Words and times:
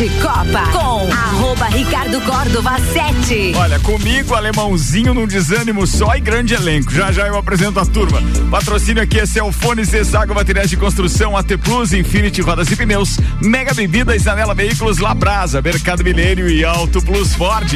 de 0.00 0.08
Copa 0.18 0.62
com 0.72 1.12
arroba 1.12 1.66
Ricardo 1.66 2.22
Córdova 2.22 2.78
7. 2.78 3.52
Olha, 3.54 3.78
comigo, 3.80 4.34
alemãozinho 4.34 5.12
num 5.12 5.26
desânimo 5.26 5.86
só 5.86 6.16
e 6.16 6.20
grande 6.20 6.54
elenco. 6.54 6.90
Já 6.90 7.12
já 7.12 7.26
eu 7.26 7.36
apresento 7.36 7.78
a 7.78 7.84
turma. 7.84 8.18
Patrocínio 8.50 9.02
aqui 9.02 9.20
é 9.20 9.26
Celfone, 9.26 9.84
Zezago 9.84 10.34
Materiais 10.34 10.70
de 10.70 10.78
Construção, 10.78 11.36
AT 11.36 11.48
Plus, 11.62 11.92
Infinity 11.92 12.40
Rodas 12.40 12.70
e 12.70 12.76
Pneus, 12.76 13.18
Mega 13.42 13.74
Bebidas, 13.74 14.26
Anela 14.26 14.54
Veículos, 14.54 14.96
Labrasa, 14.96 15.60
Mercado 15.60 16.02
Milênio 16.02 16.48
e 16.48 16.64
Auto 16.64 17.02
Plus 17.02 17.34
Ford. 17.34 17.70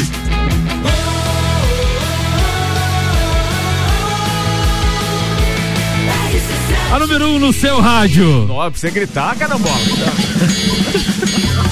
A 6.91 6.99
número 6.99 7.27
1 7.27 7.35
um 7.35 7.39
no 7.39 7.53
seu 7.53 7.83
rádio. 7.83 8.51
Ó, 8.51 8.71
pra 8.71 8.81
você 8.81 8.91
gritar, 8.91 9.37
carambola. 9.37 9.77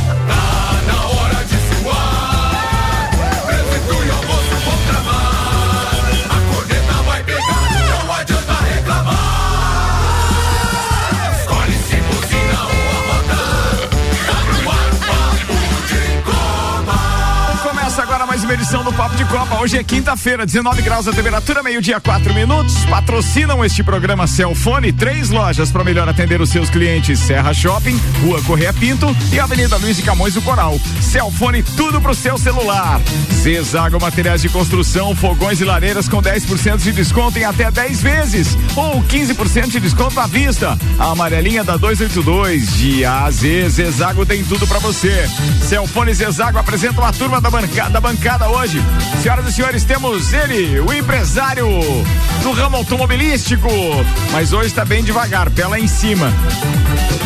Começa 0.03 0.32
uma 18.52 18.55
edição 18.55 18.84
do 18.84 18.92
Papo 18.92 19.16
de 19.16 19.24
Copa. 19.24 19.61
Hoje 19.61 19.79
é 19.79 19.84
quinta-feira, 19.84 20.45
19 20.45 20.83
graus 20.83 21.09
a 21.09 21.12
temperatura, 21.12 21.62
meio-dia, 21.62 21.98
4 21.98 22.34
minutos. 22.34 22.84
Patrocinam 22.84 23.65
este 23.65 23.83
programa 23.83 24.27
Celfone, 24.27 24.93
três 24.93 25.30
lojas 25.30 25.70
para 25.70 25.83
melhor 25.83 26.06
atender 26.06 26.38
os 26.38 26.51
seus 26.51 26.69
clientes: 26.69 27.19
Serra 27.19 27.55
Shopping, 27.55 27.98
Rua 28.20 28.43
Correia 28.43 28.73
Pinto 28.73 29.16
e 29.33 29.41
Avenida 29.41 29.79
Luiz 29.79 29.98
e 29.98 30.02
Camões 30.02 30.34
do 30.34 30.43
Coral. 30.43 30.79
Celfone, 31.01 31.62
tudo 31.62 31.98
pro 32.01 32.15
seu 32.15 32.37
celular. 32.37 33.01
Zezago 33.33 33.99
Materiais 33.99 34.43
de 34.43 34.51
Construção, 34.51 35.16
fogões 35.16 35.60
e 35.60 35.65
lareiras 35.65 36.07
com 36.07 36.21
10% 36.21 36.76
de 36.79 36.93
desconto 36.93 37.38
em 37.38 37.45
até 37.45 37.71
10 37.71 38.02
vezes 38.02 38.59
ou 38.76 39.02
15% 39.04 39.71
de 39.71 39.80
desconto 39.80 40.21
à 40.21 40.26
vista. 40.26 40.79
A 40.98 41.13
amarelinha 41.13 41.65
da 41.65 41.79
282 41.79 42.76
de 42.76 43.04
A 43.04 43.24
a 43.24 43.30
Z, 43.30 43.69
Zezago 43.71 44.26
tem 44.26 44.45
tudo 44.45 44.66
para 44.66 44.79
você. 44.79 45.26
Celfone 45.66 46.13
Zezago 46.13 46.59
apresentam 46.59 47.04
a 47.04 47.13
turma 47.13 47.41
da 47.41 47.51
bancada, 47.51 47.91
da 47.91 48.01
bancada 48.01 48.41
hoje. 48.48 48.82
Senhoras 49.23 49.46
e 49.46 49.52
senhores, 49.52 49.85
temos 49.85 50.32
ele, 50.32 50.80
o 50.80 50.93
empresário 50.93 51.66
do 52.43 52.52
ramo 52.52 52.76
automobilístico, 52.76 53.68
mas 54.32 54.52
hoje 54.52 54.68
está 54.68 54.85
bem 54.85 55.02
devagar, 55.02 55.51
pela 55.51 55.79
em 55.79 55.87
cima. 55.87 56.32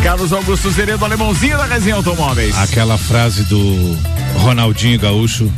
Carlos 0.02 0.32
Augusto 0.32 0.70
Zeredo, 0.70 1.04
alemãozinho 1.04 1.56
da 1.56 1.64
Resenha 1.66 1.96
Automóveis. 1.96 2.56
Aquela 2.58 2.96
frase 2.98 3.42
do 3.44 3.98
Ronaldinho 4.38 4.98
Gaúcho. 4.98 5.52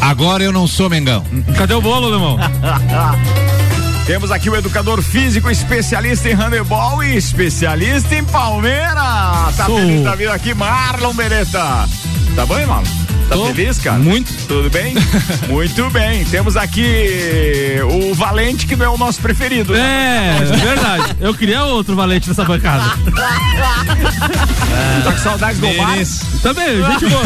Agora 0.00 0.44
eu 0.44 0.52
não 0.52 0.66
sou 0.66 0.88
Mengão. 0.88 1.24
Cadê 1.56 1.74
o 1.74 1.80
bolo, 1.80 2.06
alemão? 2.06 2.38
Temos 4.06 4.30
aqui 4.30 4.48
o 4.48 4.56
educador 4.56 5.02
físico, 5.02 5.50
especialista 5.50 6.30
em 6.30 6.32
handebol 6.32 7.04
e 7.04 7.16
especialista 7.16 8.14
em 8.14 8.24
Palmeiras. 8.24 8.94
Tá 9.54 9.66
Sou. 9.66 9.76
feliz 9.76 10.02
da 10.02 10.14
vida 10.14 10.32
aqui, 10.32 10.54
Marlon 10.54 11.12
Beretta. 11.12 11.86
Tá 12.34 12.46
bom, 12.46 12.58
hein, 12.58 12.64
Marlon? 12.64 13.07
Tá 13.28 13.34
Tô. 13.36 13.46
feliz, 13.46 13.78
cara? 13.78 13.98
Muito. 13.98 14.32
Tudo 14.46 14.70
bem? 14.70 14.94
Muito 15.48 15.90
bem. 15.90 16.24
Temos 16.24 16.56
aqui 16.56 17.76
o 18.10 18.14
Valente, 18.14 18.66
que 18.66 18.74
não 18.74 18.86
é 18.86 18.88
o 18.88 18.96
nosso 18.96 19.20
preferido. 19.20 19.74
né? 19.74 20.38
É, 20.40 20.56
verdade. 20.56 21.16
Eu 21.20 21.34
queria 21.34 21.62
outro 21.64 21.94
valente 21.94 22.28
nessa 22.28 22.44
bancada. 22.44 22.84
Tá 25.04 25.12
com 25.12 25.18
saudades 25.18 25.60
do 25.60 25.66
Omar? 25.68 25.98
Também, 26.42 26.82
gente 26.84 27.06
boa. 27.06 27.22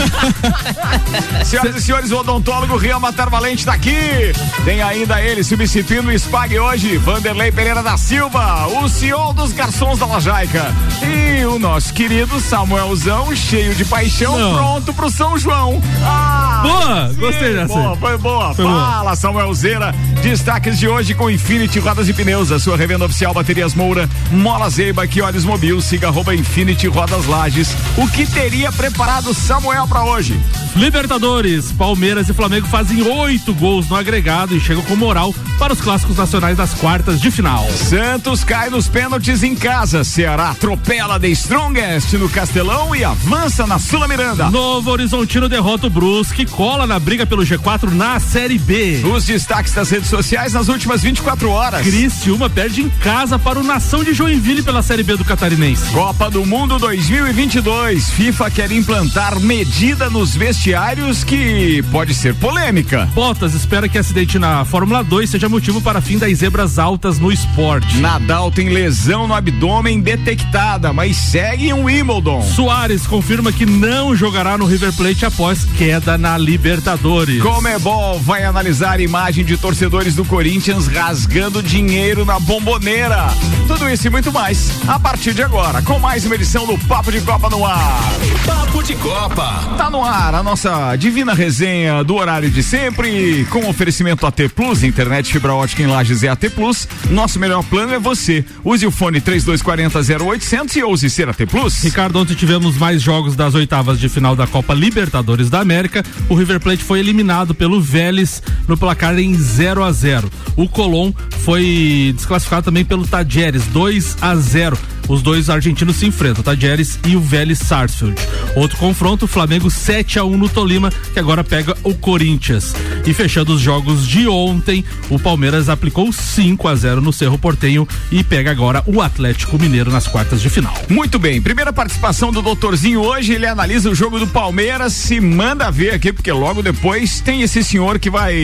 Senhoras 1.44 1.76
e 1.76 1.80
senhores, 1.82 2.10
o 2.10 2.18
odontólogo 2.18 2.76
Rian 2.76 2.98
Matar 2.98 3.28
Valente 3.30 3.64
tá 3.64 3.74
aqui. 3.74 4.32
Tem 4.64 4.82
ainda 4.82 5.20
ele 5.20 5.44
substituindo 5.44 6.08
o 6.08 6.12
Spag 6.18 6.58
hoje, 6.58 6.96
Vanderlei 6.98 7.52
Pereira 7.52 7.82
da 7.82 7.96
Silva, 7.96 8.66
o 8.68 8.88
senhor 8.88 9.32
dos 9.34 9.52
garçons 9.52 9.98
da 9.98 10.06
Lajaica. 10.06 10.72
E 11.02 11.44
o 11.44 11.58
nosso 11.58 11.92
querido 11.92 12.40
Samuelzão, 12.40 13.34
cheio 13.36 13.74
de 13.74 13.84
paixão, 13.84 14.38
Não. 14.38 14.54
pronto 14.54 14.92
pro 14.94 15.10
São 15.10 15.36
João. 15.38 15.80
Ah, 16.02 16.60
Boa, 16.62 17.12
gostei 17.18 17.54
dessa. 17.54 17.74
Boa, 17.74 17.96
foi 17.96 18.18
boa. 18.18 18.54
Foi 18.54 18.64
boa. 18.64 18.80
Fala, 18.80 19.16
Samuelzeira. 19.16 19.94
Destaques 20.22 20.78
de 20.78 20.86
hoje 20.86 21.14
com 21.14 21.28
Infinity 21.28 21.80
Rodas 21.80 22.08
e 22.08 22.12
Pneus, 22.12 22.52
a 22.52 22.58
sua 22.60 22.76
revenda 22.76 23.04
oficial 23.04 23.34
Baterias 23.34 23.74
Moura, 23.74 24.08
Mola 24.30 24.70
Zeiba, 24.70 25.04
que 25.06 25.20
olhos 25.20 25.44
mobil, 25.44 25.80
siga 25.80 26.06
arroba 26.06 26.34
Infinity 26.34 26.86
Rodas 26.86 27.26
Lages. 27.26 27.74
O 27.96 28.08
que 28.08 28.24
teria 28.24 28.70
preparado 28.70 29.34
Samuel 29.34 29.88
pra 29.88 30.04
hoje? 30.04 30.40
Libertadores, 30.76 31.72
Palmeiras 31.72 32.28
e 32.28 32.32
Flamengo 32.32 32.68
fazem 32.68 33.02
oito 33.02 33.52
gols 33.54 33.88
no 33.88 33.96
agregado 33.96 34.56
e 34.56 34.60
chegam 34.60 34.82
com 34.84 34.94
moral 34.94 35.34
para 35.58 35.72
os 35.72 35.80
clássicos 35.80 36.16
nacionais 36.16 36.56
das 36.56 36.72
quartas 36.74 37.20
de 37.20 37.30
final. 37.30 37.68
Santos 37.70 38.44
cai 38.44 38.70
nos 38.70 38.86
pênaltis 38.86 39.42
em 39.42 39.54
casa. 39.56 40.04
Ceará 40.04 40.50
atropela 40.50 41.18
The 41.18 41.28
Strongest 41.28 42.12
no 42.14 42.28
Castelão 42.28 42.94
e 42.94 43.04
avança 43.04 43.66
na 43.66 43.78
Sula 43.78 44.06
Miranda. 44.06 44.50
Novo 44.50 44.90
Horizontino 44.90 45.48
derrota 45.48 45.81
o 45.86 45.90
Brusque, 45.90 46.46
cola 46.46 46.86
na 46.86 46.98
briga 46.98 47.26
pelo 47.26 47.42
G4 47.42 47.90
na 47.92 48.18
Série 48.20 48.58
B. 48.58 49.02
Os 49.04 49.24
destaques 49.24 49.72
das 49.72 49.90
redes 49.90 50.08
sociais 50.08 50.52
nas 50.52 50.68
últimas 50.68 51.02
24 51.02 51.50
horas. 51.50 51.82
Criciúma 51.82 52.48
perde 52.48 52.82
em 52.82 52.88
casa 52.88 53.38
para 53.38 53.58
o 53.58 53.62
Nação 53.62 54.04
de 54.04 54.12
Joinville 54.12 54.62
pela 54.62 54.82
Série 54.82 55.02
B 55.02 55.16
do 55.16 55.24
Catarinense. 55.24 55.90
Copa 55.92 56.30
do 56.30 56.44
Mundo 56.46 56.78
2022. 56.78 58.10
FIFA 58.10 58.50
quer 58.50 58.72
implantar 58.72 59.38
medida 59.40 60.08
nos 60.08 60.34
vestiários 60.34 61.24
que 61.24 61.82
pode 61.90 62.14
ser 62.14 62.34
polêmica. 62.34 63.08
Bottas 63.14 63.54
espera 63.54 63.88
que 63.88 63.98
acidente 63.98 64.38
na 64.38 64.64
Fórmula 64.64 65.02
2 65.02 65.30
seja 65.30 65.48
motivo 65.48 65.80
para 65.80 66.00
fim 66.00 66.18
das 66.18 66.38
zebras 66.38 66.78
altas 66.78 67.18
no 67.18 67.32
esporte. 67.32 67.98
Nadal 67.98 68.50
tem 68.50 68.68
lesão 68.68 69.26
no 69.26 69.34
abdômen 69.34 70.00
detectada, 70.00 70.92
mas 70.92 71.16
segue 71.16 71.68
em 71.68 71.72
Wimbledon. 71.72 72.42
Soares 72.42 73.06
confirma 73.06 73.52
que 73.52 73.66
não 73.66 74.14
jogará 74.14 74.56
no 74.56 74.66
River 74.66 74.92
Plate 74.92 75.26
após 75.26 75.66
queda 75.72 76.18
na 76.18 76.36
Libertadores. 76.36 77.42
Comebol 77.42 78.20
vai 78.20 78.44
analisar 78.44 79.00
imagem 79.00 79.44
de 79.44 79.56
torcedores 79.56 80.14
do 80.14 80.24
Corinthians 80.24 80.86
rasgando 80.86 81.62
dinheiro 81.62 82.24
na 82.24 82.38
bomboneira. 82.38 83.28
Tudo 83.72 83.88
isso 83.88 84.06
e 84.06 84.10
muito 84.10 84.30
mais 84.30 84.70
a 84.86 85.00
partir 85.00 85.32
de 85.32 85.42
agora, 85.42 85.80
com 85.80 85.98
mais 85.98 86.26
uma 86.26 86.34
edição 86.34 86.66
do 86.66 86.76
Papo 86.86 87.10
de 87.10 87.22
Copa 87.22 87.48
no 87.48 87.64
ar. 87.64 88.02
Papo 88.44 88.82
de 88.82 88.94
Copa. 88.96 89.74
Tá 89.78 89.88
no 89.88 90.04
ar 90.04 90.34
a 90.34 90.42
nossa 90.42 90.94
divina 90.96 91.32
resenha 91.32 92.04
do 92.04 92.16
horário 92.16 92.50
de 92.50 92.62
sempre, 92.62 93.46
com 93.46 93.66
oferecimento 93.66 94.26
AT 94.26 94.50
Plus, 94.54 94.82
internet 94.82 95.32
fibra 95.32 95.54
ótica 95.54 95.82
em 95.82 95.86
Lages 95.86 96.22
é 96.22 96.28
AT 96.28 96.50
Plus. 96.54 96.86
Nosso 97.08 97.40
melhor 97.40 97.64
plano 97.64 97.94
é 97.94 97.98
você. 97.98 98.44
Use 98.62 98.86
o 98.86 98.90
fone 98.90 99.22
3240 99.22 100.22
0800 100.22 100.76
e 100.76 100.82
ouse 100.82 101.08
ser 101.08 101.30
AT 101.30 101.46
Plus. 101.46 101.82
Ricardo, 101.82 102.18
ontem 102.18 102.34
tivemos 102.34 102.76
mais 102.76 103.00
jogos 103.00 103.34
das 103.34 103.54
oitavas 103.54 103.98
de 103.98 104.08
final 104.10 104.36
da 104.36 104.46
Copa 104.46 104.74
Libertadores 104.74 105.48
da 105.48 105.60
América. 105.60 106.04
O 106.28 106.34
River 106.34 106.60
Plate 106.60 106.84
foi 106.84 107.00
eliminado 107.00 107.54
pelo 107.54 107.80
Vélez 107.80 108.42
no 108.68 108.76
placar 108.76 109.18
em 109.18 109.34
0 109.34 109.82
a 109.82 109.90
0. 109.90 110.30
O 110.56 110.68
Colón 110.68 111.12
foi 111.42 112.12
desclassificado 112.14 112.64
também 112.64 112.84
pelo 112.84 113.06
Tajeres, 113.06 113.61
2 113.72 114.16
a 114.20 114.36
0. 114.36 114.76
Os 115.12 115.20
dois 115.20 115.50
argentinos 115.50 115.96
se 115.96 116.06
enfrentam, 116.06 116.40
o 116.40 116.42
Tajeres 116.42 116.98
e 117.06 117.14
o 117.14 117.20
Vélez 117.20 117.58
Sarsfield. 117.58 118.16
Outro 118.56 118.78
confronto, 118.78 119.26
o 119.26 119.28
Flamengo 119.28 119.70
7 119.70 120.18
a 120.18 120.24
1 120.24 120.38
no 120.38 120.48
Tolima, 120.48 120.90
que 120.90 121.18
agora 121.18 121.44
pega 121.44 121.76
o 121.82 121.94
Corinthians. 121.94 122.74
E 123.04 123.12
fechando 123.12 123.52
os 123.52 123.60
jogos 123.60 124.08
de 124.08 124.26
ontem, 124.26 124.82
o 125.10 125.18
Palmeiras 125.18 125.68
aplicou 125.68 126.10
5 126.10 126.66
a 126.66 126.74
0 126.74 127.02
no 127.02 127.12
Cerro 127.12 127.36
Portenho 127.36 127.86
e 128.10 128.24
pega 128.24 128.50
agora 128.50 128.82
o 128.86 129.02
Atlético 129.02 129.58
Mineiro 129.58 129.90
nas 129.90 130.08
quartas 130.08 130.40
de 130.40 130.48
final. 130.48 130.74
Muito 130.88 131.18
bem, 131.18 131.42
primeira 131.42 131.74
participação 131.74 132.32
do 132.32 132.40
doutorzinho 132.40 133.02
hoje, 133.02 133.34
ele 133.34 133.46
analisa 133.46 133.90
o 133.90 133.94
jogo 133.94 134.18
do 134.18 134.26
Palmeiras, 134.26 134.94
se 134.94 135.20
manda 135.20 135.70
ver 135.70 135.92
aqui, 135.92 136.10
porque 136.10 136.32
logo 136.32 136.62
depois 136.62 137.20
tem 137.20 137.42
esse 137.42 137.62
senhor 137.62 137.98
que 137.98 138.08
vai 138.08 138.34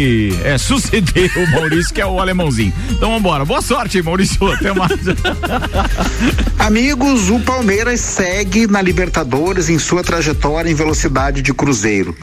é, 0.45 0.59
suceder 0.59 1.33
o 1.35 1.51
Maurício, 1.51 1.95
que 1.95 2.01
é 2.03 2.07
o 2.07 2.21
alemãozinho. 2.21 2.75
Então 2.91 3.11
vambora, 3.15 3.47
boa 3.47 3.63
sorte, 3.63 4.03
Maurício, 4.03 4.53
até 4.53 4.75
mais. 4.75 4.93
Amigos, 6.59 7.31
o 7.31 7.41
Palmeiras 7.41 8.01
segue 8.01 8.67
na 8.67 8.83
Libertadores 8.83 9.71
em 9.71 9.79
sua 9.79 10.03
trajetória 10.03 10.69
em 10.69 10.75
velocidade 10.75 11.41
de 11.41 11.55
cruzeiro. 11.55 12.15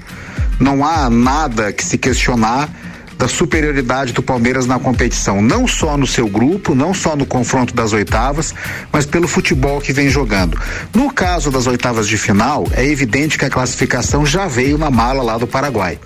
Não 0.60 0.86
há 0.86 1.10
nada 1.10 1.72
que 1.72 1.84
se 1.84 1.98
questionar 1.98 2.70
da 3.18 3.28
superioridade 3.28 4.12
do 4.12 4.22
Palmeiras 4.22 4.66
na 4.66 4.78
competição, 4.78 5.42
não 5.42 5.66
só 5.66 5.98
no 5.98 6.06
seu 6.06 6.28
grupo, 6.28 6.76
não 6.76 6.94
só 6.94 7.16
no 7.16 7.26
confronto 7.26 7.74
das 7.74 7.94
oitavas, 7.94 8.54
mas 8.92 9.06
pelo 9.06 9.28
futebol 9.28 9.80
que 9.80 9.94
vem 9.94 10.10
jogando. 10.10 10.60
No 10.94 11.12
caso 11.12 11.50
das 11.50 11.66
oitavas 11.66 12.08
de 12.08 12.18
final, 12.18 12.68
é 12.74 12.86
evidente 12.86 13.38
que 13.38 13.46
a 13.46 13.50
classificação 13.50 14.26
já 14.26 14.48
veio 14.48 14.78
na 14.78 14.92
mala 14.92 15.24
lá 15.24 15.38
do 15.38 15.48
Paraguai. 15.48 15.98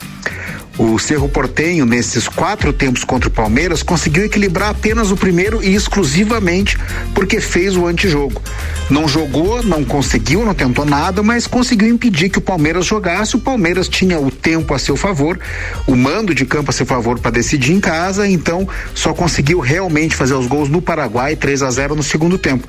O 0.79 0.97
Cerro 0.97 1.27
Portenho, 1.27 1.85
nesses 1.85 2.29
quatro 2.29 2.71
tempos 2.71 3.03
contra 3.03 3.27
o 3.27 3.31
Palmeiras, 3.31 3.83
conseguiu 3.83 4.23
equilibrar 4.23 4.69
apenas 4.69 5.11
o 5.11 5.17
primeiro 5.17 5.61
e 5.61 5.75
exclusivamente 5.75 6.77
porque 7.13 7.41
fez 7.41 7.75
o 7.75 7.85
antijogo. 7.85 8.41
Não 8.89 9.05
jogou, 9.05 9.61
não 9.61 9.83
conseguiu, 9.83 10.45
não 10.45 10.53
tentou 10.53 10.85
nada, 10.85 11.21
mas 11.21 11.45
conseguiu 11.45 11.89
impedir 11.89 12.29
que 12.29 12.37
o 12.37 12.41
Palmeiras 12.41 12.85
jogasse. 12.85 13.35
O 13.35 13.41
Palmeiras 13.41 13.89
tinha 13.89 14.17
o 14.17 14.31
tempo 14.31 14.73
a 14.73 14.79
seu 14.79 14.95
favor, 14.95 15.37
o 15.85 15.97
mando 15.97 16.33
de 16.33 16.45
campo 16.45 16.71
a 16.71 16.73
seu 16.73 16.85
favor 16.85 17.19
para 17.19 17.31
decidir 17.31 17.73
em 17.73 17.81
casa, 17.81 18.25
então 18.25 18.65
só 18.95 19.13
conseguiu 19.13 19.59
realmente 19.59 20.15
fazer 20.15 20.35
os 20.35 20.47
gols 20.47 20.69
no 20.69 20.81
Paraguai, 20.81 21.35
3 21.35 21.61
a 21.61 21.69
0 21.71 21.93
no 21.93 22.03
segundo 22.03 22.37
tempo. 22.37 22.65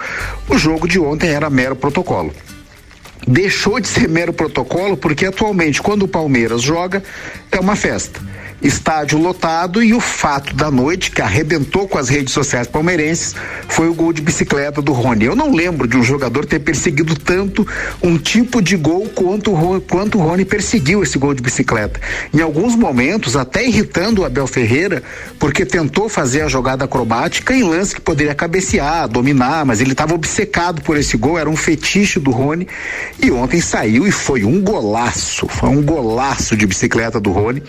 O 0.48 0.58
jogo 0.58 0.88
de 0.88 0.98
ontem 0.98 1.30
era 1.30 1.48
mero 1.48 1.76
protocolo 1.76 2.34
deixou 3.26 3.81
de 3.81 3.88
ser 3.88 4.08
mero 4.08 4.32
protocolo 4.32 4.96
porque 4.96 5.26
atualmente 5.26 5.82
quando 5.82 6.05
o 6.05 6.08
Palmeiras 6.08 6.62
joga 6.62 7.02
é 7.50 7.61
uma 7.61 7.76
festa 7.76 8.20
estádio 8.62 9.18
lotado 9.18 9.82
e 9.82 9.94
o 9.94 10.00
fato 10.00 10.54
da 10.54 10.70
noite 10.70 11.10
que 11.10 11.22
arrebentou 11.22 11.88
com 11.88 11.98
as 11.98 12.08
redes 12.08 12.32
sociais 12.32 12.66
palmeirenses 12.66 13.34
foi 13.68 13.88
o 13.88 13.94
gol 13.94 14.12
de 14.12 14.20
bicicleta 14.20 14.82
do 14.82 14.92
Rony. 14.92 15.24
Eu 15.24 15.34
não 15.34 15.54
lembro 15.54 15.88
de 15.88 15.96
um 15.96 16.02
jogador 16.02 16.44
ter 16.44 16.58
perseguido 16.58 17.14
tanto 17.16 17.66
um 18.02 18.18
tipo 18.18 18.60
de 18.60 18.76
gol 18.76 19.08
quanto, 19.14 19.52
quanto 19.88 20.18
o 20.18 20.20
Rony 20.20 20.44
perseguiu 20.44 21.02
esse 21.02 21.18
gol 21.18 21.34
de 21.34 21.42
bicicleta. 21.42 22.00
Em 22.34 22.40
alguns 22.40 22.76
momentos, 22.76 23.36
até 23.36 23.66
irritando 23.66 24.22
o 24.22 24.24
Abel 24.24 24.46
Ferreira, 24.46 25.02
porque 25.38 25.64
tentou 25.64 26.08
fazer 26.08 26.42
a 26.42 26.48
jogada 26.48 26.84
acrobática 26.84 27.54
em 27.54 27.62
lance 27.62 27.94
que 27.94 28.00
poderia 28.00 28.34
cabecear, 28.34 29.08
dominar, 29.08 29.64
mas 29.64 29.80
ele 29.80 29.92
estava 29.92 30.14
obcecado 30.14 30.82
por 30.82 30.96
esse 30.96 31.16
gol, 31.16 31.38
era 31.38 31.48
um 31.48 31.56
fetiche 31.56 32.20
do 32.20 32.30
Rony. 32.30 32.68
E 33.22 33.30
ontem 33.30 33.60
saiu 33.60 34.06
e 34.06 34.10
foi 34.10 34.44
um 34.44 34.60
golaço, 34.60 35.48
foi 35.48 35.68
um 35.70 35.82
golaço 35.82 36.56
de 36.56 36.66
bicicleta 36.66 37.18
do 37.18 37.30
Rony, 37.30 37.62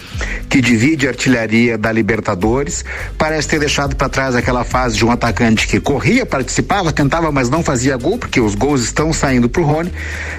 que 0.49 0.61
devia 0.61 0.80
divide 0.81 1.05
a 1.05 1.11
artilharia 1.11 1.77
da 1.77 1.91
Libertadores. 1.91 2.83
Parece 3.15 3.47
ter 3.47 3.59
deixado 3.59 3.95
para 3.95 4.09
trás 4.09 4.35
aquela 4.35 4.63
fase 4.63 4.97
de 4.97 5.05
um 5.05 5.11
atacante 5.11 5.67
que 5.67 5.79
corria, 5.79 6.25
participava, 6.25 6.91
tentava, 6.91 7.31
mas 7.31 7.51
não 7.51 7.61
fazia 7.61 7.95
gol, 7.97 8.17
porque 8.17 8.41
os 8.41 8.55
gols 8.55 8.81
estão 8.81 9.13
saindo 9.13 9.47
pro 9.47 9.63
Rony. 9.63 9.91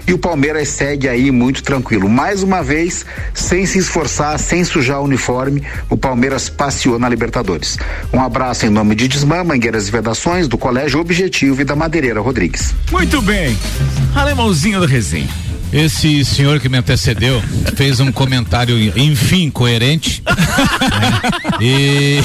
E 0.04 0.12
o 0.12 0.18
Palmeiras 0.18 0.66
segue 0.66 1.08
aí 1.08 1.30
muito 1.30 1.62
tranquilo. 1.62 2.08
Mais 2.08 2.42
uma 2.42 2.60
vez, 2.60 3.06
sem 3.32 3.64
se 3.66 3.78
esforçar, 3.78 4.36
sem 4.40 4.64
sujar 4.64 5.00
o 5.00 5.04
uniforme, 5.04 5.62
o 5.88 5.96
Palmeiras 5.96 6.48
passeou 6.48 6.98
na 6.98 7.08
Libertadores. 7.08 7.78
Um 8.12 8.20
abraço 8.20 8.66
em 8.66 8.70
nome 8.70 8.96
de 8.96 9.06
Desmã, 9.06 9.44
Mangueiras 9.44 9.86
e 9.86 9.92
Vedações, 9.92 10.48
do 10.48 10.58
Colégio 10.58 10.98
Objetivo 10.98 11.60
e 11.60 11.64
da 11.64 11.76
Madeireira 11.76 12.20
Rodrigues. 12.20 12.74
Muito 12.90 13.22
bem. 13.22 13.56
Alemãozinho 14.16 14.80
do 14.80 14.86
resenha. 14.86 15.51
Esse 15.72 16.22
senhor 16.24 16.60
que 16.60 16.68
me 16.68 16.76
antecedeu 16.76 17.42
fez 17.74 17.98
um 17.98 18.12
comentário, 18.12 18.76
enfim, 18.98 19.50
coerente 19.50 20.22
né? 20.26 21.30
e 21.60 22.18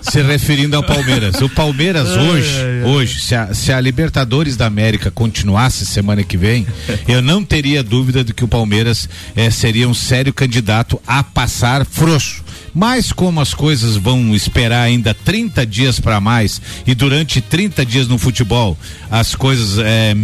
se 0.00 0.22
referindo 0.22 0.76
ao 0.76 0.82
Palmeiras. 0.82 1.40
O 1.42 1.48
Palmeiras 1.48 2.08
hoje, 2.08 2.54
hoje, 2.86 3.20
se 3.20 3.34
a, 3.34 3.52
se 3.52 3.70
a 3.70 3.80
Libertadores 3.80 4.56
da 4.56 4.66
América 4.66 5.10
continuasse 5.10 5.84
semana 5.84 6.22
que 6.22 6.38
vem, 6.38 6.66
eu 7.06 7.20
não 7.20 7.44
teria 7.44 7.82
dúvida 7.82 8.24
de 8.24 8.32
que 8.32 8.44
o 8.44 8.48
Palmeiras 8.48 9.08
eh, 9.36 9.50
seria 9.50 9.86
um 9.88 9.94
sério 9.94 10.32
candidato 10.32 11.00
a 11.06 11.22
passar 11.22 11.84
frouxo. 11.84 12.45
Mas 12.78 13.10
como 13.10 13.40
as 13.40 13.54
coisas 13.54 13.96
vão 13.96 14.34
esperar 14.34 14.82
ainda 14.82 15.14
30 15.14 15.64
dias 15.64 15.98
para 15.98 16.20
mais 16.20 16.60
e 16.86 16.94
durante 16.94 17.40
30 17.40 17.86
dias 17.86 18.06
no 18.06 18.18
futebol 18.18 18.76
as 19.10 19.34
coisas 19.34 19.78
é, 19.78 20.14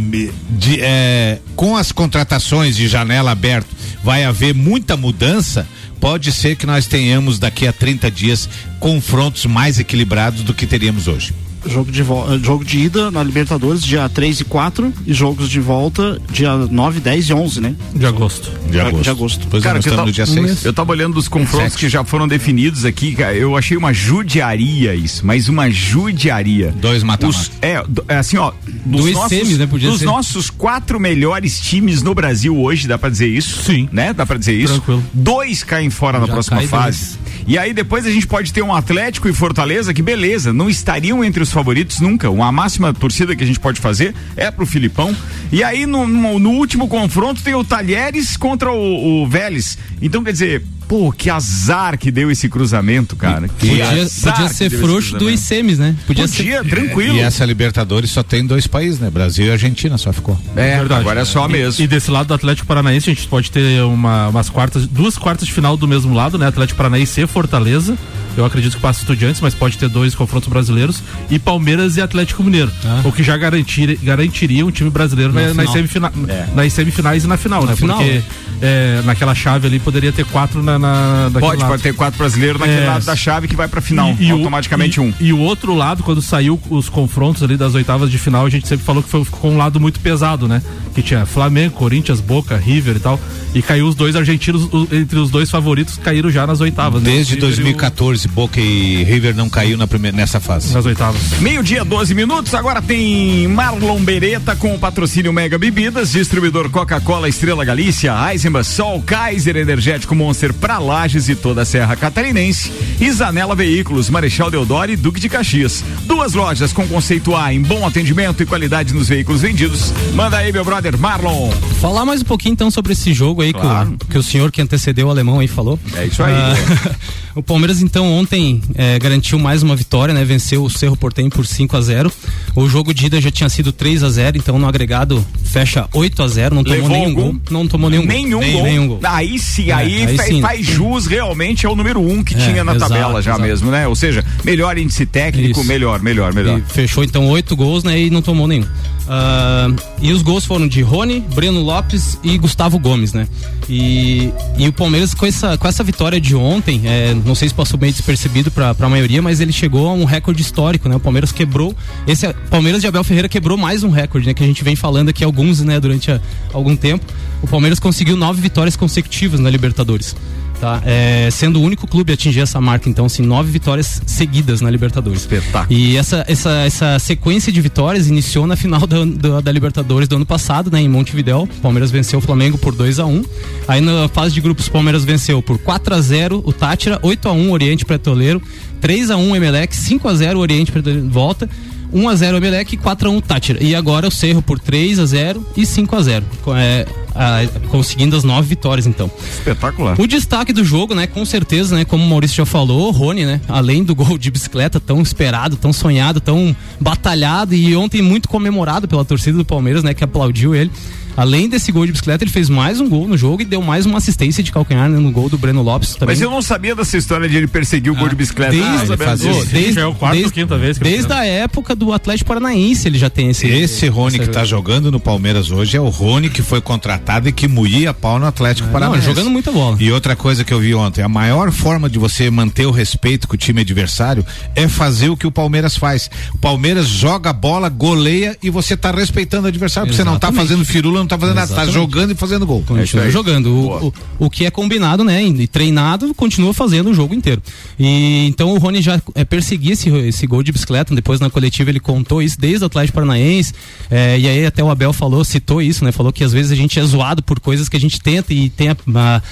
de, 0.51 0.79
é, 0.83 1.39
com 1.57 1.75
as 1.75 1.93
contratações 1.93 2.77
de 2.77 2.89
janela 2.89 3.31
aberta 3.31 3.71
vai 4.05 4.25
haver 4.25 4.53
muita 4.53 4.99
mudança, 4.99 5.67
pode 5.99 6.31
ser 6.31 6.57
que 6.57 6.67
nós 6.67 6.87
tenhamos 6.87 7.39
daqui 7.39 7.67
a 7.67 7.73
30 7.73 8.11
dias 8.11 8.47
confrontos 8.79 9.47
mais 9.47 9.79
equilibrados 9.79 10.43
do 10.43 10.53
que 10.53 10.67
teríamos 10.67 11.09
hoje 11.09 11.33
jogo 11.67 11.91
de, 11.91 12.03
eh, 12.03 12.05
jogo 12.43 12.65
de 12.65 12.79
ida 12.79 13.11
na 13.11 13.23
Libertadores 13.23 13.83
dia 13.83 14.09
3 14.09 14.41
e 14.41 14.45
4 14.45 14.93
e 15.07 15.13
jogos 15.13 15.49
de 15.49 15.61
volta 15.61 16.21
dia 16.31 16.57
9, 16.57 17.01
10 17.01 17.29
e 17.29 17.35
11, 17.35 17.61
né? 17.61 17.75
De 17.95 18.07
agosto. 18.07 18.51
De 18.69 18.81
agosto. 18.81 19.03
De 19.03 19.11
agosto. 19.11 19.47
Pois 19.51 19.63
Cara, 19.63 19.81
eu, 19.85 19.97
no 20.05 20.13
dia 20.13 20.27
6. 20.27 20.65
eu 20.65 20.73
tava 20.73 20.93
olhando 20.93 21.17
os 21.17 21.29
confrontos 21.29 21.77
que 21.77 21.89
já 21.89 22.05
foram 22.05 22.27
definidos 22.27 22.85
aqui, 22.85 23.17
eu 23.35 23.57
achei 23.57 23.77
uma 23.77 23.93
judiaria 23.93 24.95
isso, 24.95 25.25
mas 25.27 25.49
uma 25.49 25.71
judiaria. 25.71 26.73
Dois 26.81 27.03
mata-mata. 27.03 27.39
É, 27.61 27.83
é, 28.09 28.17
assim, 28.17 28.37
ó, 28.37 28.53
dos, 28.85 29.03
Dois 29.03 29.15
nossos, 29.15 29.39
semis, 29.39 29.59
né? 29.59 29.67
Podia 29.67 29.91
dos 29.91 30.01
ser. 30.01 30.05
nossos 30.07 30.51
quatro 30.51 30.99
melhores 30.99 31.61
times 31.61 32.03
no 32.03 32.15
Brasil 32.15 32.57
hoje, 32.59 32.89
dá 32.89 32.99
pra 32.99 33.09
dizer 33.09 33.29
isso? 33.29 33.63
Sim. 33.63 33.89
Né? 33.93 34.13
Dá 34.13 34.27
pra 34.27 34.37
dizer 34.39 34.55
isso? 34.55 34.75
Tranquilo. 34.75 35.05
Dois 35.13 35.63
caem 35.63 35.91
fora 35.91 36.19
Já 36.19 36.27
na 36.27 36.33
próxima 36.33 36.63
fase. 36.63 37.19
E 37.47 37.59
aí 37.59 37.73
depois 37.73 38.07
a 38.07 38.11
gente 38.11 38.27
pode 38.27 38.53
ter 38.53 38.63
um 38.63 38.75
Atlético 38.75 39.29
e 39.29 39.33
Fortaleza 39.33 39.93
que 39.93 40.03
beleza, 40.03 40.53
não 40.53 40.71
estariam 40.71 41.25
entre 41.25 41.43
os 41.43 41.51
favoritos 41.51 42.01
nunca. 42.01 42.31
Uma 42.31 42.53
máxima 42.53 42.93
torcida 42.93 43.35
que 43.35 43.43
a 43.43 43.47
gente 43.47 43.61
pode 43.61 43.81
fazer 43.81 44.15
é 44.37 44.51
pro 44.51 44.65
Filipão. 44.65 45.15
E 45.51 45.63
aí 45.65 45.87
no, 45.87 46.07
no, 46.07 46.39
no 46.39 46.51
último 46.51 46.89
confronto 46.89 47.43
tem 47.43 47.55
o 47.55 47.65
Talheres 47.65 48.37
contra 48.37 48.71
o, 48.71 49.23
o 49.23 49.29
Vélez. 49.29 49.77
Então 50.01 50.23
quer 50.23 50.33
dizer, 50.33 50.63
Pô, 50.89 51.11
que 51.11 51.31
azar 51.31 51.97
que 51.99 52.11
deu 52.11 52.31
esse 52.31 52.49
cruzamento, 52.49 53.17
cara. 53.17 53.49
Que 53.49 53.69
Podia, 53.69 54.03
azar 54.03 54.35
podia 54.35 54.49
ser 54.53 54.71
frouxo 54.71 55.17
dos 55.17 55.41
semis, 55.41 55.79
né? 55.79 55.97
Podia, 56.07 56.27
Podia, 56.29 56.63
ser. 56.63 56.69
tranquilo. 56.69 57.17
E 57.17 57.21
essa 57.21 57.45
Libertadores 57.47 58.11
só 58.11 58.23
tem 58.23 58.47
dois 58.47 58.67
países, 58.67 58.99
né? 59.01 59.09
Brasil 59.11 59.47
e 59.47 59.51
Argentina 59.51 59.97
só 59.97 60.13
ficou. 60.13 60.39
É, 60.55 60.77
Verdade. 60.79 61.01
agora 61.01 61.21
é 61.21 61.25
só 61.25 61.49
E- 61.49 61.53
mesmo. 61.53 61.83
E, 61.83 61.87
desse 61.87 62.11
lado 62.11 62.27
do 62.29 62.35
Atlético 62.35 62.67
Paranaense, 62.67 63.11
a 63.11 63.15
gente 63.15 63.27
pode 63.27 63.51
ter 63.51 63.83
uma, 63.83 64.29
umas 64.29 64.51
quartas, 64.51 64.87
duas 64.87 65.17
quartas 65.17 65.47
de 65.49 65.55
final 65.55 65.77
do 65.77 65.89
mesmo 65.89 66.15
lado, 66.15 66.37
né? 66.39 66.47
Atlético 66.47 66.77
Paranaense 66.77 67.21
e 67.23 67.27
Fortaleza. 67.27 67.97
Eu 68.37 68.47
acredito 68.47 68.77
que 68.77 68.81
passa 68.81 69.01
estudiantes, 69.01 69.41
mas 69.43 69.53
pode 69.55 69.77
ter 69.77 69.89
dois 69.91 70.15
confrontos 70.15 70.49
brasileiros. 70.49 71.03
E 71.31 71.39
Palmeiras 71.39 71.97
e 71.99 72.01
Atlético 72.01 72.43
Mineiro. 72.43 72.71
O 73.05 73.13
que 73.13 73.23
já 73.23 73.37
garantir, 73.37 73.99
garantiria 74.03 74.65
um 74.65 74.71
time 74.71 74.89
brasileiro 74.89 75.33
na- 75.35 75.53
nas, 75.53 75.71
semifina- 75.71 76.13
nas 76.55 76.73
semifinais 76.73 77.25
e 77.25 77.27
na 77.27 77.37
final, 77.37 77.67
né? 77.67 77.77
final, 77.77 77.99
Porque 77.99 78.11
né? 78.15 78.23
é, 78.63 79.03
naquela 79.05 79.35
chave 79.35 79.67
ali 79.67 79.79
poderia 79.79 80.13
ter 80.13 80.25
quatro 80.25 80.63
na. 80.63 80.72
Na 80.79 81.25
daquele 81.29 81.41
Pode, 81.41 81.61
lado. 81.61 81.71
pode 81.71 81.83
ter 81.83 81.95
quatro 81.95 82.19
brasileiros 82.19 82.61
naquele 82.61 82.81
É. 82.83 82.87
lado 82.89 83.05
da 83.05 83.17
chave 83.17 83.49
que 83.49 83.57
vai 83.57 83.69
pra 83.69 83.81
final. 83.81 84.15
E- 84.19 84.27
e 84.29 84.33
o- 84.33 84.37
automaticamente 84.37 84.99
e- 84.99 85.01
um. 85.01 85.13
E 85.21 85.33
o 85.33 85.39
outro 85.39 85.75
lado, 85.75 86.03
quando 86.03 86.21
saiu 86.23 86.61
os 86.71 86.89
confrontos 86.89 87.43
ali 87.43 87.57
das 87.57 87.75
oitavas 87.75 88.11
de 88.11 88.19
final, 88.19 88.45
a 88.47 88.51
gente 88.51 88.67
sempre 88.69 88.85
falou 88.85 89.03
que 89.03 89.09
foi, 89.09 89.25
ficou 89.25 89.51
um 89.51 89.57
lado 89.57 89.79
muito 89.81 90.01
pesado, 90.01 90.47
né? 90.49 90.63
Que 90.95 91.03
tinha 91.03 91.25
Flamengo, 91.27 91.75
Corinthians, 91.75 92.21
Boca, 92.21 92.57
River 92.57 92.97
e 92.97 93.01
tal. 93.01 93.21
E 93.55 93.61
caiu 93.63 93.87
os 93.87 93.95
dois 93.95 94.17
argentinos, 94.17 94.65
o- 94.73 94.89
entre 94.93 95.19
os 95.19 95.31
dois 95.31 95.51
favoritos, 95.51 95.99
caíram 95.99 96.31
já 96.31 96.47
nas 96.47 96.61
oitavas. 96.61 97.03
né? 97.03 97.11
Desde 97.11 97.35
O 97.35 97.37
River 97.37 97.49
e 97.49 97.53
o- 97.53 97.57
2014, 97.57 98.29
Boca 98.29 98.61
e 98.61 99.03
River 99.05 99.35
não 99.35 99.49
caiu 99.49 99.77
na 99.77 99.87
primeira, 99.87 100.17
nessa 100.17 100.41
fase. 100.41 100.73
Nas 100.75 100.85
oitavas. 100.87 101.21
Meio-dia, 101.41 101.85
12 101.85 102.15
minutos. 102.15 102.55
Agora 102.55 102.81
tem 102.83 103.47
Marlon 103.49 104.01
Beretta 104.01 104.55
com 104.57 104.75
o 104.75 104.79
patrocínio 104.79 105.33
Mega 105.33 105.59
Bebidas, 105.59 106.13
distribuidor 106.13 106.69
Coca-Cola 106.71 107.29
Estrela 107.29 107.65
Galícia, 107.65 108.13
Eisenbach, 108.31 108.67
Sol, 108.67 109.03
Kaiser 109.03 109.57
Energético 109.57 110.15
Monster 110.15 110.53
pra 110.63 110.79
Lages 110.79 111.29
e 111.29 111.35
toda 111.35 111.63
a 111.63 111.65
Serra 111.65 111.97
Catarinense. 111.97 112.73
E 113.01 113.11
Zanela 113.11 113.53
Veículos, 113.57 114.09
Marechal 114.09 114.49
Deodoro 114.49 114.93
e 114.93 114.97
Duque 114.97 115.19
de 115.19 115.29
Caxias. 115.29 115.83
Duas 116.05 116.35
lojas 116.35 116.73
com 116.73 116.87
conceito 116.87 117.35
A 117.35 117.53
em 117.53 117.61
bom 117.61 117.85
atendimento 117.85 118.45
e 118.45 118.47
qualidade 118.47 118.95
nos 118.95 119.09
veículos 119.09 119.41
vendidos. 119.43 119.93
Manda 120.15 120.37
aí, 120.37 120.53
meu 120.53 120.65
brother 120.65 120.97
Marlon. 120.97 121.51
Falar 121.81 122.05
mais 122.05 122.21
um 122.21 122.25
pouquinho 122.25 122.53
então 122.53 122.71
sobre 122.71 122.93
esse 122.93 123.13
jogo 123.13 123.43
aí 123.43 123.53
Claro. 123.53 123.97
que, 123.99 124.05
o, 124.05 124.09
que 124.11 124.19
o 124.19 124.23
senhor 124.23 124.53
que 124.53 124.63
antecedeu 124.63 125.09
o 125.09 125.11
alemão 125.11 125.41
aí 125.41 125.49
falou. 125.49 125.81
É 125.97 126.07
isso 126.07 126.23
aí. 126.23 126.33
Ah, 126.33 127.32
o 127.35 127.43
Palmeiras 127.43 127.81
então 127.83 128.07
ontem 128.13 128.61
eh, 128.75 128.99
garantiu 128.99 129.39
mais 129.39 129.63
uma 129.63 129.75
vitória, 129.75 130.13
né? 130.13 130.25
Venceu 130.25 130.63
o 130.65 130.71
Cerro 130.71 130.97
Portenho 130.97 131.31
por 131.31 131.47
5 131.47 131.77
a 131.77 131.81
0 131.81 132.13
O 132.55 132.69
jogo 132.69 132.93
de 132.93 133.07
ida 133.07 133.21
já 133.21 133.31
tinha 133.31 133.49
sido 133.49 133.73
3 133.73 134.03
a 134.03 134.11
0 134.11 134.37
então 134.37 134.59
no 134.59 134.67
agregado 134.69 135.25
fecha 135.45 135.89
8 135.95 136.23
a 136.23 136.29
0 136.29 136.55
não 136.55 136.63
tomou 136.65 136.79
Levou 136.83 136.91
nenhum 136.97 137.09
algum? 137.09 137.23
gol. 137.33 137.41
Não 137.51 137.69
tomou 137.69 137.91
nenhum, 137.91 138.05
Nenhum 138.05 138.41
gol. 138.41 138.53
gol. 138.53 138.63
Nenhum 138.63 138.87
gol. 138.89 139.01
Aí 139.03 139.39
sim, 139.39 139.71
É, 139.71 139.75
aí, 139.75 140.07
aí 140.07 140.17
fa- 140.17 140.23
sim. 140.25 140.41
faz 140.41 140.67
jus 140.67 141.07
realmente 141.07 141.67
ao 141.67 141.75
número 141.77 142.01
um 142.01 142.23
que 142.23 142.35
É, 142.35 142.39
tinha 142.39 142.65
na 142.65 142.75
exato, 142.75 142.93
tabela 142.93 143.23
já 143.23 143.33
exato. 143.33 143.41
mesmo, 143.43 143.71
né? 143.71 143.87
Ou 143.89 143.95
seja, 143.95 144.25
melhor 144.45 144.77
índice 144.79 145.07
técnico, 145.07 145.61
Isso. 145.61 145.69
melhor, 145.69 146.01
melhor, 146.03 146.33
melhor. 146.35 146.59
E 146.59 146.63
fechou 146.73 147.03
então 147.05 147.27
oito 147.29 147.55
gols, 147.57 147.83
né? 147.85 147.99
E 148.01 148.11
não 148.11 148.21
tomou 148.23 148.47
nenhum. 148.47 148.67
Ah, 149.09 149.69
e 150.01 150.13
os 150.13 150.23
gols 150.23 150.45
foram 150.45 150.67
de 150.69 150.81
Rony, 150.81 151.21
Breno 151.35 151.61
Lopes 151.61 152.19
e 152.23 152.39
Gustavo 152.39 152.79
Gomes, 152.79 153.13
né? 153.13 153.27
E, 153.69 154.31
e 154.57 154.69
o 154.69 154.73
Palmeiras 154.73 155.13
com 155.13 155.27
essa, 155.27 155.59
com 155.59 155.67
essa 155.69 155.83
vitória 155.85 156.21
de 156.21 156.35
ontem, 156.35 156.83
é, 156.85 157.15
não 157.25 157.35
sei 157.35 157.49
se 157.49 157.55
passou 157.55 157.79
bem 157.79 157.91
despercebido 157.91 158.51
para 158.51 158.75
a 158.79 158.89
maioria, 158.89 159.21
mas 159.23 159.41
ele 159.41 159.53
chegou 159.53 159.89
a 159.89 159.93
um 159.93 160.05
recorde 160.05 160.43
histórico, 160.43 160.89
né? 160.89 160.97
O 160.97 161.01
Palmeiras 161.01 161.33
quebrou, 161.33 161.75
esse 162.07 162.27
é- 162.27 162.33
Palmeiras 162.33 162.81
de 162.81 162.87
Abel 162.87 163.05
Ferreira 163.05 163.29
quebrou 163.29 163.57
mais 163.57 163.83
um 163.83 163.91
recorde, 163.91 164.27
né? 164.27 164.35
Que 164.35 164.43
a 164.43 164.47
gente 164.47 164.63
vem 164.65 164.77
falando 164.77 165.09
aqui 165.09 165.23
alguns, 165.25 165.61
né? 165.61 165.79
Durante 165.81 166.11
a- 166.11 166.21
algum 166.53 166.75
tempo. 166.77 167.05
O 167.43 167.47
Palmeiras 167.47 167.79
conseguiu 167.81 168.17
nove 168.17 168.41
vitórias 168.41 168.77
consecutivas 168.77 169.41
na 169.41 169.51
Libertadores. 169.51 170.15
Tá? 170.63 170.81
É, 170.87 171.29
sendo 171.33 171.59
o 171.59 171.63
único 171.63 171.89
clube 171.89 172.13
a 172.13 172.15
atingir 172.15 172.39
essa 172.39 172.61
marca, 172.61 172.89
então, 172.89 173.07
assim, 173.07 173.25
nove 173.25 173.51
vitórias 173.51 174.01
seguidas 174.07 174.61
na 174.61 174.71
Libertadores. 174.71 175.23
Espetáculo. 175.23 175.77
E 175.77 175.97
essa, 175.97 176.25
essa, 176.29 176.51
essa 176.65 176.99
sequência 177.01 177.53
de 177.53 177.61
vitórias 177.61 178.07
iniciou 178.07 178.47
na 178.47 178.55
final 178.55 178.87
da, 178.87 179.05
da, 179.05 179.41
da 179.41 179.51
Libertadores 179.51 180.07
do 180.07 180.15
ano 180.15 180.25
passado, 180.25 180.71
né? 180.71 180.81
Em 180.81 180.89
Montevidéu. 180.89 181.49
O 181.59 181.61
Palmeiras 181.61 181.91
venceu 181.91 182.21
o 182.21 182.23
Flamengo 182.23 182.57
por 182.57 182.73
2 182.73 183.01
a 183.01 183.07
1 183.07 183.25
Aí 183.67 183.81
na 183.81 184.09
fase 184.09 184.33
de 184.33 184.41
grupos, 184.41 184.69
o 184.69 184.71
Palmeiras 184.71 185.05
venceu 185.05 185.43
por 185.43 185.59
4 185.59 185.97
a 185.97 186.01
0 186.01 186.43
o 186.45 186.53
Tátira, 186.53 187.01
8 187.03 187.29
a 187.29 187.33
1 187.33 187.51
Oriente 187.51 187.85
Petroleiro, 187.85 188.41
3 188.81 189.11
a 189.11 189.17
1 189.17 189.35
Emelec, 189.35 189.75
5 189.75 190.09
a 190.09 190.15
0 190.15 190.39
Oriente 190.39 190.71
Petroleiro 190.71 191.09
volta. 191.09 191.51
1 191.93 192.09
a 192.09 192.15
0 192.15 192.37
Emelec 192.39 192.75
e 192.75 192.79
4 192.79 193.09
a 193.09 193.13
1 193.13 193.21
Tátira. 193.21 193.63
E 193.63 193.75
agora 193.75 194.07
o 194.09 194.11
Cerro 194.11 194.41
por 194.43 194.59
3 194.59 194.99
a 194.99 195.07
0 195.07 195.47
e 195.57 195.67
5 195.67 195.95
a 195.97 196.03
0. 196.03 196.25
Co- 196.43 196.55
É, 196.57 196.87
a- 197.15 197.43
conseguindo 197.69 198.17
as 198.17 198.25
nove 198.25 198.49
vitórias 198.49 198.87
então. 198.87 199.11
Espetacular. 199.31 200.01
O 200.01 200.07
destaque 200.07 200.53
do 200.53 200.65
jogo, 200.65 200.95
né, 200.95 201.07
com 201.07 201.25
certeza, 201.27 201.77
né, 201.77 201.85
como 201.85 202.03
o 202.05 202.09
Maurício 202.09 202.37
já 202.37 202.47
falou, 202.47 202.89
o 202.89 202.91
Rony, 202.91 203.27
né, 203.27 203.41
além 203.49 203.85
do 203.85 203.95
gol 203.95 204.17
de 204.17 204.31
bicicleta 204.31 204.81
tão 204.81 205.03
esperado, 205.03 205.57
tão 205.57 205.73
sonhado, 205.73 206.21
tão 206.21 206.57
batalhado 206.81 207.55
e 207.55 207.77
ontem 207.77 208.01
muito 208.01 208.29
comemorado 208.29 208.89
pela 208.89 209.05
torcida 209.05 209.37
do 209.37 209.45
Palmeiras, 209.45 209.83
né, 209.85 209.93
que 209.93 210.03
aplaudiu 210.05 210.55
ele. 210.55 210.71
Além 211.17 211.49
desse 211.49 211.71
gol 211.71 211.85
de 211.87 211.93
bicicleta, 211.93 212.25
ele 212.25 212.31
fez 212.31 212.49
mais 212.49 212.81
um 212.81 212.89
gol 212.89 213.07
no 213.07 213.17
jogo 213.17 213.43
e 213.43 213.45
deu 213.45 213.61
mais 213.63 213.85
uma 213.87 213.99
assistência 213.99 214.43
de 214.43 214.51
calcanhar 214.51 214.89
né, 214.89 214.99
no 214.99 215.11
gol 215.11 215.29
do 215.29 215.37
Breno 215.37 215.63
Lopes 215.63 215.95
também. 215.95 216.15
Mas 216.15 216.21
eu 216.23 216.31
não 216.31 216.41
sabia 216.43 216.75
dessa 216.75 216.97
história 216.97 217.29
de 217.29 217.37
ele 217.37 217.47
perseguir 217.47 217.93
o 217.93 217.95
gol 217.95 218.09
de 218.09 218.15
bicicleta. 218.15 218.53
Desde, 218.53 218.69
Ah, 218.69 218.85
não 218.87 218.97
fazia- 218.97 219.33
desde, 219.45 219.73
Já 219.75 219.81
é 219.83 219.87
o 219.87 219.95
quarto 219.95 220.15
desde- 220.15 220.33
quinta 220.33 220.57
vez 220.57 220.79
desde 220.79 221.13
a 221.13 221.25
época 221.25 221.75
do 221.77 221.93
Atlético 221.93 222.29
Paranaense 222.29 222.89
ele 222.89 222.99
já 222.99 223.11
tem 223.11 223.29
esse 223.31 223.47
Esse 223.47 223.89
Rony 223.89 224.17
que 224.19 224.23
essa- 224.25 224.33
tá 224.33 224.45
jogando 224.45 224.91
no 224.91 224.99
Palmeiras 224.99 225.51
hoje 225.51 225.77
é 225.77 225.81
o 225.81 225.89
Rony 225.89 226.31
que 226.31 226.43
foi 226.43 226.61
contratado 226.61 227.29
e 227.29 227.33
que 227.33 227.47
moía 227.47 227.93
pau 227.93 228.19
no 228.19 228.27
Atlético 228.27 228.67
Não, 228.67 228.73
Paranaense. 228.73 229.07
jogando 229.07 229.29
muita 229.31 229.53
bola. 229.53 229.77
E 229.81 229.93
outra 229.93 230.17
coisa 230.17 230.45
que 230.45 230.53
eu 230.55 230.61
vi 230.61 230.75
ontem, 230.75 231.03
a 231.03 231.09
maior 231.09 231.51
forma 231.53 231.91
de 231.91 231.99
você 231.99 232.31
manter 232.31 232.67
o 232.67 232.71
respeito 232.71 233.29
com 233.29 233.35
o 233.35 233.39
time 233.39 233.61
adversário 233.61 234.25
é 234.55 234.67
fazer 234.67 235.09
o 235.11 235.17
que 235.17 235.27
o 235.27 235.31
Palmeiras 235.33 235.77
faz. 235.77 236.11
O 236.35 236.39
Palmeiras 236.39 236.87
joga 236.89 237.31
a 237.31 237.33
bola, 237.35 237.69
goleia 237.69 238.37
e 238.43 238.49
você 238.51 238.77
tá 238.77 238.91
respeitando 238.91 239.45
o 239.45 239.49
adversário, 239.49 239.89
porque 239.89 239.97
você 239.97 240.05
não 240.05 240.19
tá 240.19 240.29
Exatamente. 240.29 240.49
fazendo 240.49 240.65
firula, 240.65 241.02
não 241.03 241.09
tá 241.09 241.19
fazendo 241.19 241.37
nada, 241.37 241.55
tá 241.55 241.67
jogando 241.67 242.13
e 242.13 242.15
fazendo 242.15 242.47
gol. 242.47 242.63
É 242.71 242.79
Continua 242.81 243.05
aí. 243.05 243.11
jogando. 243.11 243.51
Boa. 243.51 243.83
O, 243.85 243.87
o, 243.89 244.27
o 244.27 244.31
que 244.31 244.45
é 244.47 244.51
combinado, 244.51 245.05
né? 245.05 245.23
E 245.23 245.47
treinado, 245.47 246.13
continua 246.15 246.53
fazendo 246.55 246.91
o 246.91 246.95
jogo 246.95 247.15
inteiro. 247.15 247.43
E 247.79 248.27
então 248.29 248.51
o 248.53 248.59
Rony 248.59 248.81
já 248.83 249.01
é, 249.15 249.25
perseguia 249.25 249.73
esse, 249.73 249.89
esse 249.89 250.27
gol 250.27 250.43
de 250.43 250.53
bicicleta. 250.53 250.95
Depois 250.95 251.21
na 251.21 251.29
coletiva 251.31 251.71
ele 251.71 251.81
contou 251.81 252.23
isso 252.23 252.39
desde 252.41 252.65
o 252.65 252.67
Atlético 252.67 252.95
Paranaense. 252.95 253.53
é, 253.91 254.19
e 254.19 254.27
aí 254.29 254.47
até 254.47 254.63
o 254.63 254.71
Abel 254.71 254.93
falou, 254.93 255.25
citou 255.25 255.61
isso, 255.61 255.85
né? 255.85 255.93
Falou 255.93 256.13
que 256.13 256.25
às 256.25 256.33
vezes 256.33 256.53
a 256.53 256.57
gente 256.57 256.79
é 256.79 256.85
zoado 256.85 257.23
por 257.23 257.39
coisas 257.41 257.69
que 257.69 257.77
a 257.77 257.81
gente 257.81 258.01
tenta 258.01 258.33
e 258.33 258.49
tem 258.49 258.69
a- 258.69 258.77
a- 258.95 259.23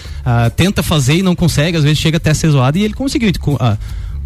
a- 0.46 0.50
tenta 0.50 0.82
fazer 0.82 1.16
e 1.16 1.22
não 1.22 1.34
consegue. 1.34 1.76
Às 1.76 1.84
vezes 1.84 1.98
chega 1.98 2.16
até 2.16 2.30
a 2.30 2.34
ser 2.34 2.50
zoado 2.50 2.78
e 2.78 2.82
ele 2.82 2.94
conseguiu. 2.94 3.30
a- 3.58 3.76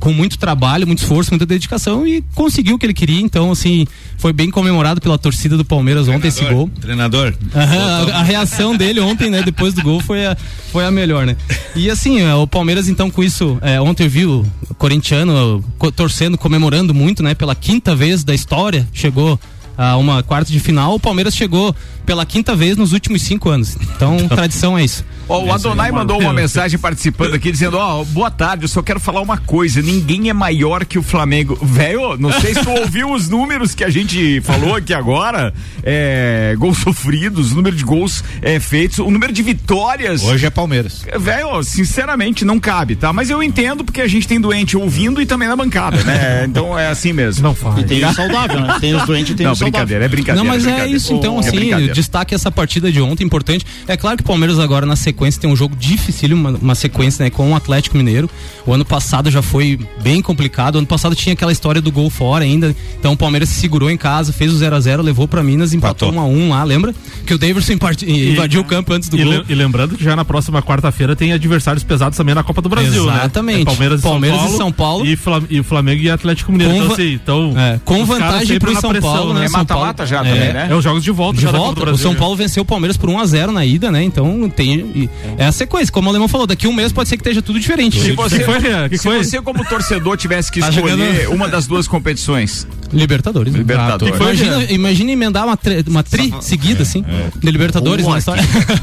com 0.01 0.13
muito 0.13 0.37
trabalho, 0.39 0.87
muito 0.87 0.99
esforço, 1.03 1.31
muita 1.31 1.47
dedicação 1.47 2.07
e 2.07 2.23
conseguiu 2.35 2.75
o 2.77 2.79
que 2.79 2.85
ele 2.87 2.93
queria. 2.95 3.21
Então, 3.21 3.51
assim, 3.53 3.87
foi 4.19 4.33
bem 4.33 4.51
comemorado 4.51 5.01
pela 5.01 5.17
torcida 5.17 5.57
do 5.57 5.65
Palmeiras 5.65 6.09
ontem 6.09 6.29
esse 6.29 6.45
gol. 6.45 6.69
Treinador. 6.81 7.35
Aham, 7.55 8.13
a, 8.13 8.19
a 8.19 8.23
reação 8.23 8.77
dele 8.77 9.01
ontem, 9.01 9.31
né, 9.31 9.43
depois 9.43 9.73
do 9.73 9.83
gol 9.83 10.01
foi 10.01 10.27
a, 10.27 10.37
foi 10.71 10.85
a 10.85 10.91
melhor, 10.91 11.25
né? 11.27 11.37
E 11.75 11.89
assim, 11.91 12.21
é, 12.21 12.35
o 12.35 12.47
Palmeiras 12.47 12.89
então 12.89 13.11
com 13.11 13.23
isso, 13.25 13.59
é, 13.63 13.81
ontem 13.81 14.05
eu 14.05 14.11
vi 14.11 14.27
o 14.27 14.45
corintiano 14.77 15.65
co- 15.79 15.91
torcendo, 15.91 16.37
comemorando 16.37 16.93
muito, 16.93 17.23
né, 17.23 17.35
pela 17.35 17.55
quinta 17.55 17.95
vez 17.97 18.23
da 18.25 18.35
história, 18.35 18.87
chegou 18.93 19.39
a 19.76 19.97
uma 19.97 20.23
quarta 20.23 20.50
de 20.50 20.61
final, 20.61 20.95
o 20.95 21.00
Palmeiras 21.00 21.35
chegou 21.35 21.75
pela 22.04 22.25
quinta 22.26 22.54
vez 22.54 22.76
nos 22.76 22.93
últimos 22.93 23.23
cinco 23.23 23.49
anos. 23.49 23.76
Então, 23.81 24.16
tradição 24.28 24.78
é 24.78 24.85
isso. 24.85 25.04
Ó, 25.28 25.43
o 25.43 25.52
Adonai 25.52 25.90
mandou 25.90 26.21
uma 26.21 26.33
mensagem 26.33 26.78
participando 26.78 27.35
aqui 27.35 27.50
dizendo: 27.50 27.78
Ó, 27.78 28.04
boa 28.04 28.31
tarde, 28.31 28.64
eu 28.64 28.69
só 28.69 28.83
quero 28.83 29.00
falar 29.00 29.23
uma 29.23 29.38
coisa. 29.38 29.81
Ninguém 29.81 30.28
é 30.28 30.33
maior 30.33 30.85
que 30.85 30.99
o 30.99 31.02
Flamengo. 31.02 31.59
Velho, 31.62 32.16
não 32.19 32.31
sei 32.40 32.54
se 32.54 32.62
tu 32.62 32.71
ouviu 32.78 33.11
os 33.11 33.28
números 33.28 33.75
que 33.75 33.83
a 33.83 33.90
gente 33.90 34.40
falou 34.43 34.76
aqui 34.76 34.93
agora. 34.93 35.52
É, 35.83 36.54
gols 36.59 36.78
sofridos, 36.78 37.52
o 37.52 37.57
número 37.57 37.75
de 37.75 37.85
gols 37.85 38.23
é, 38.43 38.61
feitos, 38.61 38.99
o 38.99 39.11
número 39.11 39.33
de 39.33 39.43
vitórias. 39.43 40.23
Hoje 40.23 40.45
é 40.45 40.50
Palmeiras. 40.50 41.04
Velho, 41.19 41.62
sinceramente, 41.62 42.45
não 42.45 42.61
cabe, 42.61 42.95
tá? 42.95 43.12
Mas 43.12 43.31
eu 43.31 43.43
entendo 43.43 43.85
porque 43.85 44.02
a 44.02 44.09
gente 44.09 44.28
tem 44.28 44.40
doente 44.40 44.76
ouvindo 44.76 45.23
e 45.23 45.26
também 45.26 45.49
na 45.49 45.57
bancada, 45.57 46.02
né? 46.04 46.45
Então 46.54 46.78
é 46.78 46.88
assim 46.88 47.12
mesmo. 47.12 47.43
Não 47.43 47.54
faz. 47.54 47.78
E 47.78 47.85
tem 47.85 48.04
o 48.04 48.12
saudável, 48.12 48.61
né? 48.61 48.76
Tem 48.81 48.95
os 48.95 49.04
doentes 49.04 49.33
e 49.33 49.35
tem 49.35 49.47
Não, 49.47 49.52
o 49.52 49.57
saudável. 49.57 49.63
Brincadeira, 49.64 50.04
é 50.04 50.09
brincadeira. 50.09 50.42
Não, 50.42 50.44
mas 50.54 50.62
é 50.64 50.66
brincadeira. 50.68 50.97
isso, 50.97 51.12
então, 51.14 51.37
É 51.37 51.40
assim, 51.40 51.56
brincadeira. 51.56 51.94
destaque 51.94 52.35
essa 52.35 52.50
partida 52.50 52.90
de 52.92 53.00
ontem, 53.00 53.25
importante. 53.25 53.64
É 53.88 53.97
claro 53.97 54.16
que 54.16 54.23
o 54.23 54.26
Palmeiras 54.26 54.59
agora 54.59 54.87
na 54.87 54.97
sequência 54.97 55.40
tem 55.40 55.50
um 55.50 55.56
jogo 55.56 55.75
difícil, 55.76 56.35
uma, 56.37 56.50
uma 56.50 56.75
sequência, 56.75 57.23
né, 57.25 57.30
com 57.30 57.50
o 57.52 57.54
Atlético 57.56 57.97
Mineiro. 57.97 58.28
O 58.66 58.73
ano 58.73 58.85
passado 58.85 59.30
já 59.30 59.42
foi 59.42 59.78
bem 60.02 60.21
complicado. 60.23 60.76
O 60.76 60.78
ano 60.78 60.87
passado 60.87 61.14
tinha 61.14 61.33
aquela 61.33 61.52
história 61.52 61.80
do 61.80 61.90
gol 61.92 62.09
fora 62.11 62.44
ainda. 62.44 62.75
Então 62.99 63.12
o 63.12 63.16
Palmeiras 63.16 63.49
se 63.49 63.61
segurou 63.61 63.90
em 63.90 63.97
casa, 63.97 64.33
fez 64.33 64.52
o 64.52 64.56
0 64.56 64.75
a 64.76 64.80
0 64.80 65.02
levou 65.02 65.26
pra 65.28 65.42
Minas, 65.42 65.73
empatou 65.73 66.09
Empatou. 66.09 66.28
1 66.30 66.40
a 66.42 66.44
1 66.47 66.49
lá, 66.50 66.64
lembra? 66.64 66.94
Que 67.26 67.35
o 67.35 67.38
Davidson 67.38 67.73
invadiu 68.06 68.61
o 68.61 68.64
campo 68.64 68.92
antes 68.92 69.09
do 69.09 69.18
E, 69.18 69.23
gol. 69.25 69.33
le- 69.33 69.44
e 69.49 69.54
lembrando 69.54 69.97
que 69.97 70.04
já 70.04 70.14
na 70.16 70.25
próxima 70.25 70.62
quarta-feira 70.62 71.14
tem 71.16 71.33
adversários 71.33 71.85
pesados 71.85 72.16
também 72.16 72.35
na 72.35 72.42
Copa 72.42 72.61
do 72.62 72.68
Brasil, 72.68 73.06
né? 73.06 73.14
Exatamente. 73.16 73.62
É 73.62 73.64
Palmeiras, 73.64 74.00
Palmeiras 74.00 74.40
e 74.40 74.44
e 74.44 74.49
São 74.49 74.56
São 74.59 74.73
Paulo. 74.73 74.85
Paulo. 74.85 75.06
E, 75.06 75.16
Flam- 75.16 75.44
e 75.50 75.62
Flamengo 75.62 76.02
e 76.02 76.11
Atlético 76.11 76.52
Mineiro. 76.52 76.75
Com 76.75 76.80
então, 76.83 76.92
assim, 76.94 77.12
então, 77.14 77.54
É, 77.59 77.80
com 77.85 78.04
vantagem 78.04 78.59
pro 78.59 78.78
São 78.80 78.90
pressão, 78.90 79.11
Paulo, 79.12 79.35
né? 79.35 79.47
É 79.54 79.58
São 79.58 79.61
mata-mata 79.61 79.94
Paulo- 80.04 80.08
já 80.11 80.20
é, 80.20 80.25
também, 80.34 80.52
né? 80.52 80.68
É 80.70 80.75
os 80.75 80.82
jogos 80.84 81.02
de 81.04 81.11
volta. 81.11 81.38
De 81.38 81.46
volta, 81.46 81.90
o 81.90 81.99
São 81.99 82.12
né? 82.12 82.18
Paulo 82.18 82.37
venceu 82.37 82.62
o 82.62 82.66
Palmeiras 82.66 82.96
por 82.96 83.08
1 83.11 83.18
a 83.18 83.26
0 83.26 83.52
na 83.52 83.64
ida, 83.64 83.90
né? 83.90 84.02
Então 84.02 84.49
tem 84.49 84.75
e- 84.94 85.11
é 85.38 85.46
a 85.46 85.52
sequência, 85.52 85.92
como 85.92 86.08
o 86.08 86.11
Alemão 86.11 86.28
falou, 86.28 86.46
daqui 86.46 86.66
um 86.66 86.73
mês 86.73 86.92
pode 86.92 87.08
ser 87.08 87.16
que 87.16 87.23
esteja 87.23 87.40
tudo 87.42 87.58
diferente. 87.61 88.00
Se 88.00 88.12
você, 88.12 88.38
que 88.38 88.44
foi, 88.44 88.88
que 88.88 88.99
se 88.99 89.08
você 89.08 89.40
como 89.42 89.64
torcedor 89.64 90.16
tivesse 90.16 90.50
que 90.50 90.61
Tá 90.61 90.68
escolher 90.70 90.96
jogando- 90.96 91.32
uma 91.34 91.49
das 91.49 91.66
duas 91.66 91.87
competições, 91.88 92.66
Libertadores. 92.92 93.52
né? 93.52 93.58
Libertadores. 93.58 94.14
Ah, 94.14 94.18
foi, 94.18 94.26
Imagina, 94.34 94.61
Jean? 94.61 94.73
imagina 94.73 95.11
emendar 95.12 95.44
uma, 95.46 95.56
tre- 95.56 95.84
uma 95.87 96.02
tri 96.02 96.32
seguida, 96.40 96.82
assim, 96.82 97.04
de 97.37 97.50
Libertadores 97.50 98.04
Boa, 98.04 98.14
na 98.14 98.18
história. 98.18 98.42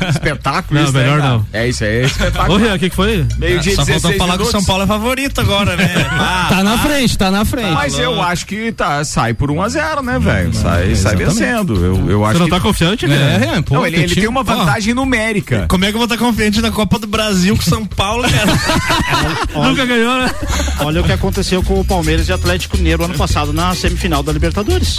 espetáculo 0.10 0.80
Não, 0.80 0.86
isso, 0.88 0.94
melhor 0.98 1.20
né, 1.20 1.28
não. 1.30 1.46
É 1.54 1.68
isso 1.68 1.84
aí, 1.84 1.98
é 2.00 2.04
Ô, 2.04 2.06
espetáculo. 2.06 2.58
Rian, 2.58 2.76
o 2.76 2.80
que 2.80 2.90
que 2.90 2.96
foi? 2.96 3.26
Meio 3.38 3.60
dia 3.60 3.76
Só 3.76 3.84
16 3.84 4.02
faltou 4.02 4.18
falar 4.18 4.38
que 4.38 4.44
o. 4.44 4.52
São 4.52 4.64
Paulo 4.64 4.84
é 4.84 4.88
favorito 4.88 5.40
agora, 5.42 5.76
né? 5.76 5.90
Ah, 6.12 6.48
tá 6.50 6.64
na 6.64 6.78
frente, 6.78 7.18
tá 7.18 7.32
na 7.32 7.46
frente. 7.46 7.72
Mas 7.72 7.98
eu 7.98 8.22
acho 8.22 8.46
que 8.46 8.72
tá, 8.72 9.04
sai 9.04 9.34
por 9.34 9.50
1 9.50 9.62
a 9.62 9.70
0 9.70 10.02
né, 10.04 10.20
velho? 10.20 10.52
Sai, 10.62 10.96
sai 10.96 11.16
vencendo. 11.16 11.76
Eu, 11.84 12.10
eu 12.10 12.26
acho 12.26 12.34
Você 12.34 12.40
não 12.40 12.46
que... 12.46 12.52
tá 12.52 12.60
confiante, 12.60 13.06
É, 13.06 13.08
Rian? 13.08 13.38
Rian, 13.38 13.64
pô, 13.64 13.76
Não, 13.76 13.88
ele, 13.88 14.04
ele 14.04 14.16
tem 14.16 14.28
uma 14.28 14.44
vantagem 14.44 14.94
numérica. 14.94 15.66
como 15.68 15.84
é 15.86 15.90
que 15.90 15.96
eu 15.96 16.00
vou 16.00 16.06
estar 16.06 16.18
confiante 16.18 16.62
na 16.62 16.72
Copa 16.72 17.00
do 17.00 17.08
Brasil 17.08 17.56
com 17.56 17.62
o 17.62 17.66
São 17.66 17.86
Paulo, 17.86 18.24
cara? 18.30 19.68
Nunca 19.68 19.86
ganhou, 19.86 20.22
né? 20.22 20.32
Olha 20.80 21.02
o 21.02 21.04
que 21.04 21.12
aconteceu 21.12 21.64
com 21.64 21.80
o 21.80 21.86
Palmeiras 21.86 22.28
e 22.30 22.34
Atlético 22.34 22.78
Mineiro 22.78 23.04
ano 23.04 23.16
passado 23.16 23.52
na 23.52 23.74
semifinal 23.74 24.22
da 24.22 24.32
Libertadores. 24.32 24.98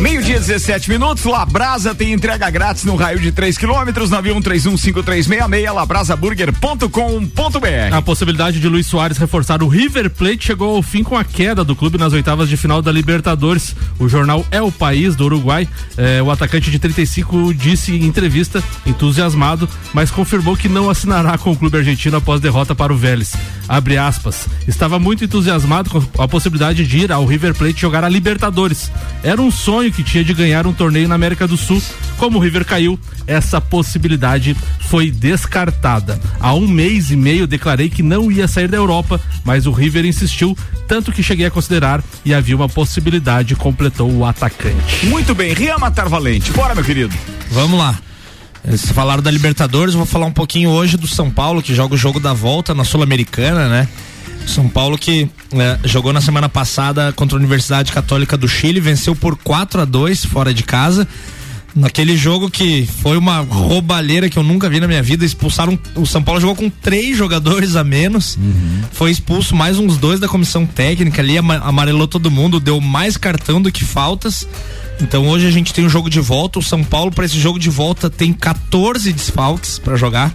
Meio-dia, 0.00 0.38
17 0.40 0.88
minutos. 0.88 1.24
Labrasa 1.24 1.94
tem 1.94 2.12
entrega 2.14 2.48
grátis 2.48 2.84
no 2.84 2.96
raio 2.96 3.18
de 3.20 3.30
3 3.32 3.58
quilômetros, 3.58 4.10
91315366, 4.10 5.70
labrasaburger.com.br. 5.74 7.94
A 7.94 8.00
possibilidade 8.00 8.60
de 8.60 8.66
Luiz 8.68 8.86
Soares 8.86 9.18
reforçar 9.18 9.62
o 9.62 9.68
River 9.68 10.08
Plate 10.08 10.46
chegou 10.46 10.76
ao 10.76 10.82
fim 10.82 11.02
com 11.02 11.18
a 11.18 11.24
queda 11.24 11.62
do 11.62 11.76
clube 11.76 11.98
nas 11.98 12.14
oitavas 12.14 12.48
de 12.48 12.56
final 12.56 12.80
da 12.80 12.90
Libertadores. 12.90 13.76
O 13.98 14.08
jornal 14.08 14.19
É 14.50 14.60
o 14.60 14.72
País 14.72 15.16
do 15.16 15.24
Uruguai, 15.24 15.68
eh, 15.96 16.22
o 16.22 16.30
atacante 16.30 16.70
de 16.70 16.78
35 16.78 17.54
disse 17.54 17.92
em 17.92 18.04
entrevista, 18.04 18.62
entusiasmado, 18.86 19.68
mas 19.92 20.10
confirmou 20.10 20.56
que 20.56 20.68
não 20.68 20.90
assinará 20.90 21.36
com 21.38 21.52
o 21.52 21.56
clube 21.56 21.78
argentino 21.78 22.16
após 22.16 22.40
derrota 22.40 22.74
para 22.74 22.92
o 22.92 22.96
Vélez. 22.96 23.34
Abre 23.68 23.96
aspas. 23.96 24.48
Estava 24.66 24.98
muito 24.98 25.24
entusiasmado 25.24 25.90
com 25.90 26.22
a 26.22 26.26
possibilidade 26.26 26.84
de 26.86 26.98
ir 26.98 27.12
ao 27.12 27.24
River 27.24 27.54
Plate 27.54 27.80
jogar 27.80 28.02
a 28.02 28.08
Libertadores. 28.08 28.90
Era 29.22 29.40
um 29.40 29.50
sonho 29.50 29.92
que 29.92 30.02
tinha 30.02 30.24
de 30.24 30.34
ganhar 30.34 30.66
um 30.66 30.72
torneio 30.72 31.08
na 31.08 31.14
América 31.14 31.46
do 31.46 31.56
Sul. 31.56 31.80
Como 32.16 32.38
o 32.38 32.40
River 32.40 32.64
caiu, 32.64 32.98
essa 33.26 33.60
possibilidade 33.60 34.56
foi 34.80 35.10
descartada. 35.10 36.20
Há 36.40 36.52
um 36.52 36.66
mês 36.66 37.10
e 37.10 37.16
meio 37.16 37.46
declarei 37.46 37.88
que 37.88 38.02
não 38.02 38.30
ia 38.30 38.48
sair 38.48 38.68
da 38.68 38.76
Europa, 38.76 39.20
mas 39.44 39.66
o 39.66 39.70
River 39.70 40.04
insistiu, 40.04 40.56
tanto 40.90 41.12
que 41.12 41.22
cheguei 41.22 41.46
a 41.46 41.50
considerar 41.52 42.02
e 42.24 42.34
havia 42.34 42.56
uma 42.56 42.68
possibilidade, 42.68 43.54
completou 43.54 44.12
o 44.12 44.26
atacante. 44.26 45.06
Muito 45.06 45.36
bem, 45.36 45.54
Rian 45.54 45.78
Matar 45.78 46.08
Valente. 46.08 46.50
Bora, 46.50 46.74
meu 46.74 46.82
querido. 46.82 47.14
Vamos 47.52 47.78
lá. 47.78 47.96
Vocês 48.64 48.90
falaram 48.90 49.22
da 49.22 49.30
Libertadores, 49.30 49.94
eu 49.94 49.98
vou 49.98 50.06
falar 50.06 50.26
um 50.26 50.32
pouquinho 50.32 50.68
hoje 50.70 50.96
do 50.96 51.06
São 51.06 51.30
Paulo, 51.30 51.62
que 51.62 51.72
joga 51.76 51.94
o 51.94 51.96
jogo 51.96 52.18
da 52.18 52.32
volta 52.32 52.74
na 52.74 52.82
Sul-Americana, 52.82 53.68
né? 53.68 53.88
São 54.48 54.68
Paulo 54.68 54.98
que 54.98 55.30
né, 55.52 55.78
jogou 55.84 56.12
na 56.12 56.20
semana 56.20 56.48
passada 56.48 57.12
contra 57.12 57.36
a 57.36 57.38
Universidade 57.38 57.92
Católica 57.92 58.36
do 58.36 58.48
Chile, 58.48 58.80
venceu 58.80 59.14
por 59.14 59.36
4 59.36 59.82
a 59.82 59.84
2 59.84 60.24
fora 60.24 60.52
de 60.52 60.64
casa. 60.64 61.06
Naquele 61.74 62.16
jogo 62.16 62.50
que 62.50 62.88
foi 63.00 63.16
uma 63.16 63.38
roubalheira 63.40 64.28
que 64.28 64.36
eu 64.36 64.42
nunca 64.42 64.68
vi 64.68 64.80
na 64.80 64.88
minha 64.88 65.02
vida, 65.02 65.24
expulsaram. 65.24 65.78
O 65.94 66.04
São 66.06 66.22
Paulo 66.22 66.40
jogou 66.40 66.56
com 66.56 66.68
três 66.68 67.16
jogadores 67.16 67.76
a 67.76 67.84
menos. 67.84 68.38
Foi 68.92 69.10
expulso 69.10 69.54
mais 69.54 69.78
uns 69.78 69.96
dois 69.96 70.18
da 70.18 70.26
comissão 70.28 70.66
técnica 70.66 71.22
ali, 71.22 71.36
ama- 71.36 71.60
amarelou 71.64 72.08
todo 72.08 72.30
mundo, 72.30 72.58
deu 72.58 72.80
mais 72.80 73.16
cartão 73.16 73.62
do 73.62 73.70
que 73.70 73.84
faltas. 73.84 74.46
Então 75.00 75.26
hoje 75.28 75.46
a 75.46 75.50
gente 75.50 75.72
tem 75.72 75.84
um 75.84 75.88
jogo 75.88 76.10
de 76.10 76.20
volta. 76.20 76.58
O 76.58 76.62
São 76.62 76.82
Paulo, 76.84 77.10
para 77.10 77.24
esse 77.24 77.38
jogo 77.38 77.58
de 77.58 77.70
volta, 77.70 78.10
tem 78.10 78.32
14 78.32 79.12
desfalques 79.12 79.78
para 79.78 79.96
jogar. 79.96 80.32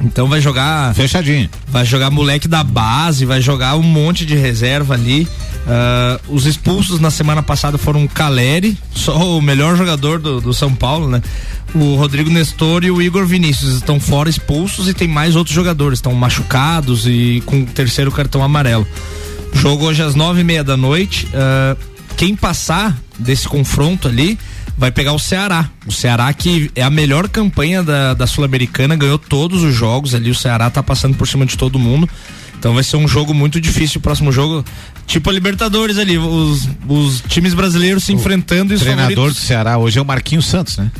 Então 0.00 0.28
vai 0.28 0.40
jogar. 0.40 0.94
Fechadinho. 0.94 1.48
Vai 1.68 1.84
jogar 1.84 2.10
moleque 2.10 2.46
da 2.46 2.62
base, 2.62 3.24
vai 3.24 3.40
jogar 3.40 3.76
um 3.76 3.82
monte 3.82 4.24
de 4.24 4.36
reserva 4.36 4.94
ali. 4.94 5.26
Uh, 5.66 6.34
os 6.34 6.46
expulsos 6.46 7.00
na 7.00 7.10
semana 7.10 7.42
passada 7.42 7.76
foram 7.76 8.04
o 8.04 8.08
Caleri, 8.08 8.78
só 8.94 9.36
o 9.36 9.42
melhor 9.42 9.76
jogador 9.76 10.18
do, 10.18 10.40
do, 10.40 10.54
São 10.54 10.74
Paulo, 10.74 11.08
né? 11.08 11.20
O 11.74 11.96
Rodrigo 11.96 12.30
Nestor 12.30 12.84
e 12.84 12.90
o 12.90 13.02
Igor 13.02 13.26
Vinícius 13.26 13.74
estão 13.74 14.00
fora 14.00 14.30
expulsos 14.30 14.88
e 14.88 14.94
tem 14.94 15.06
mais 15.06 15.36
outros 15.36 15.54
jogadores, 15.54 15.98
estão 15.98 16.14
machucados 16.14 17.06
e 17.06 17.42
com 17.44 17.60
o 17.60 17.66
terceiro 17.66 18.10
cartão 18.10 18.42
amarelo. 18.42 18.86
Jogo 19.52 19.84
hoje 19.86 20.02
às 20.02 20.14
nove 20.14 20.40
e 20.40 20.44
meia 20.44 20.64
da 20.64 20.76
noite. 20.76 21.26
Uh, 21.26 21.76
quem 22.16 22.34
passar 22.34 22.96
desse 23.18 23.46
confronto 23.46 24.08
ali 24.08 24.38
vai 24.78 24.92
pegar 24.92 25.12
o 25.12 25.18
Ceará. 25.18 25.68
O 25.86 25.92
Ceará 25.92 26.32
que 26.32 26.70
é 26.74 26.82
a 26.82 26.88
melhor 26.88 27.28
campanha 27.28 27.82
da, 27.82 28.14
da 28.14 28.26
Sul-Americana, 28.26 28.96
ganhou 28.96 29.18
todos 29.18 29.62
os 29.64 29.74
jogos 29.74 30.14
ali. 30.14 30.30
O 30.30 30.34
Ceará 30.34 30.70
tá 30.70 30.82
passando 30.82 31.16
por 31.16 31.26
cima 31.26 31.44
de 31.44 31.58
todo 31.58 31.78
mundo. 31.78 32.08
Então 32.58 32.74
vai 32.74 32.82
ser 32.82 32.96
um 32.96 33.06
jogo 33.06 33.34
muito 33.34 33.60
difícil. 33.60 33.98
O 33.98 34.02
próximo 34.02 34.32
jogo, 34.32 34.64
tipo 35.06 35.28
a 35.28 35.32
Libertadores 35.32 35.98
ali, 35.98 36.16
os, 36.16 36.68
os 36.88 37.22
times 37.28 37.54
brasileiros 37.54 38.04
se 38.04 38.12
o 38.12 38.14
enfrentando 38.14 38.72
e 38.72 38.76
os 38.76 38.80
treinador 38.80 39.14
favoritos. 39.16 39.42
do 39.42 39.46
Ceará 39.46 39.78
hoje 39.78 39.98
é 39.98 40.02
o 40.02 40.04
Marquinhos 40.04 40.46
Santos, 40.46 40.78
né? 40.78 40.90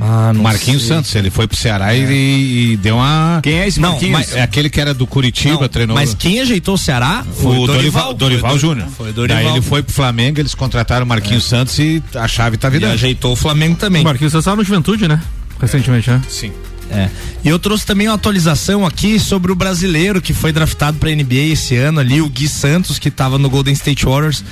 Ah, 0.00 0.32
Marquinhos 0.34 0.82
sei. 0.82 0.96
Santos, 0.96 1.14
ele 1.14 1.30
foi 1.30 1.46
pro 1.46 1.56
Ceará 1.56 1.94
é. 1.94 1.98
e, 1.98 2.72
e, 2.72 2.76
deu 2.76 2.96
uma. 2.96 3.40
Quem 3.42 3.60
é 3.60 3.68
esse 3.68 3.80
não, 3.80 3.90
Marquinhos? 3.90 4.12
Mas, 4.12 4.34
é 4.34 4.42
aquele 4.42 4.68
que 4.68 4.80
era 4.80 4.92
do 4.92 5.06
Curitiba, 5.06 5.60
não, 5.60 5.68
treinou. 5.68 5.94
Mas 5.94 6.14
quem 6.14 6.40
ajeitou 6.40 6.74
o 6.74 6.78
Ceará 6.78 7.24
foi 7.36 7.58
o 7.58 7.66
Dorival, 7.66 8.14
Dorival, 8.14 8.14
Dorival 8.14 8.58
Júnior. 8.58 8.88
Foi 8.88 9.12
Dorival. 9.12 9.42
Daí 9.42 9.52
ele 9.52 9.62
foi 9.62 9.82
pro 9.82 9.94
Flamengo, 9.94 10.40
eles 10.40 10.54
contrataram 10.54 11.04
o 11.04 11.08
Marquinhos 11.08 11.46
é. 11.46 11.48
Santos 11.48 11.78
e 11.78 12.02
a 12.14 12.26
chave 12.26 12.56
tá 12.56 12.68
virando. 12.68 12.92
E 12.92 12.94
ajeitou 12.94 13.32
o 13.32 13.36
Flamengo 13.36 13.76
também. 13.76 14.02
O 14.02 14.04
Marquinhos 14.04 14.32
Santos 14.32 14.56
no 14.56 14.64
Juventude, 14.64 15.06
né? 15.06 15.20
Recentemente, 15.60 16.10
né? 16.10 16.20
Sim. 16.28 16.52
É. 16.90 17.08
E 17.42 17.48
eu 17.48 17.58
trouxe 17.58 17.84
também 17.84 18.08
uma 18.08 18.14
atualização 18.14 18.86
aqui 18.86 19.18
sobre 19.18 19.50
o 19.50 19.54
brasileiro 19.54 20.20
que 20.20 20.32
foi 20.32 20.52
draftado 20.52 20.98
para 20.98 21.10
NBA 21.10 21.52
esse 21.52 21.76
ano 21.76 22.00
ali, 22.00 22.20
o 22.20 22.28
Gui 22.28 22.48
Santos, 22.48 22.98
que 22.98 23.08
estava 23.08 23.38
no 23.38 23.50
Golden 23.50 23.74
State 23.74 24.04
Warriors. 24.04 24.44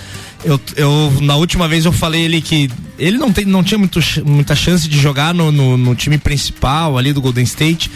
Eu, 0.45 0.61
eu, 0.77 1.13
na 1.21 1.37
última 1.37 1.69
vez 1.69 1.85
eu 1.85 1.93
falei 1.93 2.23
ele 2.23 2.41
que 2.41 2.69
ele 2.99 3.17
não, 3.17 3.33
tem, 3.33 3.45
não 3.45 3.63
tinha 3.63 3.79
muito, 3.79 4.01
muita 4.25 4.57
chance 4.57 4.89
de 4.89 4.99
jogar 4.99 5.33
no, 5.33 5.53
no, 5.53 5.77
no 5.77 5.95
time 5.95 6.19
principal 6.19 6.99
ali 6.99 7.13
do 7.13 7.21
Golden 7.21 7.45
State, 7.45 7.91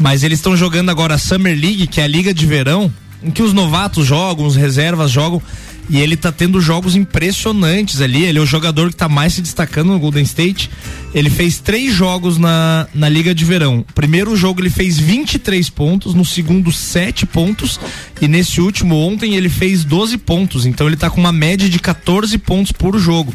mas 0.00 0.22
eles 0.22 0.38
estão 0.38 0.56
jogando 0.56 0.90
agora 0.90 1.14
a 1.14 1.18
Summer 1.18 1.58
League, 1.58 1.86
que 1.88 2.00
é 2.00 2.04
a 2.04 2.08
liga 2.08 2.32
de 2.32 2.46
verão, 2.46 2.92
em 3.22 3.30
que 3.30 3.42
os 3.42 3.52
novatos 3.52 4.06
jogam, 4.06 4.46
os 4.46 4.54
reservas 4.54 5.10
jogam. 5.10 5.42
E 5.88 5.98
ele 5.98 6.16
tá 6.16 6.30
tendo 6.30 6.60
jogos 6.60 6.94
impressionantes 6.94 8.00
ali. 8.00 8.24
Ele 8.24 8.38
é 8.38 8.42
o 8.42 8.46
jogador 8.46 8.90
que 8.90 8.96
tá 8.96 9.08
mais 9.08 9.34
se 9.34 9.42
destacando 9.42 9.88
no 9.88 9.98
Golden 9.98 10.22
State. 10.22 10.70
Ele 11.14 11.30
fez 11.30 11.58
três 11.58 11.94
jogos 11.94 12.36
na, 12.36 12.86
na 12.94 13.08
Liga 13.08 13.34
de 13.34 13.44
Verão. 13.44 13.84
Primeiro 13.94 14.36
jogo 14.36 14.60
ele 14.60 14.70
fez 14.70 14.98
23 14.98 15.70
pontos, 15.70 16.14
no 16.14 16.24
segundo, 16.24 16.70
7 16.70 17.24
pontos. 17.26 17.80
E 18.20 18.28
nesse 18.28 18.60
último, 18.60 18.96
ontem, 18.96 19.34
ele 19.34 19.48
fez 19.48 19.84
12 19.84 20.18
pontos. 20.18 20.66
Então 20.66 20.86
ele 20.86 20.96
tá 20.96 21.08
com 21.08 21.20
uma 21.20 21.32
média 21.32 21.68
de 21.68 21.78
14 21.78 22.36
pontos 22.38 22.72
por 22.72 22.98
jogo 22.98 23.34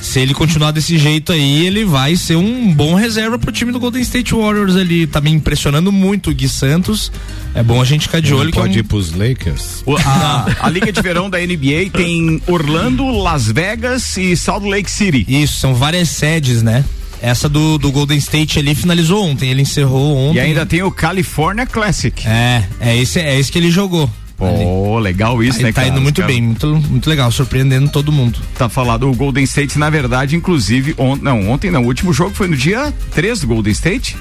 se 0.00 0.20
ele 0.20 0.32
continuar 0.32 0.70
desse 0.70 0.96
jeito 0.96 1.32
aí, 1.32 1.66
ele 1.66 1.84
vai 1.84 2.16
ser 2.16 2.36
um 2.36 2.72
bom 2.72 2.94
reserva 2.94 3.38
pro 3.38 3.50
time 3.50 3.72
do 3.72 3.80
Golden 3.80 4.02
State 4.02 4.32
Warriors 4.32 4.76
ali. 4.76 5.06
Tá 5.06 5.20
me 5.20 5.30
impressionando 5.30 5.90
muito 5.90 6.30
o 6.30 6.34
Gui 6.34 6.48
Santos. 6.48 7.10
É 7.54 7.62
bom 7.62 7.80
a 7.80 7.84
gente 7.84 8.02
ficar 8.02 8.20
de 8.20 8.32
olho. 8.32 8.52
pode 8.52 8.74
é 8.74 8.76
um... 8.76 8.80
ir 8.80 8.82
pros 8.84 9.12
Lakers. 9.12 9.82
O, 9.84 9.96
a, 9.96 10.46
a, 10.60 10.70
Liga 10.70 10.92
de 10.92 11.02
Verão 11.02 11.28
da 11.28 11.38
NBA 11.38 11.90
tem 11.92 12.40
Orlando, 12.46 13.06
Las 13.10 13.50
Vegas 13.50 14.16
e 14.16 14.36
Salt 14.36 14.64
Lake 14.64 14.90
City. 14.90 15.26
Isso, 15.28 15.58
são 15.58 15.74
várias 15.74 16.08
sedes, 16.08 16.62
né? 16.62 16.84
Essa 17.20 17.48
do, 17.48 17.78
do 17.78 17.90
Golden 17.90 18.18
State 18.18 18.60
ali 18.60 18.76
finalizou 18.76 19.24
ontem, 19.24 19.50
ele 19.50 19.62
encerrou 19.62 20.16
ontem. 20.16 20.38
E 20.38 20.40
ainda 20.40 20.64
tem 20.64 20.82
o 20.82 20.90
California 20.90 21.66
Classic. 21.66 22.26
É, 22.26 22.64
é 22.80 22.96
esse, 22.96 23.18
é 23.18 23.38
esse 23.38 23.50
que 23.50 23.58
ele 23.58 23.72
jogou. 23.72 24.08
Pô, 24.38 25.00
legal 25.00 25.42
isso, 25.42 25.58
Aí 25.58 25.64
né, 25.64 25.72
Tá 25.72 25.88
indo 25.88 26.00
muito 26.00 26.20
cara. 26.20 26.32
bem, 26.32 26.40
muito, 26.40 26.66
muito 26.68 27.10
legal, 27.10 27.30
surpreendendo 27.32 27.90
todo 27.90 28.12
mundo. 28.12 28.38
Tá 28.56 28.68
falado 28.68 29.10
o 29.10 29.14
Golden 29.14 29.42
State, 29.42 29.76
na 29.78 29.90
verdade, 29.90 30.36
inclusive, 30.36 30.94
on, 30.96 31.16
não, 31.16 31.50
ontem 31.50 31.72
não, 31.72 31.82
o 31.82 31.86
último 31.86 32.12
jogo 32.12 32.32
foi 32.34 32.46
no 32.46 32.56
dia 32.56 32.94
3 33.14 33.40
do 33.40 33.48
Golden 33.48 33.72
State. 33.72 34.16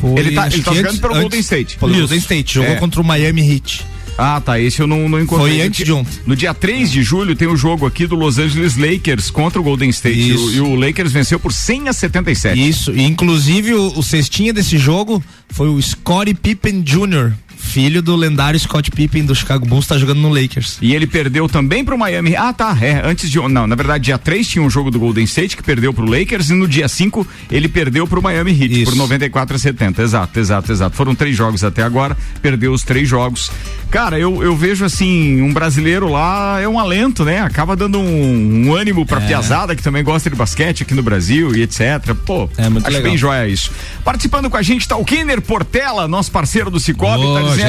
Foi, 0.00 0.20
ele 0.20 0.32
tá, 0.32 0.48
ele 0.48 0.62
tá 0.62 0.74
jogando 0.74 1.00
pelo 1.00 1.14
antes, 1.14 1.22
Golden 1.22 1.40
State. 1.40 1.78
Pelo 1.78 1.94
Golden 1.94 2.18
State, 2.18 2.54
jogou 2.54 2.72
é. 2.72 2.76
contra 2.76 3.00
o 3.00 3.04
Miami 3.04 3.54
Heat. 3.54 3.86
Ah, 4.18 4.38
tá. 4.44 4.60
Esse 4.60 4.80
eu 4.80 4.86
não, 4.86 5.08
não 5.08 5.18
encontrei. 5.18 5.56
Foi 5.56 5.66
antes 5.66 5.84
de 5.84 5.90
ontem. 5.90 6.12
No 6.26 6.36
dia 6.36 6.52
3 6.52 6.90
de 6.90 7.02
julho 7.02 7.34
tem 7.34 7.48
o 7.48 7.52
um 7.52 7.56
jogo 7.56 7.86
aqui 7.86 8.06
do 8.06 8.14
Los 8.14 8.38
Angeles 8.38 8.76
Lakers 8.76 9.30
contra 9.30 9.58
o 9.58 9.62
Golden 9.64 9.88
State. 9.88 10.34
Isso. 10.34 10.52
E, 10.52 10.60
o, 10.60 10.66
e 10.66 10.72
o 10.72 10.74
Lakers 10.74 11.10
venceu 11.10 11.40
por 11.40 11.52
100 11.52 11.88
a 11.88 11.92
77. 11.94 12.68
Isso. 12.68 12.92
E 12.92 13.02
inclusive 13.02 13.72
o, 13.72 13.98
o 13.98 14.02
cestinha 14.02 14.52
desse 14.52 14.76
jogo 14.76 15.24
foi 15.48 15.68
o 15.68 15.80
Scottie 15.80 16.34
Pippen 16.34 16.82
Jr 16.82 17.32
filho 17.72 18.02
do 18.02 18.14
lendário 18.14 18.60
Scott 18.60 18.90
Pippen 18.90 19.24
do 19.24 19.34
Chicago 19.34 19.64
Bulls, 19.64 19.86
tá 19.86 19.96
jogando 19.96 20.20
no 20.20 20.28
Lakers. 20.28 20.76
E 20.82 20.94
ele 20.94 21.06
perdeu 21.06 21.48
também 21.48 21.82
pro 21.82 21.96
Miami. 21.96 22.36
Ah, 22.36 22.52
tá, 22.52 22.76
é, 22.78 23.00
antes 23.02 23.30
de, 23.30 23.38
não, 23.48 23.66
na 23.66 23.74
verdade, 23.74 24.04
dia 24.04 24.18
3 24.18 24.46
tinha 24.46 24.62
um 24.62 24.68
jogo 24.68 24.90
do 24.90 24.98
Golden 24.98 25.24
State 25.24 25.56
que 25.56 25.62
perdeu 25.62 25.94
pro 25.94 26.04
Lakers 26.04 26.50
e 26.50 26.52
no 26.52 26.68
dia 26.68 26.86
5 26.86 27.26
ele 27.50 27.68
perdeu 27.68 28.06
pro 28.06 28.20
Miami 28.20 28.50
Heat 28.52 28.82
Isso. 28.82 28.90
por 28.90 28.96
94 28.96 29.56
a 29.56 29.58
70. 29.58 30.02
Exato, 30.02 30.38
exato, 30.38 30.70
exato. 30.70 30.94
Foram 30.94 31.14
três 31.14 31.34
jogos 31.34 31.64
até 31.64 31.82
agora, 31.82 32.14
perdeu 32.42 32.74
os 32.74 32.82
três 32.82 33.08
jogos. 33.08 33.50
Cara, 33.90 34.18
eu, 34.18 34.42
eu 34.42 34.54
vejo 34.54 34.84
assim, 34.84 35.40
um 35.40 35.52
brasileiro 35.52 36.10
lá 36.10 36.60
é 36.60 36.68
um 36.68 36.78
alento, 36.78 37.24
né? 37.24 37.40
Acaba 37.40 37.74
dando 37.74 37.98
um, 37.98 38.66
um 38.66 38.74
ânimo 38.74 39.06
pra 39.06 39.22
é. 39.22 39.26
piazada 39.26 39.74
que 39.74 39.82
também 39.82 40.04
gosta 40.04 40.28
de 40.28 40.36
basquete 40.36 40.82
aqui 40.82 40.94
no 40.94 41.02
Brasil 41.02 41.54
e 41.54 41.62
etc. 41.62 42.14
Pô, 42.26 42.50
é 42.56 42.68
muito 42.68 42.86
acho 42.86 42.96
legal. 42.96 43.10
bem 43.10 43.16
joia 43.16 43.48
isso. 43.48 43.70
Participando 44.04 44.50
com 44.50 44.56
a 44.56 44.62
gente 44.62 44.86
tá 44.86 44.96
o 44.96 45.04
Kenner 45.04 45.40
Portela, 45.40 46.08
nosso 46.08 46.30
parceiro 46.30 46.70
do 46.70 46.80
Cicobi, 46.80 47.22
tá 47.34 47.42
dizendo, 47.50 47.61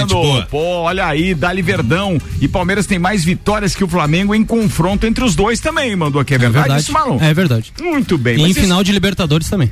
pô, 0.50 0.82
olha 0.82 1.06
aí, 1.08 1.34
Dali 1.34 1.62
Verdão 1.62 2.18
e 2.42 2.48
Palmeiras 2.48 2.86
tem 2.86 3.00
mais 3.00 3.24
vitórias 3.24 3.76
que 3.76 3.84
o 3.84 3.88
Flamengo 3.88 4.34
em 4.34 4.44
confronto 4.44 5.06
entre 5.06 5.24
os 5.24 5.36
dois 5.36 5.60
também, 5.60 5.96
mandou 5.96 6.22
aqui, 6.22 6.34
é, 6.34 6.38
verdade, 6.38 6.58
é 6.58 6.62
verdade. 6.62 6.82
isso, 6.82 6.92
Malon? 6.92 7.18
É 7.22 7.34
verdade. 7.34 7.74
Muito 7.82 8.18
bem. 8.18 8.38
E 8.38 8.50
em 8.50 8.54
final 8.54 8.84
de 8.84 8.92
Libertadores 8.92 9.50
também. 9.50 9.72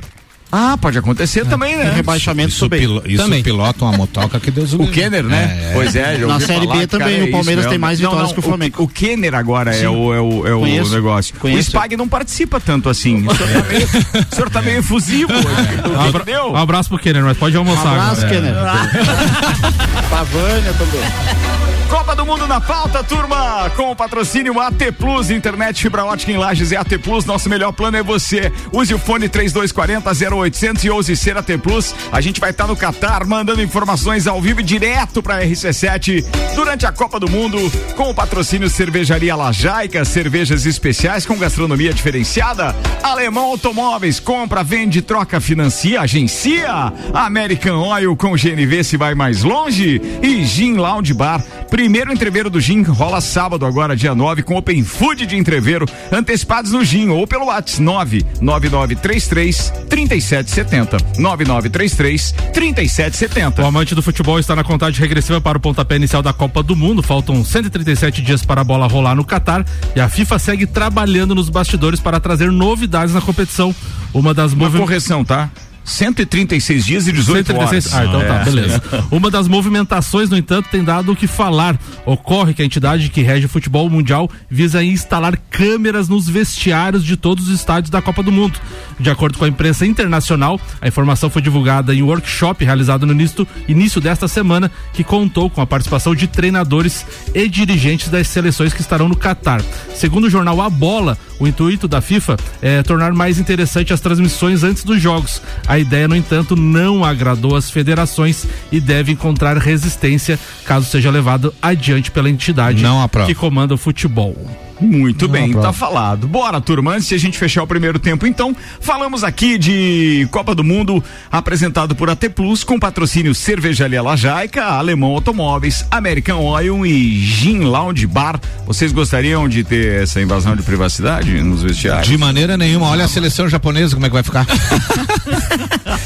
Ah, 0.52 0.78
pode 0.78 0.98
acontecer 0.98 1.42
é. 1.42 1.46
também, 1.46 1.78
né? 1.78 1.94
rebaixamento 1.96 2.50
isso 2.50 2.68
também. 2.68 2.82
Pilo, 2.82 3.02
isso 3.06 3.24
também. 3.24 3.42
pilota 3.42 3.86
uma 3.86 3.98
motoca 3.98 4.40
que 4.40 4.52
Deus 4.52 4.74
o 4.74 4.82
O 4.82 4.88
Kenner, 4.88 5.24
né? 5.24 5.70
É. 5.70 5.74
Pois 5.74 5.96
é. 5.96 6.18
Na 6.18 6.40
Série 6.40 6.66
falar, 6.66 6.80
B 6.80 6.88
também, 6.88 7.20
cara, 7.20 7.30
o 7.30 7.32
Palmeiras 7.32 7.66
tem 7.68 7.78
mais 7.78 8.00
vitórias 8.00 8.22
não, 8.22 8.28
não, 8.28 8.34
que 8.34 8.40
o 8.40 8.44
Flamengo. 8.44 8.82
O, 8.82 8.84
o 8.84 8.88
Kenner 8.88 9.34
agora 9.34 9.72
Sim. 9.74 9.86
é 9.86 9.90
o, 9.90 10.14
é 10.14 10.22
o, 10.22 10.48
é 10.48 10.54
o 10.54 10.90
negócio. 10.90 11.36
Conheço. 11.40 11.70
O 11.70 11.72
Spag 11.72 11.96
não 11.96 12.08
participa 12.08 12.60
tanto 12.60 12.90
assim. 12.90 13.26
O 13.26 13.36
senhor 13.36 13.50
tá 13.50 13.64
meio, 13.64 13.86
o 13.86 14.36
senhor 14.36 14.50
tá 14.50 14.62
meio 14.62 14.80
efusivo 14.80 15.32
hoje. 15.34 16.50
Um 16.52 16.58
abraço 16.58 16.90
pro 16.90 17.00
Kenner, 17.00 17.24
mas 17.24 17.38
pode 17.38 17.56
almoçar. 17.56 17.86
Um 17.86 17.92
abraço, 17.92 18.26
agora. 18.26 18.42
Kenner. 18.42 18.56
Pavânia 20.10 20.74
também. 20.74 21.61
Copa 21.92 22.16
do 22.16 22.26
Mundo 22.26 22.48
na 22.48 22.62
pauta, 22.62 23.04
turma, 23.04 23.70
com 23.76 23.92
o 23.92 23.96
patrocínio 23.96 24.58
AT 24.62 24.94
Plus, 24.98 25.30
internet 25.30 25.82
fibra 25.82 26.06
ótica 26.06 26.32
em 26.32 26.38
Lages 26.38 26.72
é 26.72 26.78
AT 26.78 26.98
Plus, 27.04 27.26
nosso 27.26 27.50
melhor 27.50 27.74
plano 27.74 27.98
é 27.98 28.02
você. 28.02 28.50
Use 28.72 28.94
o 28.94 28.98
fone 28.98 29.28
3240 29.28 30.38
0800 30.38 30.84
e 30.86 30.90
ouse 30.90 31.18
ser 31.18 31.36
AT 31.36 31.50
Plus. 31.62 31.94
A 32.10 32.22
gente 32.22 32.40
vai 32.40 32.52
estar 32.52 32.64
tá 32.64 32.70
no 32.70 32.78
Catar 32.78 33.26
mandando 33.26 33.62
informações 33.62 34.26
ao 34.26 34.42
vivo 34.42 34.64
direto 34.64 35.22
para 35.22 35.44
RC7 35.44 36.24
durante 36.56 36.86
a 36.86 36.94
Copa 36.94 37.20
do 37.20 37.30
Mundo 37.30 37.58
com 37.98 38.10
o 38.10 38.14
patrocínio 38.16 38.70
Cervejaria 38.70 39.36
Lajaica, 39.36 40.06
cervejas 40.06 40.66
especiais 40.66 41.26
com 41.26 41.38
gastronomia 41.38 41.94
diferenciada. 41.94 42.74
Alemão 43.04 43.48
Automóveis, 43.48 44.18
compra, 44.18 44.64
vende, 44.64 45.02
troca, 45.02 45.42
financia, 45.42 46.00
agencia. 46.00 46.94
American 47.14 47.82
Oil 47.82 48.16
com 48.16 48.32
GNV 48.32 48.82
se 48.82 48.96
vai 48.96 49.14
mais 49.14 49.44
longe 49.44 50.02
e 50.24 50.46
Gin 50.46 50.76
Lounge 50.76 51.14
Bar 51.14 51.44
Primeiro 51.82 52.14
entreveiro 52.14 52.48
do 52.48 52.62
Gin 52.62 52.84
rola 52.84 53.20
sábado, 53.20 53.66
agora, 53.66 53.96
dia 53.96 54.14
9, 54.14 54.44
com 54.44 54.56
Open 54.56 54.84
Food 54.84 55.26
de 55.26 55.36
entreveiro, 55.36 55.88
antecipados 56.12 56.72
no 56.72 56.86
Gin 56.86 57.10
ou 57.10 57.26
pelo 57.26 57.46
WhatsApp 57.46 58.24
99933 58.40 59.74
3770. 59.90 60.98
9933 61.18 62.36
3770. 62.54 63.64
O 63.64 63.66
amante 63.66 63.96
do 63.96 64.04
futebol 64.04 64.38
está 64.38 64.56
na 64.56 64.64
contagem 64.64 65.02
regressiva 65.02 65.42
para 65.42 65.58
o 65.58 65.62
pontapé 65.62 65.96
inicial 65.96 66.22
da 66.22 66.32
Copa 66.32 66.62
do 66.62 66.76
Mundo. 66.76 67.02
Faltam 67.02 67.44
137 67.44 68.22
dias 68.22 68.46
para 68.46 68.62
a 68.62 68.64
bola 68.64 68.86
rolar 68.86 69.16
no 69.16 69.26
Catar 69.26 69.66
e 69.96 70.00
a 70.00 70.08
FIFA 70.08 70.38
segue 70.38 70.68
trabalhando 70.68 71.34
nos 71.34 71.50
bastidores 71.50 72.00
para 72.00 72.20
trazer 72.20 72.52
novidades 72.52 73.16
na 73.16 73.22
competição. 73.22 73.74
Uma 74.14 74.36
das 74.36 74.54
Uma 74.54 74.70
correção, 74.70 75.26
tá? 75.26 75.50
136 75.84 76.86
dias 76.86 77.08
e 77.08 77.12
18 77.12 77.48
136, 77.48 77.94
horas. 77.94 77.94
Ah, 77.94 78.10
então 78.10 78.20
tá, 78.20 78.36
é. 78.36 78.40
tá, 78.40 78.44
beleza. 78.44 78.82
Uma 79.12 79.32
das 79.32 79.48
movimentações, 79.48 80.30
no 80.30 80.38
entanto, 80.38 80.70
tem 80.70 80.84
dado 80.84 81.12
o 81.12 81.16
que 81.16 81.28
falar. 81.28 81.80
Ocorre 82.06 82.54
que 82.54 82.62
a 82.62 82.66
entidade 82.66 83.10
que 83.10 83.22
rege 83.22 83.46
o 83.46 83.50
futebol 83.50 83.90
mundial 83.90 84.30
visa 84.50 84.84
instalar 84.84 85.38
câmeras 85.50 86.08
nos 86.08 86.28
vestiários 86.28 87.04
de 87.04 87.18
todos 87.18 87.48
os 87.48 87.56
estádios 87.56 87.90
da 87.90 88.02
Copa 88.02 88.24
do 88.24 88.32
Mundo. 88.32 88.60
De 89.00 89.10
acordo 89.10 89.38
com 89.38 89.46
a 89.46 89.48
imprensa 89.48 89.86
internacional, 89.86 90.60
a 90.80 90.88
informação 90.88 91.30
foi 91.30 91.42
divulgada 91.42 91.94
em 91.94 92.04
um 92.04 92.08
workshop 92.08 92.64
realizado 92.64 93.06
no 93.06 93.14
início, 93.14 93.48
início 93.68 94.00
desta 94.00 94.28
semana, 94.28 94.72
que 94.94 95.04
contou 95.04 95.50
com 95.50 95.62
a 95.62 95.68
participação 95.68 96.14
de 96.14 96.28
treinadores 96.28 97.06
e 97.34 97.48
dirigentes 97.48 98.10
das 98.10 98.28
seleções 98.28 98.74
que 98.74 98.82
estarão 98.82 99.10
no 99.10 99.16
Catar. 99.16 99.62
Segundo 99.96 100.26
o 100.26 100.30
jornal 100.30 100.62
A 100.62 100.70
Bola, 100.70 101.18
O 101.42 101.48
intuito 101.48 101.88
da 101.88 102.02
FIFA 102.02 102.38
é 102.62 102.84
tornar 102.84 103.14
mais 103.14 103.40
interessante 103.40 103.92
as 103.92 104.00
transmissões 104.00 104.64
antes 104.64 104.84
dos 104.84 105.02
jogos. 105.02 105.42
A 105.72 105.80
ideia, 105.80 106.06
no 106.06 106.18
entanto, 106.18 106.54
não 106.54 107.02
agradou 107.02 107.56
as 107.56 107.72
federações 107.72 108.46
e 108.74 108.82
deve 108.82 109.14
encontrar 109.14 109.58
resistência 109.58 110.38
caso 110.66 110.86
seja 110.86 111.10
levado 111.10 111.54
adiante 111.62 112.12
pela 112.12 112.30
entidade 112.30 112.84
que 113.26 113.34
comanda 113.34 113.74
o 113.74 113.78
futebol. 113.78 114.36
Muito 114.82 115.28
bem, 115.28 115.52
prova. 115.52 115.68
tá 115.68 115.74
falado. 115.74 116.28
Bora, 116.28 116.60
turma, 116.60 116.94
antes 116.94 117.08
de 117.08 117.16
a 117.16 117.20
gente 117.20 117.38
fechar 117.38 117.64
o 117.64 117.68
primeiro 117.68 118.00
tempo, 118.00 118.26
então, 118.26 118.56
falamos 118.80 119.24
aqui 119.24 119.58
de 119.58 120.28
Copa 120.32 120.56
do 120.56 120.64
Mundo, 120.64 121.04
apresentado 121.32 121.96
por 121.96 122.10
AT 122.10 122.30
Plus, 122.36 122.64
com 122.64 122.80
patrocínio 122.80 123.34
Cervejaria 123.36 124.02
Lajaica, 124.02 124.64
Alemão 124.64 125.12
Automóveis, 125.12 125.86
American 125.92 126.40
Oil 126.40 126.86
e 126.86 127.20
Gin 127.22 127.60
Lounge 127.60 128.08
Bar. 128.08 128.40
Vocês 128.66 128.92
gostariam 128.92 129.48
de 129.48 129.64
ter 129.64 130.02
essa 130.04 130.22
invasão 130.22 130.56
de 130.56 130.64
privacidade 130.64 131.32
nos 131.42 131.64
vestiários? 131.64 132.08
De 132.08 132.18
maneira 132.18 132.58
nenhuma. 132.58 132.88
Olha 132.88 133.06
a 133.06 133.08
seleção 133.08 133.48
japonesa, 133.48 133.96
como 133.96 134.06
é 134.06 134.10
que 134.10 134.14
vai 134.14 134.24
ficar? 134.24 134.46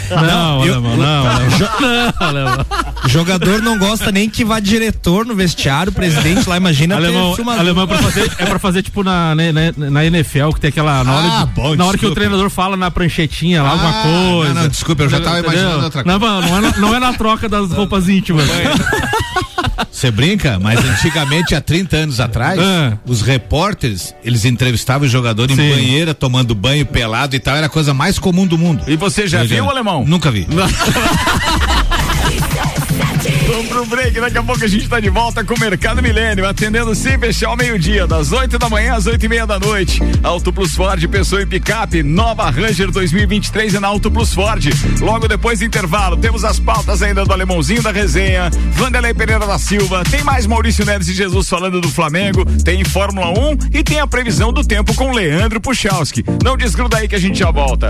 Não, 0.10 0.62
alemão, 0.62 0.98
não, 0.98 1.28
alemão. 1.28 1.50
Não, 1.82 2.28
alemão. 2.28 2.66
Jogador 3.08 3.62
não 3.62 3.78
gosta 3.78 4.12
nem 4.12 4.30
que 4.30 4.46
vá 4.46 4.60
diretor 4.60 5.26
no 5.26 5.36
vestiário, 5.36 5.92
presidente 5.92 6.48
lá, 6.48 6.58
imagina 6.58 6.96
ter 6.96 7.06
Alemão, 7.06 7.36
alemão 7.58 7.84
é 7.84 7.88
pra 7.88 7.98
fazer, 7.98 8.32
é 8.38 8.46
pra 8.46 8.60
fazer 8.66 8.82
tipo 8.84 9.04
na, 9.04 9.34
na, 9.36 9.44
na- 9.52 9.90
na 9.90 10.06
NFL, 10.06 10.50
que 10.54 10.60
tem 10.62 10.70
aquela. 10.70 11.04
Na 11.04 11.14
hora, 11.16 11.28
Ah, 11.28 11.46
de- 11.46 11.52
bom, 11.54 11.76
na 11.76 11.86
hora 11.86 11.98
que 11.98 12.06
o 12.06 12.14
treinador 12.14 12.50
fala 12.50 12.76
na 12.78 12.90
pranchetinha 12.92 13.62
lá, 13.64 13.70
Ah, 13.70 13.72
alguma 13.74 13.94
coisa. 14.38 14.54
não, 14.54 14.62
não, 14.64 14.70
desculpa, 14.70 15.04
eu 15.04 15.10
já 15.10 15.20
tava 15.20 15.40
Entendeu? 15.40 15.54
imaginando 15.60 15.84
outra 15.86 16.04
Não, 16.04 16.20
não, 16.20 16.42
não 16.42 16.58
é, 16.58 16.62
na- 16.62 16.78
não 16.78 16.96
é 16.96 17.00
na 17.00 17.14
troca 17.14 17.48
das 17.50 17.72
roupas 17.74 18.08
íntimas. 18.10 18.48
Você 19.92 20.12
brinca? 20.12 20.60
Mas 20.60 20.80
antigamente, 20.84 21.56
há 21.56 21.62
30 21.62 21.96
anos 21.98 22.20
atrás, 22.20 22.60
Ah. 22.60 22.98
os 23.06 23.22
repórteres, 23.22 24.14
eles 24.24 24.44
entrevistavam 24.46 25.08
o 25.08 25.10
jogador 25.10 25.50
em 25.50 25.56
Sim. 25.56 25.70
banheira, 25.70 26.14
tomando 26.14 26.54
banho 26.54 26.86
pelado 26.86 27.36
e 27.36 27.40
tal, 27.40 27.56
era 27.56 27.68
a 27.68 27.70
coisa 27.70 27.94
mais 27.94 28.20
comum 28.20 28.46
do 28.46 28.58
mundo. 28.58 28.84
E 28.88 28.96
você 28.98 29.28
já 29.28 29.40
Entendeu? 29.40 29.64
viu, 29.64 29.72
alemão? 29.72 30.04
Nunca 30.06 30.30
vi. 30.32 30.46
Vamos 33.48 33.68
pro 33.68 33.86
break, 33.86 34.20
daqui 34.20 34.38
a 34.38 34.44
pouco 34.44 34.64
a 34.64 34.68
gente 34.68 34.88
tá 34.88 35.00
de 35.00 35.10
volta 35.10 35.44
com 35.44 35.56
o 35.56 35.60
Mercado 35.60 36.02
Milênio, 36.02 36.48
atendendo 36.48 36.94
sem 36.94 37.18
fechar 37.18 37.50
ao 37.50 37.58
meio-dia, 37.58 38.06
das 38.06 38.32
8 38.32 38.58
da 38.60 38.70
manhã 38.70 38.96
às 38.96 39.08
8 39.08 39.26
e 39.26 39.30
meia 39.30 39.48
da 39.48 39.60
noite. 39.60 40.00
Auto 40.22 40.54
Plus 40.54 40.76
Ford, 40.76 41.08
Pessoa 41.08 41.42
e 41.42 41.46
Picape, 41.46 42.04
nova 42.04 42.50
Ranger 42.50 42.92
2023 42.92 43.76
é 43.76 43.80
na 43.80 43.88
Auto 43.88 44.12
Plus 44.12 44.34
Ford. 44.34 44.64
Logo 45.00 45.28
depois 45.28 45.60
do 45.60 45.66
intervalo, 45.66 46.18
temos 46.18 46.44
as 46.44 46.60
pautas 46.60 47.02
ainda 47.02 47.26
do 47.26 47.34
Alemãozinho 47.34 47.82
da 47.82 47.92
resenha, 47.92 48.50
Vanderlei 48.72 49.14
Pereira 49.14 49.46
da 49.48 49.58
Silva, 49.58 50.04
tem 50.04 50.24
mais 50.24 50.46
Maurício 50.46 50.86
Neves 50.86 51.08
e 51.08 51.14
Jesus 51.14 51.50
falando 51.50 51.82
do 51.82 51.90
Flamengo, 51.90 52.46
tem 52.64 52.84
Fórmula 52.84 53.28
1 53.30 53.58
e 53.74 53.84
tem 53.84 54.00
a 54.00 54.08
previsão 54.08 54.54
do 54.54 54.64
tempo 54.64 54.94
com 54.94 55.12
Leandro 55.12 55.60
Puchalski. 55.60 56.24
Não 56.44 56.56
desgruda 56.56 56.98
aí 56.98 57.08
que 57.08 57.16
a 57.16 57.20
gente 57.20 57.40
já 57.40 57.50
volta. 57.52 57.90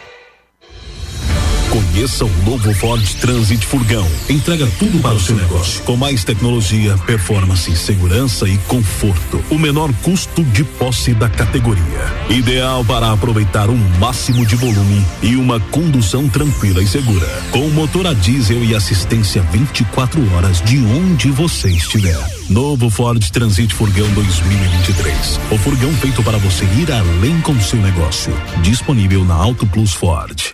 Conheça 1.71 2.25
o 2.25 2.29
novo 2.43 2.73
Ford 2.73 3.01
Transit 3.21 3.65
Furgão. 3.65 4.05
Entrega 4.27 4.67
tudo 4.77 4.99
para 4.99 5.13
o 5.13 5.19
seu 5.21 5.37
negócio. 5.37 5.81
Com 5.83 5.95
mais 5.95 6.25
tecnologia, 6.25 6.97
performance, 7.05 7.73
segurança 7.77 8.45
e 8.45 8.57
conforto. 8.67 9.41
O 9.49 9.57
menor 9.57 9.89
custo 10.03 10.43
de 10.43 10.65
posse 10.65 11.13
da 11.13 11.29
categoria. 11.29 12.13
Ideal 12.29 12.83
para 12.83 13.13
aproveitar 13.13 13.69
o 13.69 13.77
máximo 14.01 14.45
de 14.45 14.57
volume 14.57 15.05
e 15.23 15.37
uma 15.37 15.61
condução 15.61 16.27
tranquila 16.27 16.83
e 16.83 16.87
segura. 16.87 17.27
Com 17.51 17.69
motor 17.69 18.05
a 18.05 18.13
diesel 18.13 18.65
e 18.65 18.75
assistência 18.75 19.41
24 19.41 20.35
horas 20.35 20.61
de 20.61 20.77
onde 20.77 21.31
você 21.31 21.69
estiver. 21.69 22.19
Novo 22.49 22.89
Ford 22.89 23.23
Transit 23.31 23.73
Furgão 23.73 24.09
2023. 24.09 25.39
O 25.49 25.57
furgão 25.57 25.93
feito 25.93 26.21
para 26.21 26.37
você 26.37 26.65
ir 26.65 26.91
além 26.91 27.39
com 27.39 27.57
seu 27.61 27.79
negócio. 27.79 28.33
Disponível 28.61 29.23
na 29.23 29.35
Auto 29.35 29.65
Plus 29.65 29.93
Ford. 29.93 30.53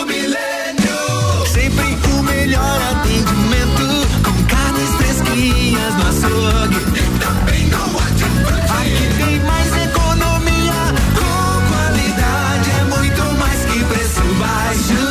melhor 2.51 2.81
atendimento. 2.91 3.87
Com 4.23 4.35
carnes 4.43 4.89
fresquinhas 4.95 5.95
no 5.95 6.07
açougue. 6.09 6.79
Também 7.17 7.73
hortifruti. 7.73 8.71
Aqui 8.71 9.07
tem 9.17 9.39
mais 9.39 9.73
economia. 9.85 10.73
Com 11.15 11.61
qualidade. 11.71 12.69
É 12.77 12.83
muito 12.83 13.23
mais 13.39 13.59
que 13.65 13.79
preço 13.85 14.21
baixo. 14.37 15.01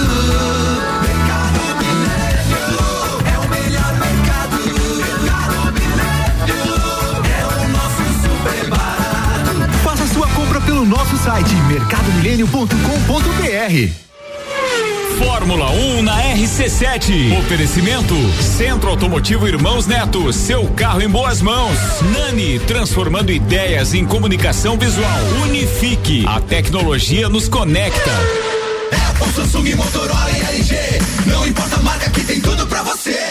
Mercado 1.00 1.60
Milênio. 1.80 2.78
É 3.24 3.38
o 3.38 3.48
melhor 3.48 3.92
mercado. 3.94 4.56
Mercado 4.98 5.72
Milênio. 5.72 6.60
É 7.24 7.46
o 7.56 7.68
nosso 7.70 8.04
super 8.20 8.68
barato. 8.68 9.52
Faça 9.82 10.06
sua 10.12 10.28
compra 10.28 10.60
pelo 10.60 10.84
nosso 10.84 11.16
site 11.16 11.54
mercadomilênio.com.br. 11.54 14.09
Fórmula 15.20 15.70
1 15.70 16.02
na 16.02 16.16
RC7. 16.34 17.38
Oferecimento 17.40 18.14
Centro 18.40 18.88
Automotivo 18.88 19.46
Irmãos 19.46 19.86
Neto. 19.86 20.32
Seu 20.32 20.66
carro 20.68 21.02
em 21.02 21.08
boas 21.10 21.42
mãos. 21.42 21.76
Nani, 22.10 22.58
transformando 22.60 23.30
ideias 23.30 23.92
em 23.92 24.06
comunicação 24.06 24.78
visual. 24.78 25.20
Unifique. 25.42 26.24
A 26.26 26.40
tecnologia 26.40 27.28
nos 27.28 27.48
conecta. 27.48 28.10
Apple, 29.10 29.32
Samsung, 29.34 29.74
Motorola 29.74 30.30
e 30.30 30.56
LG. 30.56 30.76
Não 31.26 31.46
importa 31.46 31.76
a 31.76 31.82
marca 31.82 32.08
que 32.08 32.24
tem 32.24 32.40
tudo 32.40 32.66
pra 32.66 32.82
você. 32.82 33.09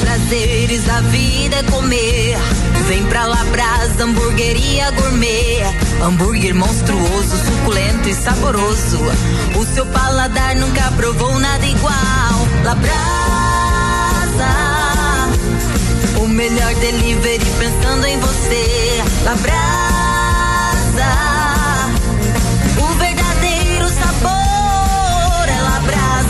Prazeres 0.00 0.84
da 0.84 1.00
vida 1.02 1.56
é 1.56 1.62
comer. 1.64 2.36
Vem 2.86 3.04
pra 3.06 3.26
Labrasa, 3.26 4.04
hamburgueria 4.04 4.90
gourmet. 4.92 5.62
Hambúrguer 6.02 6.54
monstruoso, 6.54 7.36
suculento 7.46 8.08
e 8.08 8.14
saboroso. 8.14 8.98
O 9.56 9.64
seu 9.74 9.86
paladar 9.86 10.56
nunca 10.56 10.90
provou 10.92 11.38
nada 11.38 11.64
igual. 11.64 12.48
Labrasa, 12.64 12.90
o 16.18 16.28
melhor 16.28 16.74
delivery 16.76 17.44
pensando 17.58 18.06
em 18.06 18.18
você. 18.18 19.02
Labrasa, 19.24 19.50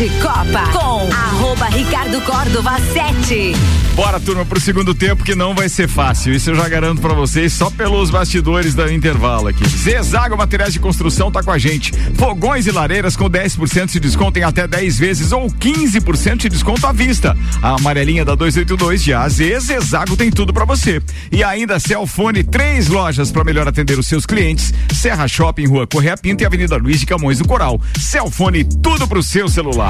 De 0.00 0.08
Copa 0.18 0.62
com 0.72 1.12
arroba 1.12 1.66
Ricardo 1.66 2.22
Córdova 2.22 2.78
7. 2.94 3.52
Bora, 3.94 4.18
turma, 4.18 4.46
pro 4.46 4.58
segundo 4.58 4.94
tempo 4.94 5.22
que 5.22 5.34
não 5.34 5.54
vai 5.54 5.68
ser 5.68 5.86
fácil. 5.86 6.32
Isso 6.32 6.48
eu 6.48 6.54
já 6.54 6.66
garanto 6.70 7.02
pra 7.02 7.12
vocês 7.12 7.52
só 7.52 7.68
pelos 7.68 8.08
bastidores 8.08 8.74
do 8.74 8.90
intervalo 8.90 9.48
aqui. 9.48 9.68
Zezago 9.68 10.38
Materiais 10.38 10.72
de 10.72 10.80
Construção 10.80 11.30
tá 11.30 11.42
com 11.42 11.50
a 11.50 11.58
gente. 11.58 11.92
Fogões 12.14 12.66
e 12.66 12.70
lareiras 12.70 13.14
com 13.14 13.28
10% 13.28 13.92
de 13.92 14.00
desconto 14.00 14.38
em 14.38 14.42
até 14.42 14.66
10 14.66 14.98
vezes 14.98 15.32
ou 15.32 15.48
15% 15.48 16.36
de 16.36 16.48
desconto 16.48 16.86
à 16.86 16.92
vista. 16.92 17.36
A 17.60 17.74
amarelinha 17.74 18.24
da 18.24 18.34
282 18.34 19.02
de 19.02 19.12
AZ, 19.12 19.36
Zezago 19.36 20.16
tem 20.16 20.30
tudo 20.30 20.50
pra 20.50 20.64
você. 20.64 21.02
E 21.30 21.44
ainda 21.44 21.78
Celfone, 21.78 22.42
três 22.42 22.88
lojas 22.88 23.30
pra 23.30 23.44
melhor 23.44 23.68
atender 23.68 23.98
os 23.98 24.06
seus 24.06 24.24
clientes. 24.24 24.72
Serra 24.94 25.28
Shopping, 25.28 25.66
Rua 25.66 25.86
Correia 25.86 26.16
Pinto 26.16 26.42
e 26.42 26.46
Avenida 26.46 26.78
Luiz 26.78 27.00
de 27.00 27.06
Camões 27.06 27.38
do 27.38 27.46
Coral. 27.46 27.78
Celfone, 28.00 28.64
tudo 28.64 29.06
pro 29.06 29.22
seu 29.22 29.46
celular. 29.46 29.89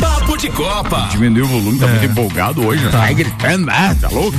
Papo 0.00 0.36
de 0.36 0.48
Copa. 0.50 1.08
Diminuiu 1.10 1.44
o 1.44 1.48
volume, 1.48 1.78
tá 1.78 1.86
muito 1.86 2.04
empolgado 2.04 2.66
hoje. 2.66 2.84
Tá. 2.88 2.98
Vai 2.98 3.14
gritando, 3.14 3.70
ah, 3.70 3.94
tá 4.00 4.08
louco? 4.08 4.36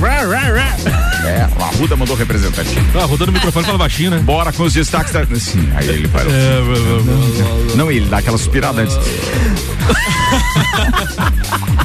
É, 1.24 1.42
a 1.42 1.76
Ruda 1.76 1.96
mandou 1.96 2.16
representante. 2.16 2.70
Ah, 2.94 3.04
rodando 3.04 3.30
o 3.30 3.34
microfone 3.34 3.66
fala 3.66 3.78
baixinho, 3.78 4.10
né? 4.10 4.18
Bora 4.18 4.52
com 4.52 4.62
os 4.62 4.72
destaques 4.72 5.12
da. 5.12 5.26
Sim, 5.36 5.68
aí 5.74 5.88
ele 5.88 6.08
parou. 6.08 6.32
É, 6.32 7.76
Não, 7.76 7.90
ele 7.90 8.08
dá 8.08 8.18
aquela 8.18 8.38
suspirada 8.38 8.82
antes. 8.82 8.96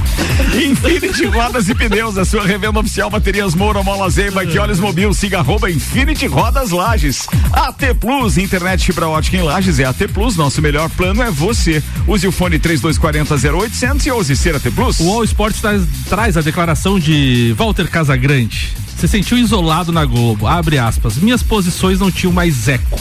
Infinity 0.54 1.26
Rodas 1.26 1.70
e 1.70 1.76
Pneus, 1.76 2.18
a 2.18 2.26
sua 2.26 2.46
revenda 2.46 2.80
oficial 2.80 3.10
Baterias 3.10 3.54
Moura, 3.54 3.84
Mola 3.84 4.10
Zeiba, 4.10 4.46
que 4.46 4.58
olhos 4.58 4.80
mobil, 4.80 5.14
siga 5.14 5.40
arroba 5.40 5.70
Infinity 5.70 6.28
Rodas 6.28 6.72
Lages. 6.72 7.28
AT 7.52 7.94
Plus, 8.00 8.38
internet 8.38 8.86
fibra 8.86 9.08
ótica 9.08 9.38
em 9.38 9.42
Lages 9.42 9.80
é 9.80 9.86
AT 9.86 10.08
Plus, 10.14 10.36
nosso 10.36 10.62
melhor 10.62 10.90
plano 10.90 11.22
é 11.22 11.32
você. 11.32 11.84
Use 12.08 12.28
o 12.28 12.32
fone 12.32 12.60
3240 12.60 13.15
0800 13.24 14.06
e 14.06 14.12
ouse 14.12 14.36
ser 14.36 14.56
AT 14.56 14.64
Plus. 14.72 15.00
O 15.00 15.10
All 15.10 15.24
Sports 15.24 15.62
traz, 15.62 15.84
traz 16.10 16.38
a 16.38 16.42
declaração 16.42 17.00
de 17.00 17.54
Walter 17.58 17.90
Casagrande. 17.90 18.74
Se 19.00 19.08
sentiu 19.08 19.38
isolado 19.38 19.92
na 19.92 20.06
Globo, 20.06 20.48
abre 20.48 20.78
aspas, 20.78 21.16
minhas 21.18 21.44
posições 21.44 22.00
não 22.00 22.10
tinham 22.12 22.32
mais 22.34 22.68
eco. 22.68 23.00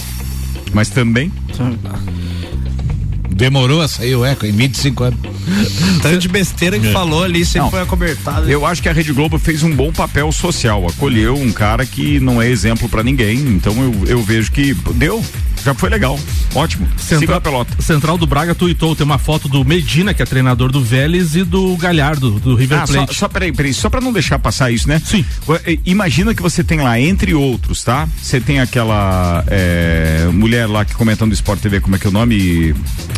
Mas 0.72 0.88
também. 0.88 1.30
Demorou 3.30 3.80
a 3.82 3.88
sair 3.88 4.14
o 4.14 4.24
eco 4.24 4.46
em 4.46 4.52
25 4.52 5.04
anos. 5.04 5.18
Tanto 6.02 6.18
de 6.18 6.28
besteira 6.28 6.78
que 6.78 6.86
É. 6.86 6.92
falou 6.92 7.22
ali, 7.24 7.44
sempre 7.44 7.62
Não. 7.62 7.70
foi 7.70 7.80
acobertado. 7.80 8.48
Eu 8.50 8.64
acho 8.64 8.80
que 8.82 8.88
a 8.88 8.92
Rede 8.92 9.12
Globo 9.12 9.38
fez 9.38 9.62
um 9.62 9.74
bom 9.74 9.92
papel 9.92 10.30
social, 10.30 10.86
acolheu 10.86 11.34
um 11.36 11.50
cara 11.52 11.84
que 11.84 12.20
não 12.20 12.40
é 12.40 12.48
exemplo 12.48 12.88
pra 12.88 13.02
ninguém, 13.02 13.38
então 13.38 13.74
eu, 13.82 14.06
eu 14.06 14.22
vejo 14.22 14.52
que 14.52 14.72
deu, 14.94 15.24
já 15.64 15.74
foi 15.74 15.88
legal, 15.90 16.18
ótimo. 16.54 16.86
Siga 16.96 17.36
a 17.36 17.40
pelota. 17.40 17.74
Central 17.82 18.18
do 18.18 18.26
Braga 18.26 18.54
tuitou, 18.54 18.94
tem 18.94 19.04
uma 19.04 19.18
foto 19.18 19.48
do 19.48 19.64
Medina, 19.64 20.12
que 20.12 20.22
é 20.22 20.26
treinador 20.26 20.70
do 20.70 20.82
Vélez, 20.82 21.34
e 21.34 21.42
do 21.44 21.76
Galhardo, 21.76 22.32
do 22.38 22.54
River 22.54 22.82
Ah, 22.82 22.86
só, 22.86 22.92
Plate. 22.92 23.14
só 23.14 23.28
peraí, 23.28 23.52
peraí, 23.52 23.72
só 23.74 23.88
pra 23.88 24.00
não 24.00 24.12
deixar 24.12 24.38
passar 24.38 24.70
isso, 24.70 24.88
né? 24.88 25.00
Sim. 25.04 25.24
Imagina 25.84 26.34
que 26.34 26.42
você 26.42 26.62
tem 26.62 26.80
lá, 26.80 26.98
entre 27.00 27.34
outros, 27.34 27.82
tá? 27.82 28.08
Você 28.20 28.40
tem 28.40 28.60
aquela 28.60 29.44
é, 29.48 30.28
mulher 30.32 30.66
lá 30.66 30.84
que 30.84 30.94
comentando 30.94 31.30
do 31.30 31.34
Sport 31.34 31.60
TV, 31.60 31.80
como 31.80 31.96
é 31.96 31.98
que 31.98 32.06
é 32.06 32.10
o 32.10 32.12
nome? 32.12 32.74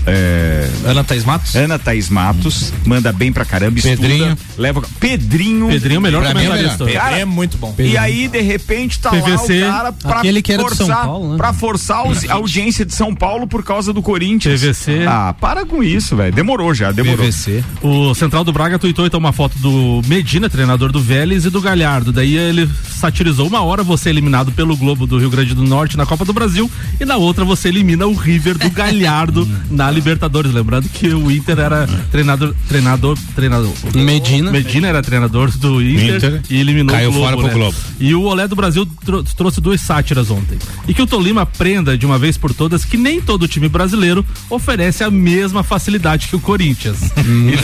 É, 0.06 0.68
Ana 0.84 1.02
Thaís 1.02 1.24
Matos? 1.24 1.54
Ana 1.56 1.78
Thaís 1.78 2.08
Matos, 2.08 2.72
manda 2.84 3.12
bem 3.12 3.32
pra 3.32 3.44
caramba, 3.44 3.80
Pedrinho. 3.80 4.32
estuda, 4.32 4.38
leva. 4.56 4.82
Pedrinho. 5.00 5.68
Pedrinho 5.68 5.96
é 5.96 5.98
o 5.98 6.02
melhor 6.02 6.22
Pra 6.22 6.34
mim 6.34 6.46
é. 6.46 6.92
Cara, 6.92 7.18
é 7.18 7.24
muito 7.24 7.56
bom. 7.58 7.74
E 7.78 7.96
aí, 7.96 8.28
de 8.28 8.40
repente, 8.40 8.98
tá 8.98 9.10
PVC, 9.10 9.60
lá 9.60 9.68
o 9.68 9.72
cara 9.72 9.92
pra 9.92 10.18
aquele 10.18 10.42
que 10.42 10.52
era 10.52 10.62
de 10.62 10.68
forçar, 10.76 11.04
Paulo, 11.04 11.30
né? 11.32 11.36
pra 11.36 11.52
forçar 11.52 12.06
os- 12.06 12.24
audiência 12.36 12.84
de 12.84 12.94
São 12.94 13.14
Paulo 13.14 13.46
por 13.46 13.62
causa 13.62 13.92
do 13.92 14.00
Corinthians. 14.02 14.60
PVC. 14.60 15.04
Ah, 15.06 15.34
para 15.38 15.64
com 15.66 15.82
isso, 15.82 16.16
velho. 16.16 16.32
Demorou 16.32 16.74
já, 16.74 16.92
demorou. 16.92 17.18
PVC. 17.24 17.62
O 17.82 18.14
Central 18.14 18.44
do 18.44 18.52
Braga 18.52 18.78
tuitou 18.78 19.06
então 19.06 19.18
uma 19.18 19.32
foto 19.32 19.58
do 19.58 20.00
Medina, 20.06 20.48
treinador 20.48 20.90
do 20.92 21.00
Vélez, 21.00 21.44
e 21.44 21.50
do 21.50 21.60
Galhardo. 21.60 22.12
Daí 22.12 22.36
ele 22.36 22.68
satirizou 22.88 23.46
uma 23.46 23.60
hora 23.62 23.82
você 23.82 24.08
é 24.08 24.12
eliminado 24.12 24.50
pelo 24.52 24.76
Globo 24.76 25.06
do 25.06 25.18
Rio 25.18 25.30
Grande 25.30 25.54
do 25.54 25.62
Norte 25.62 25.96
na 25.96 26.06
Copa 26.06 26.24
do 26.24 26.32
Brasil 26.32 26.70
e 27.00 27.04
na 27.04 27.16
outra 27.16 27.44
você 27.44 27.68
elimina 27.68 28.06
o 28.06 28.14
River 28.14 28.56
do 28.58 28.70
Galhardo 28.70 29.46
na 29.70 29.90
Libertadores. 29.90 30.52
Lembrando 30.52 30.88
que 30.88 31.08
o 31.08 31.30
Inter 31.30 31.58
era 31.58 31.86
treinador, 32.10 32.54
treinador, 32.68 33.18
treinador. 33.34 33.72
Medina. 33.94 34.50
Medina 34.50 34.88
era 34.88 35.02
treinador 35.02 35.50
do 35.58 35.80
Inter, 35.82 36.16
Inter. 36.16 36.42
e 36.50 36.56
eliminou 36.58 36.94
Caiu 36.94 37.10
o 37.10 37.12
Globo. 37.12 37.24
fora 37.26 37.36
pro 37.36 37.46
né? 37.46 37.52
Globo. 37.52 37.76
E 38.00 38.14
o 38.14 38.22
Olé 38.22 38.48
do 38.48 38.56
Brasil 38.56 38.86
tro- 39.04 39.22
trouxe 39.22 39.60
duas 39.60 39.80
sátiras 39.80 40.30
ontem. 40.30 40.58
E 40.88 40.94
que 40.94 41.02
o 41.02 41.06
Tolima 41.06 41.42
aprenda 41.42 41.96
de 41.96 42.04
uma 42.06 42.18
vez 42.18 42.25
por 42.34 42.54
todas 42.54 42.82
que 42.86 42.96
nem 42.96 43.20
todo 43.20 43.46
time 43.46 43.68
brasileiro 43.68 44.24
oferece 44.48 45.04
a 45.04 45.10
mesma 45.10 45.62
facilidade 45.62 46.28
que 46.28 46.36
o 46.36 46.40
Corinthians. 46.40 46.96
E, 47.18 47.56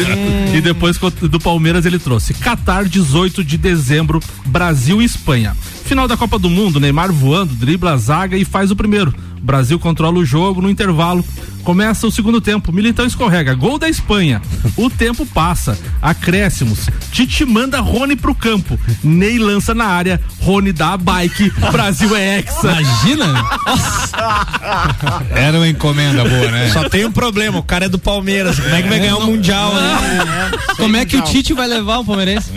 de- 0.52 0.58
e 0.58 0.60
depois 0.60 0.98
do 0.98 1.40
Palmeiras 1.40 1.86
ele 1.86 1.98
trouxe 1.98 2.34
Qatar 2.34 2.84
18 2.84 3.42
de 3.42 3.56
dezembro, 3.56 4.20
Brasil 4.44 5.00
e 5.00 5.06
Espanha. 5.06 5.56
Final 5.86 6.06
da 6.06 6.16
Copa 6.18 6.38
do 6.38 6.50
Mundo, 6.50 6.78
Neymar 6.78 7.10
voando, 7.12 7.54
dribla 7.54 7.92
a 7.92 7.96
zaga 7.96 8.36
e 8.36 8.44
faz 8.44 8.70
o 8.70 8.76
primeiro. 8.76 9.14
O 9.42 9.44
Brasil 9.44 9.78
controla 9.78 10.18
o 10.18 10.24
jogo 10.24 10.62
no 10.62 10.70
intervalo. 10.70 11.24
Começa 11.64 12.06
o 12.06 12.10
segundo 12.10 12.40
tempo. 12.40 12.72
Militão 12.72 13.06
escorrega. 13.06 13.54
Gol 13.54 13.78
da 13.78 13.88
Espanha. 13.88 14.42
O 14.76 14.90
tempo 14.90 15.24
passa. 15.26 15.78
Acréscimos. 16.00 16.88
Tite 17.10 17.44
manda 17.44 17.80
Rony 17.80 18.16
pro 18.16 18.34
campo. 18.34 18.78
Ney 19.02 19.38
lança 19.38 19.74
na 19.74 19.84
área. 19.84 20.20
Rony 20.40 20.72
dá 20.72 20.94
a 20.94 20.96
bike. 20.96 21.50
Brasil 21.70 22.14
é 22.16 22.38
hexa. 22.38 22.70
Imagina? 22.72 23.44
Era 25.30 25.58
uma 25.58 25.68
encomenda 25.68 26.24
boa, 26.24 26.50
né? 26.50 26.70
Só 26.70 26.88
tem 26.88 27.04
um 27.04 27.12
problema, 27.12 27.58
o 27.58 27.62
cara 27.62 27.86
é 27.86 27.88
do 27.88 27.98
Palmeiras. 27.98 28.58
Como 28.58 28.74
é 28.74 28.82
que 28.82 28.88
vai 28.88 28.98
ganhar 28.98 29.16
o 29.16 29.26
Mundial, 29.26 29.74
né? 29.74 30.50
Como 30.76 30.96
é 30.96 31.04
que 31.04 31.16
o 31.16 31.22
Tite 31.22 31.54
vai 31.54 31.66
levar 31.66 31.98
o 31.98 32.04
palmeirense? 32.04 32.50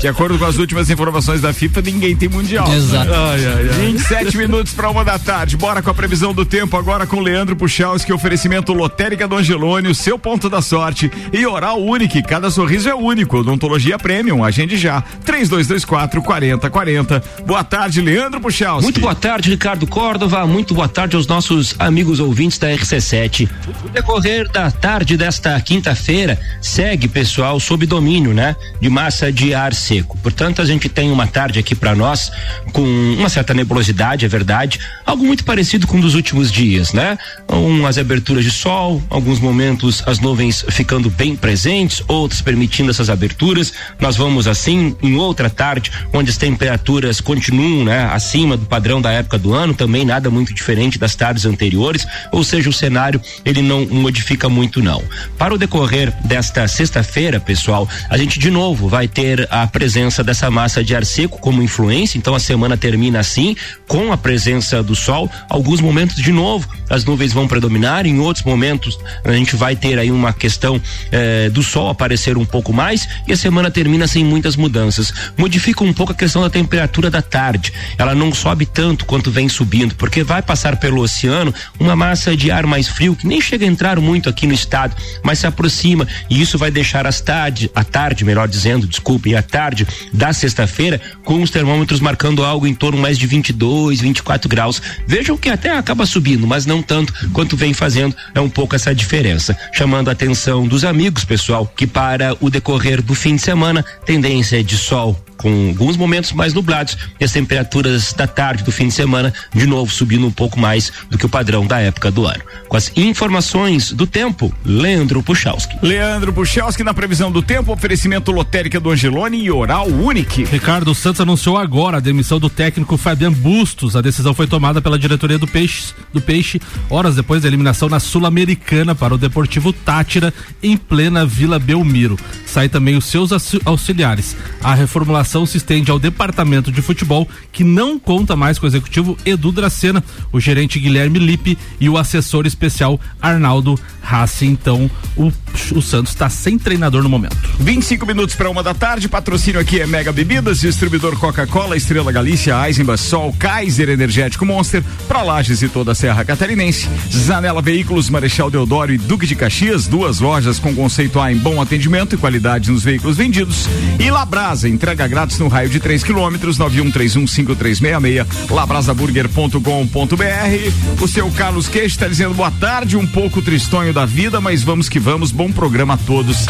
De 0.00 0.08
acordo 0.08 0.38
com 0.38 0.44
as 0.44 0.56
últimas 0.56 0.88
informações 0.88 1.40
da 1.40 1.52
FIFA, 1.52 1.82
ninguém 1.82 2.16
tem 2.16 2.28
mundial. 2.28 2.72
Exato. 2.72 3.12
Ai, 3.12 3.46
ai, 3.46 3.68
ai. 3.70 3.86
27 3.92 4.36
minutos 4.36 4.72
para 4.72 4.90
uma 4.90 5.04
da 5.04 5.18
tarde. 5.18 5.45
Bora 5.54 5.82
com 5.82 5.90
a 5.90 5.94
previsão 5.94 6.34
do 6.34 6.44
tempo 6.44 6.76
agora 6.76 7.06
com 7.06 7.20
Leandro 7.20 7.56
Puchalski, 7.56 8.12
oferecimento 8.12 8.72
Lotérica 8.72 9.26
do 9.26 9.36
Angelone, 9.36 9.88
o 9.88 9.94
seu 9.94 10.18
ponto 10.18 10.48
da 10.48 10.60
sorte 10.60 11.10
e 11.32 11.46
Oral 11.46 11.82
Unique. 11.82 12.22
Cada 12.22 12.50
sorriso 12.50 12.88
é 12.88 12.94
único. 12.94 13.38
Odontologia 13.38 13.98
Premium. 13.98 14.44
Agende 14.44 14.76
já. 14.76 15.02
3224 15.24 16.22
4040. 16.22 17.22
Boa 17.46 17.64
tarde, 17.64 18.00
Leandro 18.00 18.40
Puchalski. 18.40 18.84
Muito 18.84 19.00
boa 19.00 19.14
tarde, 19.14 19.50
Ricardo 19.50 19.86
Córdova. 19.86 20.46
Muito 20.46 20.74
boa 20.74 20.88
tarde 20.88 21.16
aos 21.16 21.26
nossos 21.26 21.74
amigos 21.78 22.20
ouvintes 22.20 22.58
da 22.58 22.68
RC7. 22.68 23.48
O 23.84 23.88
decorrer 23.88 24.50
da 24.50 24.70
tarde 24.70 25.16
desta 25.16 25.58
quinta-feira 25.60 26.38
segue, 26.60 27.08
pessoal, 27.08 27.58
sob 27.58 27.86
domínio, 27.86 28.34
né? 28.34 28.54
De 28.80 28.88
massa 28.88 29.32
de 29.32 29.54
ar 29.54 29.74
seco. 29.74 30.18
Portanto, 30.18 30.60
a 30.60 30.64
gente 30.64 30.88
tem 30.88 31.10
uma 31.10 31.26
tarde 31.26 31.58
aqui 31.58 31.74
para 31.74 31.94
nós 31.94 32.30
com 32.72 32.82
uma 32.82 33.28
certa 33.28 33.54
nebulosidade, 33.54 34.24
é 34.24 34.28
verdade. 34.28 34.78
Algo 35.04 35.24
muito 35.24 35.35
parecido 35.44 35.86
com 35.86 35.98
um 35.98 36.00
dos 36.00 36.14
últimos 36.14 36.50
dias, 36.50 36.92
né? 36.92 37.18
Umas 37.48 37.98
aberturas 37.98 38.44
de 38.44 38.50
sol, 38.50 39.02
alguns 39.10 39.38
momentos 39.40 40.02
as 40.06 40.18
nuvens 40.18 40.64
ficando 40.70 41.10
bem 41.10 41.34
presentes, 41.34 42.02
outros 42.08 42.40
permitindo 42.40 42.90
essas 42.90 43.10
aberturas. 43.10 43.72
Nós 44.00 44.16
vamos 44.16 44.46
assim 44.46 44.96
em 45.02 45.16
outra 45.16 45.48
tarde, 45.48 45.90
onde 46.12 46.30
as 46.30 46.36
temperaturas 46.36 47.20
continuam, 47.20 47.84
né? 47.84 48.08
Acima 48.12 48.56
do 48.56 48.66
padrão 48.66 49.00
da 49.00 49.12
época 49.12 49.38
do 49.38 49.52
ano, 49.52 49.74
também 49.74 50.04
nada 50.04 50.30
muito 50.30 50.54
diferente 50.54 50.98
das 50.98 51.14
tardes 51.14 51.46
anteriores, 51.46 52.06
ou 52.32 52.44
seja, 52.44 52.68
o 52.68 52.72
cenário 52.72 53.20
ele 53.44 53.62
não 53.62 53.86
modifica 53.86 54.48
muito 54.48 54.82
não. 54.82 55.02
Para 55.38 55.54
o 55.54 55.58
decorrer 55.58 56.12
desta 56.24 56.66
sexta-feira, 56.68 57.40
pessoal, 57.40 57.88
a 58.10 58.16
gente 58.16 58.38
de 58.38 58.50
novo 58.50 58.88
vai 58.88 59.08
ter 59.08 59.46
a 59.50 59.66
presença 59.66 60.22
dessa 60.22 60.50
massa 60.50 60.82
de 60.82 60.94
ar 60.94 61.04
seco 61.04 61.38
como 61.38 61.62
influência, 61.62 62.18
então 62.18 62.34
a 62.34 62.40
semana 62.40 62.76
termina 62.76 63.20
assim, 63.20 63.56
com 63.86 64.12
a 64.12 64.16
presença 64.16 64.82
do 64.82 64.94
sol, 64.94 65.25
alguns 65.48 65.80
momentos 65.80 66.16
de 66.16 66.32
novo 66.32 66.68
as 66.88 67.04
nuvens 67.04 67.32
vão 67.32 67.48
predominar, 67.48 68.06
em 68.06 68.18
outros 68.20 68.44
momentos 68.44 68.98
a 69.24 69.32
gente 69.32 69.56
vai 69.56 69.74
ter 69.74 69.98
aí 69.98 70.10
uma 70.10 70.32
questão 70.32 70.80
eh, 71.10 71.50
do 71.50 71.62
sol 71.62 71.88
aparecer 71.88 72.36
um 72.36 72.44
pouco 72.44 72.72
mais 72.72 73.08
e 73.26 73.32
a 73.32 73.36
semana 73.36 73.70
termina 73.70 74.06
sem 74.06 74.24
muitas 74.24 74.56
mudanças. 74.56 75.12
Modifica 75.36 75.82
um 75.82 75.92
pouco 75.92 76.12
a 76.12 76.14
questão 76.14 76.42
da 76.42 76.50
temperatura 76.50 77.10
da 77.10 77.20
tarde. 77.20 77.72
Ela 77.98 78.14
não 78.14 78.32
sobe 78.32 78.66
tanto 78.66 79.04
quanto 79.04 79.30
vem 79.30 79.48
subindo, 79.48 79.94
porque 79.96 80.22
vai 80.22 80.42
passar 80.42 80.76
pelo 80.76 81.00
oceano 81.00 81.52
uma 81.78 81.96
massa 81.96 82.36
de 82.36 82.50
ar 82.50 82.66
mais 82.66 82.88
frio 82.88 83.16
que 83.16 83.26
nem 83.26 83.40
chega 83.40 83.64
a 83.64 83.68
entrar 83.68 83.98
muito 83.98 84.28
aqui 84.28 84.46
no 84.46 84.54
estado, 84.54 84.94
mas 85.22 85.40
se 85.40 85.46
aproxima 85.46 86.06
e 86.30 86.40
isso 86.40 86.56
vai 86.56 86.70
deixar 86.70 87.06
as 87.06 87.20
tarde, 87.20 87.70
a 87.74 87.82
tarde, 87.82 88.24
melhor 88.24 88.46
dizendo, 88.46 88.86
desculpe, 88.86 89.34
a 89.34 89.42
tarde 89.42 89.86
da 90.12 90.32
sexta-feira 90.32 91.00
com 91.24 91.42
os 91.42 91.50
termômetros 91.50 91.98
marcando 92.00 92.44
algo 92.44 92.66
em 92.66 92.74
torno 92.74 93.00
mais 93.00 93.18
de 93.18 93.26
22, 93.26 94.00
24 94.00 94.48
graus. 94.48 94.80
Vejam 95.16 95.38
que 95.38 95.48
até 95.48 95.70
acaba 95.70 96.04
subindo, 96.04 96.46
mas 96.46 96.66
não 96.66 96.82
tanto 96.82 97.30
quanto 97.32 97.56
vem 97.56 97.72
fazendo, 97.72 98.14
é 98.34 98.40
um 98.40 98.50
pouco 98.50 98.76
essa 98.76 98.94
diferença. 98.94 99.56
Chamando 99.72 100.10
a 100.10 100.12
atenção 100.12 100.68
dos 100.68 100.84
amigos, 100.84 101.24
pessoal, 101.24 101.66
que 101.74 101.86
para 101.86 102.36
o 102.38 102.50
decorrer 102.50 103.00
do 103.00 103.14
fim 103.14 103.36
de 103.36 103.40
semana, 103.40 103.82
tendência 104.04 104.60
é 104.60 104.62
de 104.62 104.76
sol 104.76 105.18
com 105.36 105.68
alguns 105.68 105.96
momentos 105.96 106.32
mais 106.32 106.54
nublados 106.54 106.96
e 107.20 107.24
as 107.24 107.32
temperaturas 107.32 108.12
da 108.12 108.26
tarde 108.26 108.64
do 108.64 108.72
fim 108.72 108.88
de 108.88 108.94
semana 108.94 109.32
de 109.54 109.66
novo 109.66 109.92
subindo 109.92 110.26
um 110.26 110.30
pouco 110.30 110.58
mais 110.58 110.92
do 111.10 111.18
que 111.18 111.26
o 111.26 111.28
padrão 111.28 111.66
da 111.66 111.80
época 111.80 112.10
do 112.10 112.26
ano. 112.26 112.42
Com 112.68 112.76
as 112.76 112.90
informações 112.96 113.92
do 113.92 114.06
tempo, 114.06 114.52
Leandro 114.64 115.22
Puchalski. 115.22 115.76
Leandro 115.82 116.32
Puchalski 116.32 116.82
na 116.82 116.94
previsão 116.94 117.30
do 117.30 117.42
tempo, 117.42 117.72
oferecimento 117.72 118.32
lotérica 118.32 118.80
do 118.80 118.90
Angelone 118.90 119.42
e 119.42 119.50
Oral 119.50 119.86
Unique. 119.88 120.44
Ricardo 120.44 120.94
Santos 120.94 121.20
anunciou 121.20 121.56
agora 121.56 121.98
a 121.98 122.00
demissão 122.00 122.38
do 122.38 122.48
técnico 122.48 122.96
Fabian 122.96 123.32
Bustos. 123.32 123.96
A 123.96 124.00
decisão 124.00 124.34
foi 124.34 124.46
tomada 124.46 124.80
pela 124.80 124.98
diretoria 124.98 125.38
do 125.38 125.46
Peixe, 125.46 125.94
do 126.12 126.20
Peixe 126.20 126.60
horas 126.90 127.16
depois 127.16 127.42
da 127.42 127.48
eliminação 127.48 127.88
na 127.88 128.00
Sul-Americana 128.00 128.94
para 128.94 129.14
o 129.14 129.18
Deportivo 129.18 129.72
Tátira 129.72 130.32
em 130.62 130.76
plena 130.76 131.26
Vila 131.26 131.58
Belmiro. 131.58 132.18
Sai 132.46 132.68
também 132.68 132.96
os 132.96 133.06
seus 133.06 133.30
auxiliares. 133.64 134.36
A 134.62 134.74
reformulação 134.74 135.25
se 135.26 135.56
estende 135.58 135.90
ao 135.90 135.98
departamento 135.98 136.70
de 136.70 136.80
futebol, 136.80 137.28
que 137.50 137.64
não 137.64 137.98
conta 137.98 138.36
mais 138.36 138.58
com 138.58 138.66
o 138.66 138.68
executivo 138.68 139.18
Edu 139.26 139.50
Dracena, 139.50 140.02
o 140.32 140.40
gerente 140.40 140.78
Guilherme 140.78 141.18
Lippe 141.18 141.58
e 141.80 141.88
o 141.88 141.98
assessor 141.98 142.46
especial 142.46 143.00
Arnaldo 143.20 143.78
Rassi. 144.02 144.46
Então, 144.46 144.90
o, 145.16 145.32
o 145.74 145.82
Santos 145.82 146.12
está 146.12 146.30
sem 146.30 146.58
treinador 146.58 147.02
no 147.02 147.08
momento. 147.08 147.36
25 147.58 148.06
minutos 148.06 148.34
para 148.34 148.48
uma 148.48 148.62
da 148.62 148.74
tarde. 148.74 149.08
Patrocínio 149.08 149.60
aqui 149.60 149.80
é 149.80 149.86
Mega 149.86 150.12
Bebidas, 150.12 150.60
distribuidor 150.60 151.18
Coca-Cola, 151.18 151.76
Estrela 151.76 152.12
Galícia, 152.12 152.54
Eisenbach, 152.66 153.00
Sol, 153.00 153.34
Kaiser 153.38 153.88
Energético 153.88 154.46
Monster, 154.46 154.82
para 155.08 155.22
Lages 155.22 155.62
e 155.62 155.68
toda 155.68 155.92
a 155.92 155.94
Serra 155.94 156.24
Catarinense. 156.24 156.88
Zanela 157.10 157.60
Veículos, 157.60 158.08
Marechal 158.08 158.50
Deodoro 158.50 158.92
e 158.92 158.98
Duque 158.98 159.26
de 159.26 159.34
Caxias, 159.34 159.86
duas 159.86 160.20
lojas 160.20 160.58
com 160.58 160.74
conceito 160.74 161.18
A 161.18 161.32
em 161.32 161.36
bom 161.36 161.60
atendimento 161.60 162.14
e 162.14 162.18
qualidade 162.18 162.70
nos 162.70 162.84
veículos 162.84 163.16
vendidos. 163.16 163.68
E 163.98 164.10
Labrasa, 164.10 164.68
entrega 164.68 165.04
no 165.38 165.48
raio 165.48 165.70
de 165.70 165.80
3 165.80 166.04
quilômetros, 166.04 166.58
91315366, 166.58 168.26
labrasaburger.com.br. 168.50 171.02
O 171.02 171.08
seu 171.08 171.30
Carlos 171.30 171.68
Queijo 171.68 171.86
está 171.86 172.06
dizendo 172.06 172.34
boa 172.34 172.50
tarde, 172.50 172.98
um 172.98 173.06
pouco 173.06 173.40
tristonho 173.40 173.94
da 173.94 174.04
vida, 174.04 174.42
mas 174.42 174.62
vamos 174.62 174.90
que 174.90 175.00
vamos, 175.00 175.32
bom 175.32 175.50
programa 175.50 175.94
a 175.94 175.96
todos. 175.96 176.44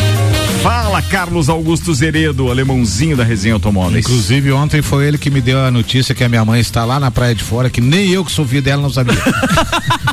Fala, 0.62 1.00
Carlos 1.00 1.48
Augusto 1.48 1.94
Zeredo, 1.94 2.50
alemãozinho 2.50 3.16
da 3.16 3.22
Resenha 3.22 3.54
Automóveis. 3.54 4.04
Inclusive, 4.04 4.50
ontem 4.50 4.82
foi 4.82 5.06
ele 5.06 5.16
que 5.18 5.30
me 5.30 5.40
deu 5.40 5.60
a 5.64 5.70
notícia 5.70 6.12
que 6.14 6.24
a 6.24 6.28
minha 6.28 6.44
mãe 6.44 6.58
está 6.60 6.84
lá 6.84 6.98
na 6.98 7.08
praia 7.10 7.34
de 7.36 7.44
fora, 7.44 7.70
que 7.70 7.80
nem 7.80 8.10
eu 8.10 8.24
que 8.24 8.32
sou 8.32 8.44
filho 8.44 8.62
dela 8.62 8.82
não 8.82 8.90
sabia. 8.90 9.14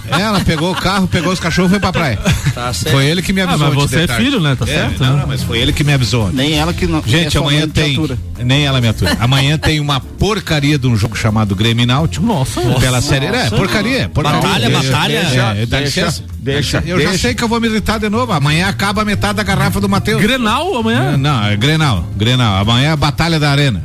Ela 0.09 0.39
pegou 0.41 0.71
o 0.71 0.75
carro, 0.75 1.07
pegou 1.07 1.33
os 1.33 1.39
cachorros 1.39 1.71
e 1.71 1.73
foi 1.73 1.79
pra 1.79 1.91
praia. 1.91 2.19
Tá 2.53 2.71
certo. 2.71 2.93
Foi 2.93 3.03
ele 3.05 3.21
que 3.23 3.33
me 3.33 3.41
Ah, 3.41 3.45
avisou. 3.45 3.67
mas 3.69 3.77
ontem 3.77 3.97
você 3.97 4.03
é 4.03 4.07
filho, 4.15 4.39
né? 4.39 4.55
Tá 4.55 4.65
É, 4.65 4.67
certo, 4.67 4.99
Não, 5.03 5.13
né? 5.15 5.21
não, 5.21 5.27
mas 5.27 5.41
foi 5.41 5.57
ele 5.59 5.73
que 5.73 5.83
me 5.83 5.91
avisou. 5.91 6.31
Nem 6.31 6.53
ela 6.53 6.71
que 6.71 6.85
não. 6.85 7.01
Gente, 7.03 7.35
é 7.35 7.39
amanhã 7.39 7.67
tem. 7.67 7.95
Nem 8.43 8.65
ela 8.65 8.79
me 8.81 8.87
atura. 8.87 9.15
Amanhã 9.19 9.57
tem 9.57 9.79
uma 9.79 9.99
porcaria 9.99 10.77
de 10.77 10.87
um 10.87 10.95
jogo 10.95 11.15
chamado 11.17 11.55
Grêmio 11.55 11.85
Náutico. 11.85 12.25
Nossa, 12.25 12.61
Pela 12.61 12.97
nossa. 12.97 13.01
série. 13.07 13.25
É, 13.27 13.49
porcaria. 13.49 14.09
porcaria. 14.09 14.41
Batalha, 14.41 14.69
Deixa, 14.69 14.91
batalha. 14.91 15.21
Deixa, 15.21 15.29
Deixa, 15.53 15.65
dá 15.67 15.77
deixa, 15.79 16.01
licença. 16.05 16.23
deixa, 16.39 16.83
Eu 16.85 16.99
já 16.99 17.09
deixa. 17.09 17.21
sei 17.21 17.33
que 17.33 17.43
eu 17.43 17.47
vou 17.47 17.59
me 17.59 17.67
irritar 17.67 17.99
de 17.99 18.09
novo. 18.09 18.31
Amanhã 18.31 18.67
acaba 18.67 19.01
a 19.01 19.05
metade 19.05 19.35
da 19.35 19.43
garrafa 19.43 19.79
do 19.79 19.87
Matheus. 19.89 20.21
Grenal 20.21 20.75
amanhã? 20.77 21.17
Não, 21.17 21.45
é 21.45 21.55
Grenal. 21.55 22.05
Grenal. 22.15 22.57
Amanhã 22.57 22.89
é 22.89 22.91
a 22.91 22.95
Batalha 22.97 23.39
da 23.39 23.49
Arena. 23.51 23.83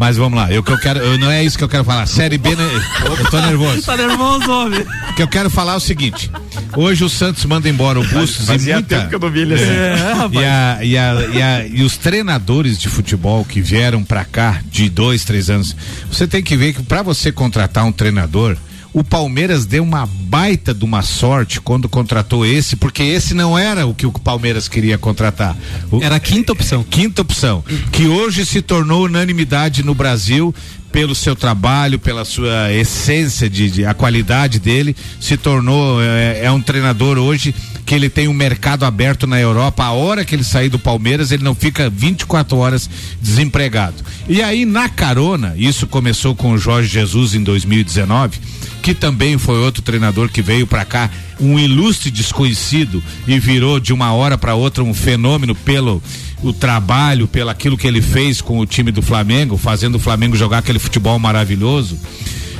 Mas 0.00 0.16
vamos 0.16 0.38
lá, 0.40 0.50
eu 0.50 0.62
que 0.62 0.72
eu 0.72 0.78
quero, 0.78 0.98
eu- 0.98 1.18
não 1.18 1.30
é 1.30 1.44
isso 1.44 1.58
que 1.58 1.62
eu 1.62 1.68
quero 1.68 1.84
falar. 1.84 2.06
Série 2.06 2.38
B, 2.38 2.56
né? 2.56 2.64
eu 3.04 3.30
tô 3.30 3.38
nervoso. 3.38 3.82
Tá 3.82 3.94
nervoso, 3.98 4.50
homem. 4.50 4.80
O 5.10 5.14
que 5.14 5.22
eu 5.22 5.28
quero 5.28 5.50
falar 5.50 5.74
é 5.74 5.76
o 5.76 5.80
seguinte: 5.80 6.30
hoje 6.74 7.04
o 7.04 7.08
Santos 7.10 7.44
manda 7.44 7.68
embora 7.68 8.00
o 8.00 8.06
Bustos 8.08 8.48
e 8.48 8.58
muita, 8.72 8.82
tempo 8.96 9.08
que 9.10 9.14
eu 9.16 9.18
não 9.20 9.30
vi 9.30 9.40
ele 9.40 9.54
assim. 9.56 9.64
É, 9.64 10.12
rapaz. 10.14 10.32
e, 10.32 10.38
a- 10.46 10.78
e 10.82 10.96
a- 10.96 11.26
e 11.34 11.42
a- 11.42 11.66
e 11.66 11.82
os 11.82 11.98
treinadores 11.98 12.78
de 12.78 12.88
futebol 12.88 13.44
que 13.44 13.60
vieram 13.60 14.02
pra 14.02 14.24
cá 14.24 14.62
de 14.72 14.88
dois, 14.88 15.22
três 15.22 15.50
anos, 15.50 15.76
você 16.10 16.26
tem 16.26 16.42
que 16.42 16.56
ver 16.56 16.72
que 16.72 16.82
pra 16.82 17.02
você 17.02 17.30
contratar 17.30 17.84
um 17.84 17.92
treinador, 17.92 18.56
o 18.92 19.04
Palmeiras 19.04 19.64
deu 19.66 19.82
uma 19.82 20.04
baita 20.06 20.74
de 20.74 20.84
uma 20.84 21.02
sorte 21.02 21.60
quando 21.60 21.88
contratou 21.88 22.44
esse, 22.44 22.74
porque 22.76 23.02
esse 23.02 23.34
não 23.34 23.56
era 23.58 23.86
o 23.86 23.94
que 23.94 24.06
o 24.06 24.12
Palmeiras 24.12 24.66
queria 24.68 24.98
contratar. 24.98 25.56
O- 25.90 26.02
Era 26.02 26.16
a 26.16 26.20
quinta 26.20 26.52
opção. 26.52 26.82
Quinta 26.82 27.22
opção, 27.22 27.62
que 27.92 28.06
hoje 28.06 28.44
se 28.44 28.60
tornou 28.62 29.04
unanimidade 29.04 29.82
no 29.84 29.94
Brasil 29.94 30.54
pelo 30.92 31.14
seu 31.14 31.36
trabalho, 31.36 31.98
pela 31.98 32.24
sua 32.24 32.72
essência 32.72 33.48
de, 33.48 33.70
de- 33.70 33.84
a 33.86 33.94
qualidade 33.94 34.58
dele, 34.58 34.94
se 35.20 35.36
tornou 35.36 36.02
é, 36.02 36.44
é 36.44 36.50
um 36.50 36.60
treinador 36.60 37.16
hoje 37.18 37.54
que 37.86 37.94
ele 37.94 38.08
tem 38.08 38.28
um 38.28 38.32
mercado 38.32 38.84
aberto 38.84 39.26
na 39.26 39.40
Europa. 39.40 39.84
A 39.84 39.92
hora 39.92 40.24
que 40.24 40.34
ele 40.34 40.44
sair 40.44 40.68
do 40.68 40.78
Palmeiras, 40.78 41.32
ele 41.32 41.42
não 41.42 41.54
fica 41.54 41.88
24 41.90 42.56
horas 42.56 42.88
desempregado. 43.20 43.96
E 44.28 44.42
aí 44.42 44.64
na 44.64 44.88
carona, 44.88 45.54
isso 45.56 45.86
começou 45.86 46.34
com 46.34 46.52
o 46.52 46.58
Jorge 46.58 46.88
Jesus 46.88 47.34
em 47.34 47.42
2019, 47.42 48.38
que 48.82 48.94
também 48.94 49.38
foi 49.38 49.58
outro 49.58 49.82
treinador 49.82 50.28
que 50.28 50.40
veio 50.42 50.66
para 50.66 50.84
cá, 50.84 51.10
um 51.40 51.58
ilustre 51.58 52.10
desconhecido 52.10 53.02
e 53.26 53.38
virou 53.38 53.80
de 53.80 53.92
uma 53.92 54.12
hora 54.12 54.36
para 54.36 54.54
outra 54.54 54.84
um 54.84 54.94
fenômeno 54.94 55.54
pelo 55.54 56.02
o 56.42 56.52
trabalho, 56.52 57.28
pelo 57.28 57.50
aquilo 57.50 57.76
que 57.76 57.86
ele 57.86 58.00
fez 58.00 58.40
com 58.40 58.58
o 58.58 58.66
time 58.66 58.90
do 58.90 59.02
Flamengo, 59.02 59.56
fazendo 59.56 59.96
o 59.96 60.00
Flamengo 60.00 60.36
jogar 60.36 60.58
aquele 60.58 60.78
futebol 60.78 61.18
maravilhoso. 61.18 61.98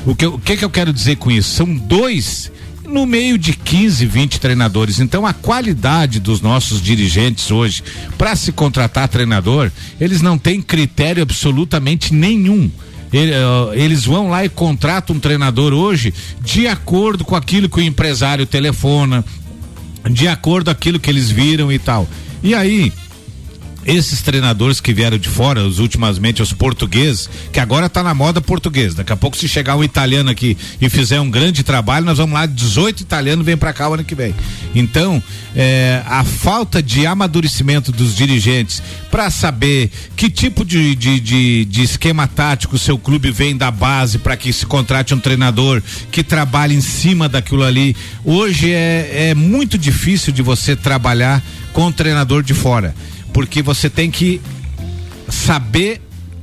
O 0.07 0.15
que, 0.15 0.27
o 0.27 0.39
que 0.39 0.57
que 0.57 0.65
eu 0.65 0.71
quero 0.71 0.93
dizer 0.93 1.17
com 1.17 1.31
isso? 1.31 1.51
São 1.51 1.75
dois 1.75 2.51
no 2.91 3.07
meio 3.07 3.39
de 3.39 3.53
15, 3.53 4.05
20 4.05 4.41
treinadores. 4.41 4.99
Então 4.99 5.25
a 5.25 5.33
qualidade 5.33 6.19
dos 6.21 6.41
nossos 6.41 6.83
dirigentes 6.83 7.51
hoje 7.51 7.83
para 8.19 8.35
se 8.35 8.53
contratar 8.53 9.09
treinador, 9.09 9.71
eles 10.01 10.21
não 10.21 10.37
têm 10.37 10.61
critério 10.61 11.23
absolutamente 11.23 12.13
nenhum. 12.13 12.71
Ele, 13.13 13.33
ó, 13.43 13.73
Eles 13.73 14.05
vão 14.05 14.31
lá 14.31 14.45
e 14.45 14.49
contratam 14.49 15.17
um 15.17 15.21
treinador 15.21 15.73
hoje 15.73 16.15
de 16.41 16.67
acordo 16.67 17.25
com 17.25 17.35
aquilo 17.35 17.69
que 17.69 17.79
o 17.79 17.83
empresário 17.83 18.47
telefona, 18.47 19.25
de 20.11 20.29
acordo 20.29 20.67
com 20.67 20.71
aquilo 20.71 21.01
que 21.01 21.11
eles 21.11 21.31
viram 21.31 21.73
e 21.73 21.79
tal. 21.79 22.09
E 22.43 22.55
aí, 22.55 22.93
esses 23.87 24.21
treinadores 24.21 24.81
que 24.81 24.93
vieram 24.93 25.19
de 25.19 25.29
fora, 25.29 25.65
os 25.65 25.79
ultimamente 25.79 26.43
os 26.43 26.53
portugueses, 26.53 27.29
que 27.53 27.59
agora 27.59 27.89
tá 27.89 28.03
na 28.03 28.15
moda 28.15 28.41
português. 28.41 28.95
Daqui 28.95 29.13
a 29.13 29.17
pouco 29.17 29.37
se 29.37 29.49
chegar 29.49 29.77
um 29.77 29.85
italiano 29.85 30.31
aqui 30.31 30.57
e 30.81 30.89
fizer 30.89 31.21
um 31.21 31.31
grande 31.31 31.63
trabalho, 31.63 32.05
nós 32.05 32.19
vamos 32.19 32.35
lá, 32.35 32.47
18 32.47 33.01
italianos 33.01 33.45
vem 33.45 33.57
para 33.57 33.73
cá 33.73 33.89
o 33.89 33.95
ano 33.95 34.05
que 34.05 34.15
vem. 34.15 34.35
Então, 34.75 35.23
é, 35.57 36.03
a 36.07 36.23
falta 36.25 36.83
de 36.83 37.07
amadurecimento 37.07 37.91
dos 37.91 38.15
dirigentes 38.15 38.83
para 39.11 39.31
saber 39.31 39.91
que 40.15 40.31
tipo 40.31 40.65
de, 40.65 40.95
de, 40.95 41.19
de, 41.19 41.65
de 41.65 41.83
esquema 41.83 42.27
tático 42.27 42.77
o 42.77 42.79
seu 42.79 42.99
clube 42.99 43.31
vem 43.31 43.57
da 43.57 43.71
base 43.71 44.19
para 44.19 44.37
que 44.37 44.53
se 44.53 44.67
contrate 44.67 45.15
um 45.15 45.19
treinador 45.19 45.83
que 46.13 46.23
trabalhe 46.23 46.75
em 46.75 46.81
cima 46.81 47.29
daquilo 47.29 47.65
ali. 47.65 47.97
Hoje 48.25 48.73
é, 48.73 49.31
é 49.31 49.35
muito 49.35 49.77
difícil 49.77 50.33
de 50.33 50.43
você 50.43 50.77
trabalhar 50.77 51.43
com 51.73 51.87
um 51.87 51.93
treinador 51.93 52.43
de 52.43 52.55
fora 52.55 52.95
porque 53.33 53.63
você 53.63 53.89
tem 53.91 54.11
que 54.11 54.41
saber 55.29 56.01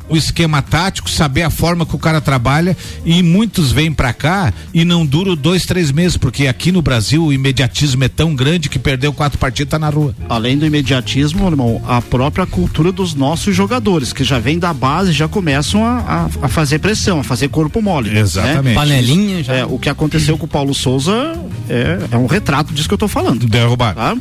o 0.10 0.16
esquema 0.16 0.62
tático, 0.62 1.10
saber 1.10 1.42
a 1.44 1.50
forma 1.50 1.86
que 1.86 1.94
o 1.94 2.00
cara 2.00 2.22
trabalha 2.22 2.78
e 3.04 3.22
muitos 3.22 3.74
vêm 3.74 3.92
pra 3.92 4.14
cá 4.14 4.54
e 4.74 4.86
não 4.86 5.06
duram 5.06 5.36
dois, 5.36 5.66
três 5.66 5.92
meses, 5.92 6.16
porque 6.16 6.48
aqui 6.48 6.72
no 6.72 6.82
Brasil 6.82 7.26
o 7.26 7.34
imediatismo 7.34 8.06
é 8.06 8.08
tão 8.08 8.34
grande 8.34 8.70
que 8.70 8.80
perdeu 8.80 9.12
quatro 9.12 9.38
partidas 9.38 9.72
tá 9.72 9.78
na 9.78 9.90
rua. 9.90 10.16
Além 10.30 10.58
do 10.58 10.66
imediatismo, 10.66 11.46
irmão, 11.46 11.84
a 11.86 12.02
própria 12.02 12.46
cultura 12.46 12.90
dos 12.90 13.14
nossos 13.14 13.54
jogadores, 13.54 14.14
que 14.14 14.24
já 14.24 14.40
vem 14.40 14.58
da 14.58 14.74
base, 14.74 15.12
já 15.12 15.28
começam 15.28 15.84
a, 15.86 15.98
a- 16.00 16.30
a 16.44 16.48
fazer 16.48 16.80
pressão, 16.80 17.20
a 17.20 17.24
fazer 17.26 17.50
corpo 17.50 17.82
mole. 17.82 18.18
Exatamente. 18.18 18.64
né? 18.64 18.74
Panelinha 18.76 19.44
já. 19.44 19.56
É, 19.56 19.66
o 19.66 19.78
que 19.78 19.90
aconteceu 19.90 20.38
com 20.38 20.46
o 20.46 20.50
Paulo 20.50 20.74
Souza 20.74 21.36
é, 21.68 21.98
é 22.12 22.18
um 22.18 22.28
retrato 22.28 22.74
disso 22.74 22.88
que 22.88 22.94
eu 22.94 22.98
tô 22.98 23.10
falando. 23.10 23.46
Derrubar. 23.46 23.94
Tá? 23.94 24.16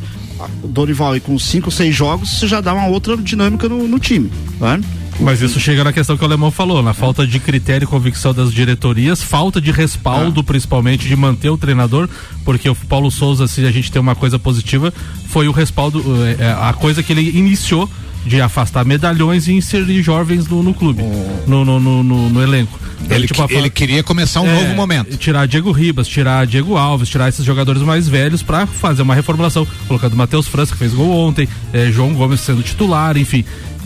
Dorival 0.64 1.20
com 1.20 1.38
cinco, 1.38 1.70
seis 1.70 1.94
jogos, 1.94 2.38
você 2.38 2.46
já 2.46 2.60
dá 2.60 2.74
uma 2.74 2.88
outra 2.88 3.16
dinâmica 3.16 3.68
no, 3.68 3.86
no 3.86 3.98
time. 3.98 4.30
Tá? 4.58 4.78
Mas 5.18 5.40
isso 5.40 5.58
chega 5.58 5.82
na 5.82 5.92
questão 5.92 6.16
que 6.16 6.22
o 6.22 6.26
Alemão 6.26 6.50
falou, 6.50 6.82
na 6.82 6.92
falta 6.92 7.26
de 7.26 7.40
critério 7.40 7.84
e 7.84 7.88
convicção 7.88 8.34
das 8.34 8.52
diretorias, 8.52 9.22
falta 9.22 9.60
de 9.60 9.70
respaldo, 9.70 10.44
principalmente, 10.44 11.08
de 11.08 11.16
manter 11.16 11.48
o 11.48 11.56
treinador, 11.56 12.08
porque 12.44 12.68
o 12.68 12.74
Paulo 12.74 13.10
Souza, 13.10 13.48
se 13.48 13.64
a 13.64 13.70
gente 13.70 13.90
tem 13.90 14.00
uma 14.00 14.14
coisa 14.14 14.38
positiva, 14.38 14.92
foi 15.28 15.48
o 15.48 15.52
respaldo, 15.52 16.02
eh, 16.26 16.36
eh, 16.38 16.56
a 16.60 16.72
coisa 16.74 17.02
que 17.02 17.12
ele 17.12 17.30
iniciou 17.36 17.88
de 18.26 18.40
afastar 18.40 18.84
medalhões 18.84 19.46
e 19.48 19.52
inserir 19.52 20.02
jovens 20.02 20.46
no, 20.48 20.62
no 20.62 20.74
clube, 20.74 21.02
no, 21.46 21.64
no, 21.64 21.78
no, 21.80 22.02
no- 22.02 22.28
no 22.28 22.42
elenco. 22.42 22.78
Então, 23.04 23.16
Ele, 23.16 23.26
tipo, 23.28 23.40
a 23.42 23.46
que- 23.46 23.54
ele 23.54 23.70
queria 23.70 24.02
começar 24.02 24.40
um 24.40 24.48
É, 24.48 24.54
novo 24.62 24.74
momento. 24.74 25.16
Tirar 25.16 25.46
Diego 25.46 25.70
Ribas, 25.70 26.08
tirar 26.08 26.44
Diego 26.46 26.76
Alves, 26.76 27.08
tirar 27.08 27.28
esses 27.28 27.44
jogadores 27.44 27.82
mais 27.82 28.08
velhos 28.08 28.42
pra 28.42 28.66
fazer 28.66 29.02
uma 29.02 29.14
reformulação, 29.14 29.66
colocando 29.86 30.16
Matheus 30.16 30.48
França, 30.48 30.72
que 30.72 30.78
fez 30.78 30.92
gol 30.92 31.10
ontem, 31.10 31.48
eh, 31.72 31.90
João 31.92 32.12
Gomes 32.14 32.40
sendo 32.40 32.62
titular, 32.62 33.16
enfim. 33.16 33.44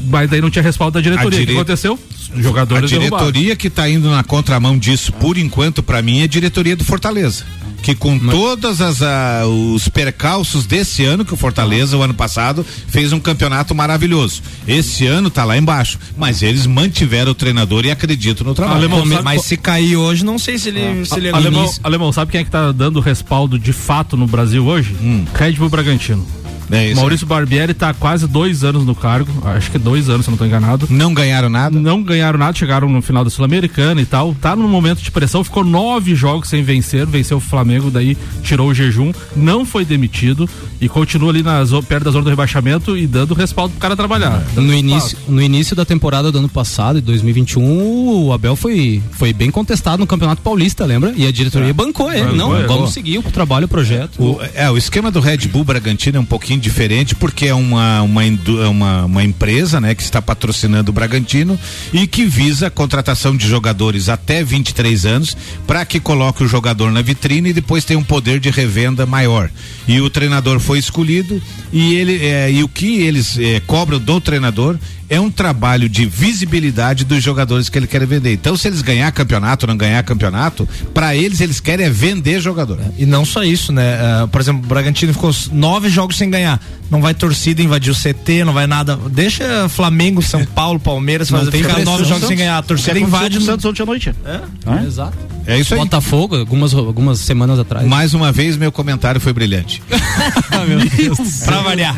Mas 0.09 0.30
daí 0.30 0.41
não 0.41 0.49
tinha 0.49 0.62
respaldo 0.62 0.95
da 0.95 1.01
diretoria. 1.03 1.26
A 1.26 1.28
O 1.28 1.38
que 1.41 1.47
dire- 1.47 1.59
aconteceu? 1.59 1.99
A 2.34 2.41
Jogadores 2.41 2.88
derrubados. 2.91 3.26
diretoria 3.26 3.57
que 3.57 3.66
está 3.66 3.88
indo 3.91 4.09
na 4.09 4.22
contramão 4.24 4.78
disso, 4.78 5.12
por 5.12 5.36
enquanto, 5.36 5.82
para 5.82 6.01
mim, 6.01 6.20
é 6.20 6.24
a 6.24 6.26
diretoria 6.28 6.74
do 6.74 6.84
Fortaleza. 6.84 7.45
Que 7.83 7.95
com 7.95 8.18
todas 8.18 8.81
as 8.81 9.01
ah, 9.03 9.43
os 9.47 9.89
percalços 9.89 10.66
desse 10.66 11.05
ano, 11.05 11.24
que 11.24 11.33
o 11.33 11.37
Fortaleza, 11.37 11.97
o 11.97 12.03
ano 12.03 12.12
passado, 12.14 12.64
fez 12.89 13.12
um 13.12 13.18
campeonato 13.20 13.74
maravilhoso. 13.74 14.43
Esse 14.68 15.07
ano 15.07 15.31
tá 15.31 15.45
lá 15.45 15.57
embaixo. 15.57 15.99
Mas 16.16 16.43
eles 16.43 16.66
mantiveram 16.66 17.33
o 17.33 17.35
treinador 17.35 17.85
e 17.87 17.91
acreditam 17.91 18.47
no 18.47 18.55
trabalho. 18.55 18.78
Alemão, 18.78 19.07
sabe 19.07 19.22
Mas 19.22 19.37
qual- 19.39 19.45
se 19.45 19.57
cair 19.57 19.97
hoje, 19.97 20.24
não 20.24 20.39
sei 20.39 20.59
se 20.59 20.68
ele, 20.68 21.05
se 21.07 21.14
ele 21.16 21.31
A- 21.31 21.37
Alemão. 21.37 21.70
Alemão, 21.83 22.12
sabe 22.12 22.31
quem 22.33 22.41
é 22.43 22.45
que 22.45 22.51
tá 22.51 22.70
dando 22.72 23.01
respaldo 23.01 23.59
de 23.59 23.72
fato 23.72 24.16
no 24.16 24.26
Brasil 24.26 24.64
hoje? 24.66 24.95
Red 25.35 25.53
Bull 25.53 25.68
Bragantino. 25.70 26.26
É 26.70 26.88
isso 26.88 26.96
Maurício 27.00 27.26
Barbieri 27.26 27.74
tá 27.74 27.90
há 27.90 27.94
quase 27.94 28.26
dois 28.26 28.62
anos 28.64 28.84
no 28.84 28.94
cargo, 28.94 29.30
acho 29.48 29.70
que 29.70 29.78
dois 29.78 30.08
anos, 30.08 30.24
se 30.24 30.30
não 30.30 30.38
tô 30.38 30.44
enganado. 30.44 30.86
Não 30.90 31.12
ganharam 31.12 31.48
nada? 31.48 31.78
Não 31.78 32.02
ganharam 32.02 32.38
nada, 32.38 32.56
chegaram 32.56 32.88
no 32.88 33.02
final 33.02 33.24
da 33.24 33.30
Sul-Americana 33.30 34.00
e 34.00 34.06
tal. 34.06 34.34
Tá 34.40 34.54
num 34.54 34.68
momento 34.68 35.02
de 35.02 35.10
pressão, 35.10 35.42
ficou 35.42 35.64
nove 35.64 36.14
jogos 36.14 36.48
sem 36.48 36.62
vencer, 36.62 37.06
venceu 37.06 37.38
o 37.38 37.40
Flamengo, 37.40 37.90
daí 37.90 38.16
tirou 38.42 38.68
o 38.68 38.74
jejum, 38.74 39.12
não 39.36 39.64
foi 39.64 39.84
demitido 39.84 40.48
e 40.80 40.88
continua 40.88 41.30
ali 41.30 41.42
na 41.42 41.64
zo- 41.64 41.82
perto 41.82 42.04
da 42.04 42.10
zona 42.10 42.24
do 42.24 42.30
rebaixamento 42.30 42.96
e 42.96 43.06
dando 43.06 43.34
respaldo 43.34 43.72
pro 43.72 43.80
cara 43.80 43.96
trabalhar. 43.96 44.42
Dando 44.54 44.66
No 44.66 44.72
respaldo. 44.72 44.78
início, 44.88 45.18
no 45.28 45.42
início 45.42 45.74
da 45.76 45.84
temporada 45.84 46.30
do 46.32 46.38
ano 46.38 46.48
passado, 46.48 46.96
de 47.00 47.06
2021, 47.06 48.24
o 48.26 48.32
Abel 48.32 48.54
foi, 48.56 49.02
foi 49.12 49.32
bem 49.32 49.50
contestado 49.50 49.98
no 49.98 50.06
Campeonato 50.06 50.42
Paulista, 50.42 50.84
lembra? 50.84 51.12
E 51.16 51.26
a 51.26 51.32
diretoria 51.32 51.72
bancou 51.74 52.12
ele. 52.12 52.36
Não, 52.36 52.56
é, 52.56 52.66
vamos 52.66 52.92
seguir 52.92 53.18
o 53.18 53.22
trabalho, 53.22 53.64
o 53.66 53.68
projeto. 53.68 54.22
O, 54.22 54.40
é, 54.54 54.70
o 54.70 54.76
esquema 54.76 55.10
do 55.10 55.20
Red 55.20 55.38
Bull 55.48 55.64
Bragantino 55.64 56.18
é 56.18 56.20
um 56.20 56.24
pouquinho 56.24 56.59
diferente 56.61 57.14
porque 57.14 57.46
é 57.46 57.54
uma, 57.54 58.02
uma, 58.02 58.22
é 58.24 58.68
uma, 58.68 59.04
uma 59.06 59.24
empresa 59.24 59.80
né, 59.80 59.94
que 59.94 60.02
está 60.02 60.20
patrocinando 60.22 60.90
o 60.90 60.94
Bragantino 60.94 61.58
e 61.92 62.06
que 62.06 62.24
visa 62.24 62.68
a 62.68 62.70
contratação 62.70 63.36
de 63.36 63.48
jogadores 63.48 64.08
até 64.08 64.44
23 64.44 65.06
anos 65.06 65.36
para 65.66 65.84
que 65.84 65.98
coloque 65.98 66.44
o 66.44 66.48
jogador 66.48 66.92
na 66.92 67.02
vitrine 67.02 67.50
e 67.50 67.54
depois 67.54 67.84
tenha 67.84 67.98
um 67.98 68.04
poder 68.04 68.38
de 68.38 68.50
revenda 68.50 69.06
maior. 69.06 69.50
E 69.88 70.00
o 70.00 70.11
treinador 70.11 70.61
foi 70.61 70.78
escolhido 70.78 71.42
e 71.72 71.94
ele 71.94 72.24
é, 72.24 72.52
e 72.52 72.62
o 72.62 72.68
que 72.68 73.00
eles 73.00 73.38
é, 73.38 73.61
cobram 73.61 73.98
do 73.98 74.20
treinador 74.20 74.78
é 75.11 75.20
um 75.20 75.28
trabalho 75.28 75.88
de 75.88 76.06
visibilidade 76.06 77.04
dos 77.04 77.20
jogadores 77.20 77.68
que 77.68 77.76
ele 77.76 77.88
quer 77.88 78.06
vender. 78.06 78.32
Então, 78.32 78.56
se 78.56 78.68
eles 78.68 78.80
ganhar 78.80 79.11
campeonato 79.11 79.66
ou 79.66 79.68
não 79.68 79.76
ganhar 79.76 80.00
campeonato, 80.04 80.68
para 80.94 81.16
eles 81.16 81.40
eles 81.40 81.58
querem 81.58 81.84
é 81.84 81.90
vender 81.90 82.40
jogador. 82.40 82.78
E 82.96 83.04
não 83.04 83.24
só 83.24 83.42
isso, 83.42 83.72
né? 83.72 83.98
Ah, 84.00 84.28
por 84.30 84.40
exemplo, 84.40 84.62
o 84.64 84.68
Bragantino 84.68 85.12
ficou 85.12 85.34
nove 85.50 85.88
jogos 85.88 86.16
sem 86.16 86.30
ganhar. 86.30 86.49
Não 86.90 87.01
vai 87.01 87.14
torcida 87.14 87.62
invadir 87.62 87.92
o 87.92 87.94
CT, 87.94 88.44
não 88.44 88.53
vai 88.53 88.66
nada. 88.66 88.98
Deixa 89.11 89.68
Flamengo, 89.68 90.20
São 90.22 90.44
Paulo, 90.44 90.80
Palmeiras 90.80 91.30
Não 91.30 91.38
fazer 91.38 91.51
tem 91.53 91.62
ficar 91.62 91.78
nove 91.84 92.05
jogos 92.05 92.26
sem 92.26 92.36
ganhar. 92.36 92.59
A 92.59 92.62
torcida 92.62 92.98
invade. 92.98 93.36
o 93.36 93.40
no- 93.40 93.46
Santos 93.46 93.64
ontem 93.64 93.82
à 93.82 93.86
noite. 93.86 94.14
É, 94.24 94.40
exato. 94.86 95.16
É 95.46 95.59
isso 95.59 95.74
aí. 95.74 95.80
Botafogo, 95.80 96.36
algumas, 96.36 96.74
algumas 96.74 97.18
semanas 97.20 97.59
atrás. 97.59 97.86
Mais 97.86 98.12
uma 98.14 98.32
vez, 98.32 98.57
meu 98.57 98.72
comentário 98.72 99.20
foi 99.20 99.32
brilhante. 99.32 99.82
pra 101.44 101.61
variar. 101.61 101.96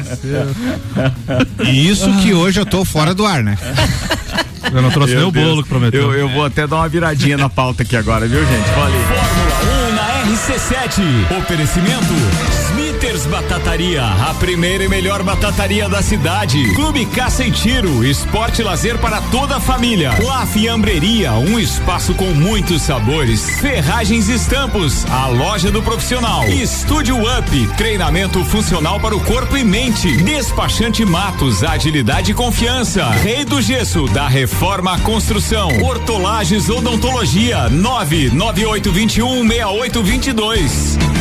E 1.65 1.89
isso 1.89 2.13
que 2.23 2.33
hoje 2.35 2.61
eu 2.61 2.67
tô 2.67 2.85
fora 2.85 3.15
do 3.15 3.25
ar, 3.27 3.43
né? 3.43 3.57
Eu 4.73 4.81
não 4.81 4.91
trouxe 4.91 5.15
Meu 5.15 5.21
nem 5.23 5.29
o 5.29 5.33
bolo 5.33 5.47
Deus. 5.55 5.63
que 5.65 5.69
prometeu. 5.69 6.03
Eu, 6.13 6.15
eu 6.21 6.29
vou 6.29 6.45
até 6.45 6.67
dar 6.67 6.77
uma 6.77 6.89
viradinha 6.89 7.37
na 7.37 7.49
pauta 7.49 7.83
aqui 7.83 7.97
agora, 7.97 8.27
viu, 8.29 8.41
gente? 8.41 8.69
Valeu. 8.71 9.01
Fórmula 9.01 9.91
1 9.91 9.95
na 9.95 10.33
RC7. 10.33 11.39
Oferecimento 11.43 12.15
Smithers 13.03 13.27
Batataria, 13.27 14.05
a 14.05 14.33
primeira 14.35 14.85
e 14.85 14.89
melhor 14.89 15.25
batataria 15.25 15.89
da 15.89 16.01
cidade. 16.01 16.73
Clube 16.75 17.05
Caça 17.07 17.45
e 17.45 17.51
Tiro, 17.51 18.05
esporte 18.05 18.61
e 18.61 18.65
lazer 18.65 18.97
para 18.99 19.21
toda 19.23 19.57
a 19.57 19.61
família. 19.61 20.13
La 20.23 20.47
Fiambreria, 20.47 21.33
um 21.33 21.59
espaço 21.59 22.15
com 22.15 22.27
muitos 22.27 22.83
sabores. 22.83 23.59
Ferragens 23.59 24.29
e 24.29 24.35
Estampos, 24.35 25.05
a 25.07 25.27
loja 25.27 25.69
do 25.73 25.83
profissional. 25.83 26.47
Estúdio 26.47 27.17
Up, 27.17 27.67
treinamento 27.77 28.45
funcional 28.45 29.01
para 29.01 29.17
o 29.17 29.25
corpo 29.25 29.57
e 29.57 29.65
mente. 29.65 30.19
Despachante 30.19 31.05
Matos, 31.05 31.65
agilidade 31.65 32.31
e 32.31 32.35
confiança. 32.35 33.11
Rei 33.11 33.45
do 33.45 33.61
Gesso, 33.61 34.07
da 34.07 34.29
Reforma 34.29 34.95
à 34.95 34.99
Construção. 35.01 35.71
Hortolagens 35.83 36.71
Odontologia, 36.71 37.69
99821 37.69 39.49
6822. 39.49 41.12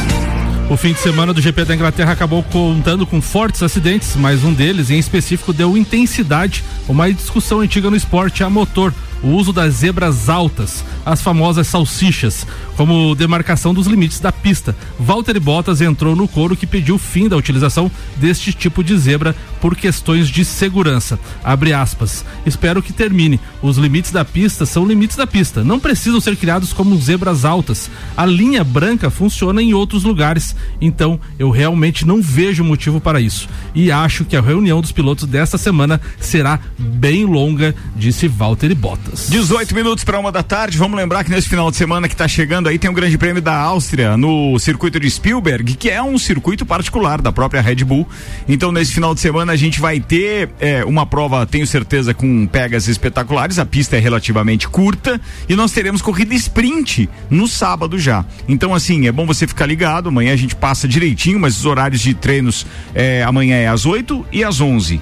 O 0.72 0.78
fim 0.78 0.94
de 0.94 1.02
semana 1.02 1.34
do 1.34 1.42
GP 1.42 1.66
da 1.66 1.76
Inglaterra 1.76 2.14
acabou 2.14 2.42
contando 2.44 3.06
com 3.06 3.22
fortes 3.22 3.62
acidentes, 3.62 4.16
mas 4.16 4.42
um 4.46 4.54
deles, 4.54 4.90
em 4.90 4.98
específico, 4.98 5.52
deu 5.52 5.76
intensidade. 5.76 6.64
A 6.88 6.92
uma 6.94 7.12
discussão 7.12 7.60
antiga 7.60 7.90
no 7.90 7.96
esporte 7.98 8.42
a 8.42 8.50
motor, 8.50 8.94
o 9.22 9.32
uso 9.32 9.52
das 9.52 9.74
zebras 9.74 10.30
altas, 10.30 10.82
as 11.06 11.22
famosas 11.22 11.68
salsichas, 11.68 12.48
como 12.82 13.14
demarcação 13.14 13.76
dos 13.76 13.86
limites 13.86 14.20
da 14.20 14.32
pista. 14.32 14.76
Valtteri 15.00 15.40
Bottas 15.40 15.82
entrou 15.82 16.16
no 16.16 16.28
coro 16.28 16.56
que 16.56 16.66
pediu 16.66 16.96
o 16.96 16.98
fim 16.98 17.30
da 17.30 17.38
utilização 17.38 17.92
deste 18.16 18.52
tipo 18.54 18.84
de 18.84 18.98
zebra 18.98 19.36
por 19.62 19.76
questões 19.76 20.28
de 20.28 20.44
segurança. 20.44 21.20
Abre 21.44 21.74
aspas. 21.74 22.26
Espero 22.44 22.82
que 22.82 22.92
termine. 22.92 23.40
Os 23.62 23.78
limites 23.78 24.12
da 24.12 24.26
pista 24.26 24.66
são 24.66 24.84
limites 24.84 25.16
da 25.16 25.28
pista. 25.28 25.64
Não 25.64 25.80
precisam 25.80 26.20
ser 26.20 26.36
criados 26.36 26.74
como 26.74 27.00
zebras 27.00 27.46
altas. 27.46 27.88
A 28.18 28.26
linha 28.26 28.64
branca 28.64 29.12
funciona 29.12 29.62
em 29.62 29.76
outros 29.76 30.04
lugares. 30.04 30.56
Então, 30.82 31.20
eu 31.38 31.52
realmente 31.52 32.04
não 32.04 32.20
vejo 32.20 32.64
motivo 32.64 33.00
para 33.00 33.22
isso. 33.22 33.48
E 33.76 33.92
acho 33.92 34.26
que 34.26 34.36
a 34.36 34.42
reunião 34.42 34.82
dos 34.82 34.92
pilotos 34.92 35.28
desta 35.28 35.56
semana 35.56 36.02
será 36.20 36.60
bem 36.80 37.26
longa, 37.26 37.76
disse 37.96 38.28
Valtteri 38.28 38.74
Bottas. 38.74 39.28
18 39.30 39.76
minutos 39.76 40.04
para 40.04 40.18
uma 40.18 40.32
da 40.32 40.42
tarde. 40.42 40.80
Vamos 40.80 40.98
lembrar 40.98 41.24
que 41.24 41.30
nesse 41.30 41.48
final 41.48 41.70
de 41.70 41.78
semana 41.78 42.08
que 42.08 42.16
está 42.16 42.28
chegando 42.28 42.71
aí 42.72 42.80
tem 42.80 42.90
o 42.90 42.94
Grande 42.94 43.18
Prêmio 43.18 43.42
da 43.42 43.56
Áustria 43.56 44.16
no 44.16 44.58
circuito 44.58 45.00
de 45.00 45.10
Spielberg, 45.10 45.76
que 45.76 45.90
é 45.90 46.02
um 46.02 46.18
circuito 46.18 46.66
particular 46.66 47.22
da 47.22 47.32
própria 47.32 47.62
Red 47.62 47.84
Bull. 47.84 48.08
Então, 48.48 48.72
nesse 48.72 48.94
final 48.94 49.14
de 49.14 49.20
semana 49.20 49.52
a 49.52 49.56
gente 49.58 49.82
vai 49.82 50.00
ter 50.00 50.50
é, 50.60 50.84
uma 50.86 51.06
prova, 51.06 51.46
tenho 51.46 51.68
certeza, 51.68 52.14
com 52.14 52.48
pegas 52.48 52.88
espetaculares. 52.88 53.60
A 53.60 53.66
pista 53.66 53.98
é 53.98 54.00
relativamente 54.00 54.70
curta 54.70 55.20
e 55.50 55.56
nós 55.56 55.74
teremos 55.74 56.02
corrida 56.02 56.34
sprint 56.34 57.10
no 57.30 57.46
sábado 57.46 58.00
já. 58.00 58.26
Então, 58.48 58.74
assim, 58.74 59.06
é 59.06 59.12
bom 59.12 59.26
você 59.26 59.46
ficar 59.46 59.66
ligado. 59.66 60.08
Amanhã 60.08 60.32
a 60.34 60.38
gente 60.38 60.56
passa 60.56 60.88
direitinho, 60.88 61.40
mas 61.40 61.58
os 61.58 61.66
horários 61.66 62.00
de 62.00 62.14
treinos 62.14 62.66
é, 62.96 63.24
amanhã 63.24 63.58
é 63.58 63.68
às 63.68 63.86
8 63.86 64.26
e 64.32 64.46
às 64.46 64.62
11. 64.62 65.02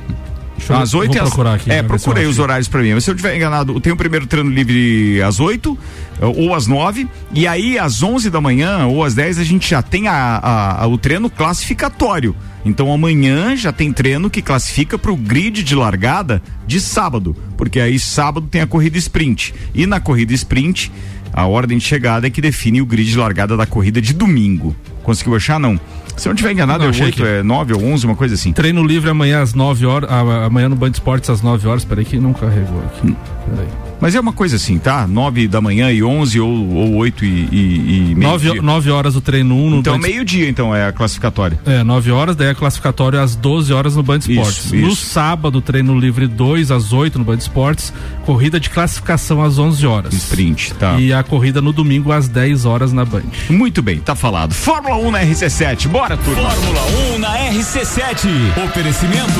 Deixa 0.68 0.78
às 0.84 0.94
8 0.94 1.12
e 1.12 1.18
vou 1.18 1.24
às. 1.24 1.30
procurar 1.30 1.54
aqui, 1.56 1.72
é, 1.72 1.80
eu 1.80 1.84
procurei 1.86 2.26
os 2.26 2.38
horários 2.40 2.68
pra 2.68 2.82
mim. 2.82 2.94
Mas 2.94 3.04
se 3.04 3.10
eu 3.12 3.16
tiver 3.16 3.36
enganado, 3.36 3.80
tem 3.80 3.92
o 3.92 3.98
primeiro 3.98 4.28
treino 4.28 4.50
livre 4.50 5.22
às 5.24 5.40
8 5.40 5.78
ou 6.22 6.54
às 6.54 6.68
9. 6.68 7.08
E 7.34 7.48
aí, 7.48 7.80
às 7.80 8.04
11 8.04 8.30
da 8.30 8.40
manhã 8.42 8.86
ou 8.86 9.04
às 9.04 9.16
10, 9.16 9.40
a 9.40 9.44
gente 9.44 9.70
já 9.70 9.82
tem 9.82 10.08
a, 10.08 10.14
a- 10.14 10.84
a- 10.84 10.88
o 10.88 10.98
treino 10.98 11.30
classificatório. 11.30 12.36
Então 12.66 12.92
amanhã 12.92 13.56
já 13.56 13.72
tem 13.72 13.92
treino 13.94 14.30
que 14.30 14.42
classifica 14.42 14.98
para 14.98 15.12
o 15.12 15.16
grid 15.16 15.64
de 15.64 15.76
largada 15.76 16.42
de 16.68 16.80
sábado, 16.82 17.36
porque 17.58 17.80
aí 17.80 17.98
sábado 17.98 18.48
tem 18.52 18.62
a 18.62 18.68
corrida 18.68 18.98
sprint. 18.98 19.54
E 19.74 19.86
na 19.86 20.00
corrida 20.02 20.34
sprint, 20.34 20.92
a 21.32 21.46
ordem 21.46 21.78
de 21.78 21.84
chegada 21.86 22.28
é 22.28 22.30
que 22.30 22.42
define 22.42 22.82
o 22.82 22.86
grid 22.86 23.10
de 23.10 23.18
largada 23.18 23.56
da 23.56 23.66
corrida 23.66 24.02
de 24.02 24.14
domingo. 24.14 24.76
Conseguiu 25.04 25.36
achar? 25.36 25.60
Não. 25.60 25.80
Se 26.18 26.28
eu 26.28 26.32
não 26.32 26.36
tiver 26.36 26.52
enganado, 26.52 26.80
Não, 26.80 26.88
é 26.88 26.90
achei 26.90 27.06
8, 27.06 27.24
aqui. 27.24 27.32
é 27.32 27.44
9 27.44 27.74
ou 27.76 27.84
11, 27.86 28.06
uma 28.06 28.16
coisa 28.16 28.36
assim. 28.36 28.52
Treino 28.52 28.84
livre 28.84 29.10
amanhã 29.10 29.42
às 29.42 29.54
9 29.54 29.86
horas. 29.86 30.10
amanhã 30.12 30.68
no 30.68 30.76
Band 30.76 30.90
Esportes 30.92 31.30
às 31.30 31.42
9 31.42 31.66
horas. 31.68 31.86
Peraí 31.86 32.04
que 32.04 32.18
não 32.20 32.34
carregou 32.34 32.82
aqui. 32.84 33.16
Peraí. 33.50 33.68
Mas 34.02 34.16
é 34.16 34.20
uma 34.20 34.32
coisa 34.32 34.56
assim, 34.56 34.78
tá? 34.80 35.06
9 35.06 35.48
da 35.50 35.60
manhã 35.60 35.92
e 35.92 36.02
11 36.02 36.40
ou, 36.40 36.50
ou 36.74 36.96
8 36.96 37.26
e, 37.26 37.28
e, 37.28 38.12
e 38.12 38.16
meio 38.16 38.32
9, 38.32 38.62
9 38.62 38.92
horas 38.92 39.16
o 39.18 39.20
treino 39.22 39.54
1 39.56 39.70
no 39.72 39.78
Então 39.80 39.94
Band 40.00 40.08
meio-dia, 40.08 40.48
então, 40.50 40.74
é 40.74 40.88
a 40.88 40.92
classificatória. 40.94 41.60
É, 41.66 41.84
9 41.84 42.10
horas, 42.12 42.34
daí 42.38 42.48
é 42.48 42.54
classificatório 42.54 43.20
às 43.20 43.36
12 43.36 43.74
horas 43.74 43.98
no 43.98 44.04
Band 44.04 44.20
Esportes. 44.20 44.66
Isso, 44.66 44.76
No 44.78 44.88
isso. 44.88 45.06
sábado, 45.06 45.60
treino 45.62 46.00
livre 46.00 46.28
2 46.28 46.72
às 46.72 46.94
8 46.94 47.20
no 47.20 47.26
Band 47.26 47.36
Esportes, 47.40 47.92
corrida 48.26 48.58
de 48.58 48.70
classificação 48.70 49.44
às 49.44 49.60
11 49.60 49.86
horas. 49.86 50.14
Sprint, 50.14 50.74
tá. 50.76 50.98
E 50.98 51.12
a 51.12 51.22
corrida 51.22 51.62
no 51.62 51.74
domingo 51.74 52.14
às 52.14 52.30
10 52.30 52.64
horas 52.64 52.94
na 52.94 53.04
Band. 53.04 53.24
Muito 53.50 53.82
bem, 53.82 54.00
tá 54.00 54.16
falado. 54.16 54.54
Fórmula 54.90 55.08
1 55.08 55.12
na 55.12 55.22
RC7, 55.22 55.88
bora 55.88 56.18
turma. 56.18 56.50
Fórmula 56.50 56.82
1 57.14 57.20
na 57.20 57.38
RC7. 57.52 58.28
Oferecimento 58.66 59.40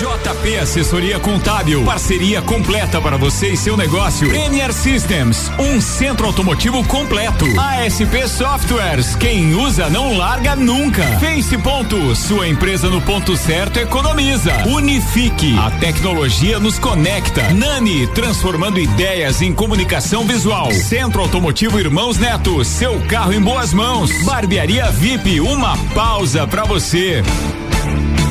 JP 0.00 0.56
Assessoria 0.56 1.18
Contábil. 1.18 1.84
Parceria 1.84 2.40
completa 2.40 2.98
para 3.02 3.18
você 3.18 3.48
e 3.48 3.56
seu 3.56 3.76
negócio. 3.76 4.28
Premier 4.30 4.72
Systems, 4.72 5.50
um 5.58 5.78
centro 5.78 6.26
automotivo 6.26 6.82
completo. 6.84 7.44
ASP 7.60 8.26
Softwares, 8.26 9.14
quem 9.16 9.54
usa 9.54 9.90
não 9.90 10.16
larga 10.16 10.56
nunca. 10.56 11.02
Face 11.18 11.58
Ponto, 11.58 12.16
sua 12.16 12.48
empresa 12.48 12.88
no 12.88 13.02
ponto 13.02 13.36
certo 13.36 13.78
economiza. 13.78 14.52
Unifique, 14.68 15.58
a 15.58 15.70
tecnologia 15.72 16.58
nos 16.58 16.78
conecta. 16.78 17.52
Nani, 17.52 18.06
transformando 18.06 18.80
ideias 18.80 19.42
em 19.42 19.52
comunicação 19.52 20.24
visual. 20.24 20.70
Centro 20.72 21.20
Automotivo 21.20 21.78
Irmãos 21.78 22.16
Neto, 22.16 22.64
seu 22.64 22.98
carro 23.00 23.34
em 23.34 23.40
boas 23.40 23.74
mãos. 23.74 24.10
Barbearia 24.24 24.69
VIP, 24.70 25.40
uma 25.40 25.76
pausa 25.92 26.46
pra 26.46 26.62
você. 26.62 27.24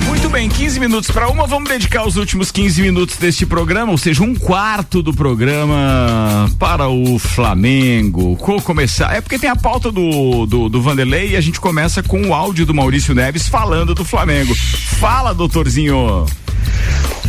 Muito 0.07 0.29
bem, 0.29 0.47
15 0.47 0.79
minutos 0.79 1.11
para 1.11 1.27
uma, 1.27 1.45
vamos 1.45 1.69
dedicar 1.69 2.07
os 2.07 2.15
últimos 2.15 2.49
15 2.49 2.81
minutos 2.81 3.17
deste 3.17 3.45
programa, 3.45 3.91
ou 3.91 3.97
seja, 3.97 4.23
um 4.23 4.33
quarto 4.33 5.03
do 5.03 5.13
programa 5.13 6.49
para 6.57 6.87
o 6.87 7.19
Flamengo. 7.19 8.37
Vou 8.37 8.61
começar, 8.61 9.13
é 9.13 9.19
porque 9.19 9.37
tem 9.37 9.49
a 9.49 9.55
pauta 9.55 9.91
do, 9.91 10.45
do, 10.45 10.69
do 10.69 10.81
Vanderlei 10.81 11.31
e 11.31 11.35
a 11.35 11.41
gente 11.41 11.59
começa 11.59 12.01
com 12.01 12.21
o 12.27 12.33
áudio 12.33 12.65
do 12.65 12.73
Maurício 12.73 13.13
Neves 13.13 13.49
falando 13.49 13.93
do 13.93 14.05
Flamengo. 14.05 14.55
Fala, 14.55 15.33
doutorzinho. 15.33 16.25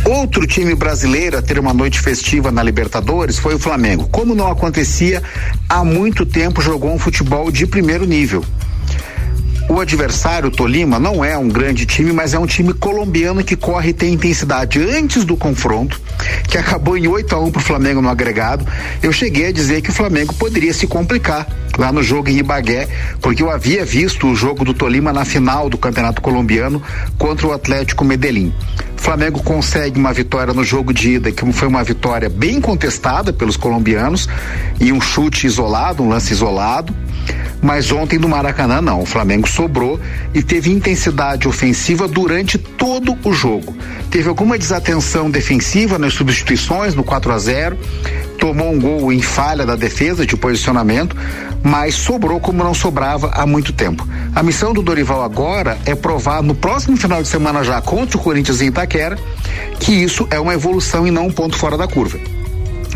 Outro 0.05 0.47
time 0.47 0.73
brasileiro 0.73 1.37
a 1.37 1.41
ter 1.41 1.59
uma 1.59 1.73
noite 1.73 1.99
festiva 1.99 2.49
na 2.49 2.63
Libertadores 2.63 3.37
foi 3.37 3.55
o 3.55 3.59
Flamengo. 3.59 4.07
Como 4.07 4.33
não 4.33 4.49
acontecia 4.49 5.21
há 5.67 5.83
muito 5.83 6.25
tempo, 6.25 6.61
jogou 6.61 6.93
um 6.93 6.97
futebol 6.97 7.51
de 7.51 7.67
primeiro 7.67 8.05
nível. 8.05 8.45
O 9.69 9.79
adversário, 9.79 10.51
Tolima, 10.51 10.99
não 10.99 11.23
é 11.23 11.37
um 11.37 11.47
grande 11.47 11.85
time, 11.85 12.11
mas 12.11 12.33
é 12.33 12.39
um 12.39 12.45
time 12.45 12.73
colombiano 12.73 13.43
que 13.43 13.55
corre 13.55 13.89
e 13.89 13.93
tem 13.93 14.13
intensidade. 14.13 14.79
Antes 14.79 15.23
do 15.23 15.37
confronto, 15.37 15.99
que 16.47 16.57
acabou 16.57 16.97
em 16.97 17.07
8 17.07 17.35
a 17.35 17.39
1 17.39 17.51
pro 17.51 17.61
Flamengo 17.61 18.01
no 18.01 18.09
agregado, 18.09 18.65
eu 19.01 19.13
cheguei 19.13 19.47
a 19.47 19.51
dizer 19.51 19.81
que 19.81 19.89
o 19.89 19.93
Flamengo 19.93 20.33
poderia 20.33 20.73
se 20.73 20.87
complicar 20.87 21.47
lá 21.77 21.91
no 21.91 22.03
jogo 22.03 22.29
em 22.29 22.37
Ibagué, 22.37 22.87
porque 23.21 23.41
eu 23.41 23.49
havia 23.49 23.85
visto 23.85 24.27
o 24.27 24.35
jogo 24.35 24.65
do 24.65 24.73
Tolima 24.73 25.13
na 25.13 25.23
final 25.23 25.69
do 25.69 25.77
Campeonato 25.77 26.21
Colombiano 26.21 26.81
contra 27.17 27.47
o 27.47 27.53
Atlético 27.53 28.03
Medellín. 28.03 28.53
O 28.97 29.01
Flamengo 29.01 29.41
consegue 29.41 29.99
uma 29.99 30.13
vitória 30.13 30.53
no 30.53 30.63
jogo 30.63 30.93
de 30.93 31.13
ida, 31.13 31.31
que 31.31 31.49
foi 31.53 31.67
uma 31.67 31.83
vitória 31.83 32.29
bem 32.29 32.61
contestada 32.61 33.31
pelos 33.33 33.57
colombianos, 33.57 34.27
e 34.79 34.91
um 34.91 35.01
chute 35.01 35.47
isolado, 35.47 36.03
um 36.03 36.09
lance 36.09 36.33
isolado. 36.33 36.93
Mas 37.61 37.91
ontem 37.91 38.17
no 38.17 38.27
Maracanã 38.27 38.81
não, 38.81 39.01
o 39.01 39.05
Flamengo 39.05 39.47
sobrou 39.47 39.99
e 40.33 40.41
teve 40.41 40.71
intensidade 40.71 41.47
ofensiva 41.47 42.07
durante 42.07 42.57
todo 42.57 43.15
o 43.23 43.31
jogo. 43.31 43.75
Teve 44.09 44.27
alguma 44.27 44.57
desatenção 44.57 45.29
defensiva 45.29 45.99
nas 45.99 46.13
substituições 46.13 46.95
no 46.95 47.03
4 47.03 47.31
a 47.31 47.37
0, 47.37 47.77
tomou 48.39 48.71
um 48.71 48.79
gol 48.79 49.13
em 49.13 49.21
falha 49.21 49.65
da 49.65 49.75
defesa 49.75 50.25
de 50.25 50.35
posicionamento, 50.35 51.15
mas 51.63 51.93
sobrou 51.93 52.39
como 52.39 52.63
não 52.63 52.73
sobrava 52.73 53.29
há 53.33 53.45
muito 53.45 53.71
tempo. 53.71 54.07
A 54.33 54.41
missão 54.41 54.73
do 54.73 54.81
Dorival 54.81 55.23
agora 55.23 55.77
é 55.85 55.93
provar 55.93 56.41
no 56.41 56.55
próximo 56.55 56.97
final 56.97 57.21
de 57.21 57.27
semana 57.27 57.63
já 57.63 57.79
contra 57.79 58.17
o 58.17 58.21
Corinthians 58.21 58.61
em 58.61 58.67
Itaquera 58.67 59.17
que 59.79 59.91
isso 59.91 60.27
é 60.29 60.39
uma 60.39 60.53
evolução 60.53 61.05
e 61.07 61.11
não 61.11 61.27
um 61.27 61.31
ponto 61.31 61.57
fora 61.57 61.77
da 61.77 61.87
curva. 61.87 62.19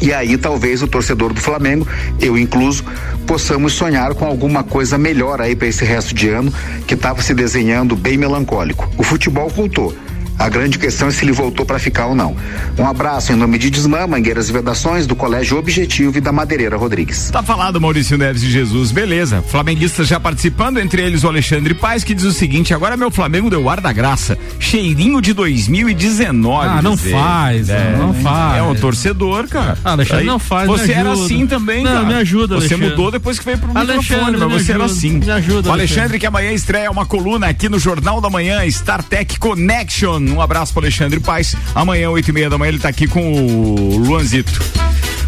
E 0.01 0.13
aí 0.13 0.37
talvez 0.37 0.81
o 0.81 0.87
torcedor 0.87 1.33
do 1.33 1.39
Flamengo, 1.39 1.87
eu 2.19 2.37
incluso, 2.37 2.83
possamos 3.25 3.73
sonhar 3.73 4.13
com 4.13 4.25
alguma 4.25 4.63
coisa 4.63 4.97
melhor 4.97 5.41
aí 5.41 5.55
para 5.55 5.67
esse 5.67 5.85
resto 5.85 6.13
de 6.13 6.29
ano 6.29 6.53
que 6.85 6.93
estava 6.93 7.21
se 7.21 7.33
desenhando 7.33 7.95
bem 7.95 8.17
melancólico. 8.17 8.89
O 8.97 9.03
futebol 9.03 9.49
voltou. 9.49 9.95
A 10.37 10.49
grande 10.49 10.77
questão 10.77 11.07
é 11.07 11.11
se 11.11 11.23
ele 11.23 11.31
voltou 11.31 11.65
para 11.65 11.79
ficar 11.79 12.07
ou 12.07 12.15
não. 12.15 12.35
Um 12.77 12.85
abraço 12.85 13.31
em 13.31 13.35
nome 13.35 13.57
de 13.57 13.69
Desmã, 13.69 14.05
Mangueiras 14.05 14.49
e 14.49 14.51
Vedações, 14.53 15.07
do 15.07 15.15
Colégio 15.15 15.57
Objetivo 15.57 16.17
e 16.17 16.21
da 16.21 16.31
Madeireira 16.31 16.75
Rodrigues. 16.77 17.29
Tá 17.31 17.41
falado, 17.41 17.79
Maurício 17.79 18.17
Neves 18.17 18.41
de 18.41 18.51
Jesus, 18.51 18.91
beleza. 18.91 19.41
Flamenguistas 19.47 20.07
já 20.07 20.19
participando, 20.19 20.77
entre 20.79 21.01
eles 21.01 21.23
o 21.23 21.27
Alexandre 21.27 21.73
Paes, 21.73 22.03
que 22.03 22.13
diz 22.13 22.25
o 22.25 22.33
seguinte: 22.33 22.73
agora 22.73 22.97
meu 22.97 23.09
Flamengo 23.09 23.49
deu 23.49 23.69
ar 23.69 23.79
da 23.79 23.93
graça. 23.93 24.37
Cheirinho 24.59 25.21
de 25.21 25.33
2019. 25.33 26.67
Ah, 26.67 26.81
não 26.81 26.97
faz, 26.97 27.67
não 27.97 28.13
faz. 28.13 28.57
É 28.57 28.61
um 28.63 28.75
torcedor, 28.75 29.47
cara. 29.47 29.77
Ah, 29.83 29.91
Alexandre, 29.91 30.21
Aí, 30.21 30.27
não 30.27 30.39
faz, 30.39 30.67
Você 30.67 30.87
me 30.87 30.93
era 30.93 31.11
ajuda. 31.11 31.25
assim 31.25 31.47
também, 31.47 31.83
Não, 31.83 31.91
cara. 31.93 32.05
me 32.05 32.13
ajuda, 32.15 32.55
Você 32.55 32.73
Alexandre. 32.73 32.89
mudou 32.89 33.11
depois 33.11 33.39
que 33.39 33.45
veio 33.45 33.57
pro 33.57 33.69
Alexandre, 33.73 33.97
microfone, 34.01 34.37
mas 34.37 34.47
me 34.51 34.59
você 34.63 34.71
era 34.71 34.83
ajuda, 34.83 34.97
assim. 34.99 35.09
me 35.19 35.31
ajuda, 35.31 35.69
O 35.69 35.71
Alexandre, 35.71 35.71
Alexandre. 36.01 36.19
que 36.19 36.25
amanhã 36.25 36.51
estreia 36.51 36.91
uma 36.91 37.05
coluna 37.05 37.47
aqui 37.47 37.69
no 37.69 37.79
Jornal 37.79 38.19
da 38.21 38.29
Manhã, 38.29 38.69
Star 38.69 39.01
Tech 39.03 39.39
Connection. 39.39 40.24
Um 40.33 40.41
abraço 40.41 40.73
pro 40.73 40.81
Alexandre 40.81 41.19
Paes. 41.19 41.55
Amanhã, 41.73 42.09
oito 42.09 42.29
e 42.29 42.33
meia 42.33 42.49
da 42.49 42.57
manhã, 42.57 42.69
ele 42.69 42.79
tá 42.79 42.89
aqui 42.89 43.07
com 43.07 43.33
o 43.33 43.97
Luanzito. 43.97 44.59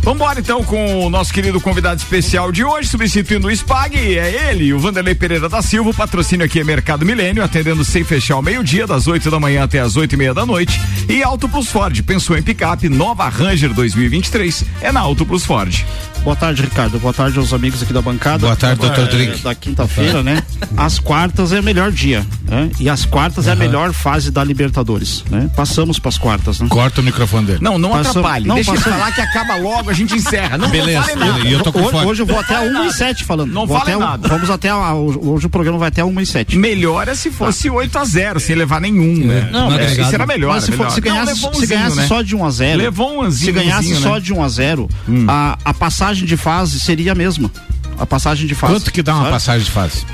Vambora 0.08 0.40
então 0.40 0.64
com 0.64 1.06
o 1.06 1.10
nosso 1.10 1.34
querido 1.34 1.60
convidado 1.60 2.00
especial 2.00 2.50
de 2.50 2.64
hoje, 2.64 2.88
substituindo 2.88 3.48
o 3.48 3.52
Spag, 3.52 3.94
é 4.18 4.50
ele, 4.50 4.72
o 4.72 4.80
Vanderlei 4.80 5.14
Pereira 5.14 5.50
da 5.50 5.62
Silva, 5.62 5.94
patrocínio 5.94 6.46
aqui 6.46 6.62
é 6.62 6.64
Mercado 6.64 7.06
Milênio, 7.06 7.44
atendendo 7.44 7.84
sem 7.84 8.06
fechar 8.06 8.36
ao 8.36 8.42
meio-dia, 8.42 8.88
das 8.88 9.06
8 9.06 9.30
da 9.30 9.38
manhã 9.38 9.66
até 9.66 9.82
as 9.82 9.98
oito 9.98 10.14
e 10.14 10.18
meia 10.18 10.34
da 10.34 10.46
noite. 10.46 10.80
E 11.10 11.22
Auto 11.22 11.50
Plus 11.50 11.68
Ford, 11.68 12.02
pensou 12.04 12.38
em 12.38 12.42
picape, 12.42 12.88
nova 12.88 13.28
Ranger 13.28 13.74
2023, 13.74 14.64
é 14.80 14.94
na 14.94 15.02
Auto 15.02 15.26
Plus 15.26 15.44
Ford. 15.44 15.84
Boa 16.28 16.36
tarde, 16.36 16.62
Ricardo. 16.62 17.00
Boa 17.00 17.14
tarde 17.14 17.40
aos 17.40 17.54
amigos 17.54 17.82
aqui 17.82 17.94
da 17.94 18.02
bancada. 18.02 18.40
Boa 18.40 18.56
tarde, 18.58 18.84
É, 18.84 18.86
doutor 18.86 19.08
Drink. 19.08 19.42
Da 19.42 19.56
quinta-feira, 19.56 20.22
né? 20.22 20.44
As 20.76 21.00
quartas 21.00 21.54
é 21.54 21.62
o 21.62 21.64
melhor 21.64 21.90
dia, 21.90 22.26
né? 22.44 22.70
E 22.82 22.90
as 22.90 23.06
quartas 23.06 23.48
é 23.48 23.52
a 23.54 23.56
melhor 23.56 23.94
fase 23.94 24.30
da 24.30 24.44
Libertadores, 24.44 25.24
né? 25.32 25.50
Passamos 25.56 26.00
para 26.00 26.10
as 26.10 26.18
quartas, 26.18 26.60
né? 26.60 26.68
Corta 26.70 27.00
o 27.00 27.04
microfone 27.06 27.46
dele. 27.48 27.60
Não, 27.62 27.78
não 27.78 27.92
Passamos- 27.92 28.18
atrapalhe. 28.18 28.46
não, 28.46 28.56
Deixa 28.56 28.72
ele 28.72 28.78
passamos- 28.78 29.00
falar 29.00 29.12
que 29.14 29.22
acaba 29.22 29.56
logo, 29.56 29.90
a 29.90 29.94
gente 29.94 30.16
encerra. 30.16 30.58
Não, 30.58 30.70
Beleza, 30.70 31.00
não 31.00 31.08
fale 31.08 31.20
nada. 31.32 31.48
eu 31.48 31.64
tô 31.64 31.72
com 31.72 31.80
hoje, 31.82 31.96
hoje 32.06 32.22
eu 32.24 32.26
vou 32.26 32.40
até 32.40 32.60
1 32.60 32.86
e 32.88 32.92
7 32.94 33.24
falando. 33.24 33.54
Não 33.54 33.66
Vou 33.66 33.80
fale 33.80 33.94
até 33.94 34.04
nada. 34.06 34.28
Vamos 34.28 34.50
até 34.50 34.68
a, 34.70 34.94
hoje 34.96 35.46
o 35.46 35.50
programa 35.50 35.78
vai 35.78 35.88
até 35.88 36.04
1 36.04 36.20
e 36.20 36.26
7. 36.26 36.58
Melhor 36.58 37.08
é 37.08 37.16
se 37.16 37.32
fosse 37.32 37.70
8 37.70 37.98
a 37.98 38.04
0 38.04 38.38
sem 38.42 38.54
levar 38.54 38.82
nenhum, 38.82 39.16
né? 39.26 39.48
Não, 39.50 39.72
é, 39.72 39.76
mas- 39.88 39.98
isso 39.98 40.14
era 40.14 40.26
melhor. 40.28 40.56
Mas 40.56 40.66
se, 40.66 40.72
for- 40.74 40.80
melhor. 40.80 40.92
se 40.92 41.00
ganhasse, 41.00 41.42
Não, 41.42 41.54
se 41.54 41.66
ganhasse 41.68 41.96
né? 41.96 42.06
só 42.06 42.22
de 42.22 42.36
1 42.36 42.44
a 42.44 42.50
0 42.52 42.78
Levou 42.80 43.14
um 43.16 43.22
anzinho, 43.22 43.46
Se 43.46 43.52
ganhasse 43.54 43.96
só 43.96 44.16
né? 44.16 44.20
de 44.20 44.34
1 44.34 44.44
a 44.44 44.50
0 44.50 44.90
a, 45.30 45.58
a 45.64 45.74
passagem 46.18 46.26
de 46.26 46.38
fase 46.38 46.80
seria 46.80 47.12
a 47.12 47.16
mesma. 47.16 47.52
A 47.98 48.06
passagem 48.06 48.48
de 48.48 48.56
fase. 48.56 48.74
Quanto 48.74 48.92
que 48.92 49.04
dá 49.04 49.14
uma 49.14 49.22
sabe? 49.24 49.34
passagem 49.34 49.66
de 49.66 49.72
fase? 49.72 50.06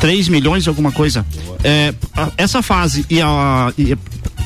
3 0.00 0.28
milhões 0.28 0.66
alguma 0.68 0.92
coisa. 0.92 1.24
É, 1.62 1.94
essa 2.36 2.62
fase 2.62 3.04
e 3.08 3.20
a, 3.20 3.72
e 3.78 3.96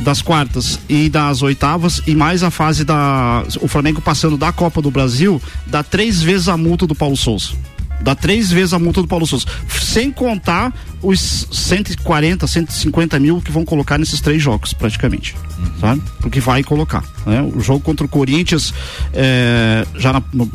das 0.01 0.21
quartas 0.21 0.79
e 0.89 1.09
das 1.09 1.41
oitavas 1.41 2.03
e 2.07 2.15
mais 2.15 2.43
a 2.43 2.51
fase 2.51 2.85
da 2.85 3.43
o 3.63 3.67
Flamengo 3.67 4.03
passando 4.03 4.37
da 4.37 4.53
Copa 4.53 4.83
do 4.83 4.91
Brasil 4.91 5.41
dá 5.67 5.83
três 5.83 6.21
vezes 6.21 6.49
a 6.49 6.57
multa 6.57 6.87
do 6.87 6.95
Paulo 6.95 7.17
Souza. 7.17 7.53
Dá 8.01 8.15
três 8.15 8.51
vezes 8.53 8.73
a 8.73 8.79
multa 8.79 9.01
do 9.03 9.09
Paulo 9.09 9.27
Souza. 9.27 9.47
Sem 9.69 10.11
contar 10.13 10.73
os 11.03 11.47
140, 11.51 12.47
150 12.47 13.19
mil 13.19 13.41
que 13.41 13.51
vão 13.51 13.65
colocar 13.65 13.99
nesses 13.99 14.21
três 14.21 14.43
jogos, 14.43 14.73
praticamente. 14.73 15.35
Sabe? 15.81 16.03
Porque 16.21 16.39
vai 16.41 16.63
colocar. 16.63 17.03
Né? 17.25 17.43
O 17.55 17.61
jogo 17.61 17.81
contra 17.81 18.05
o 18.05 18.09
Corinthians 18.09 18.73
é, 19.13 19.87
já 19.97 20.13
na- 20.13 20.23
no, 20.33 20.51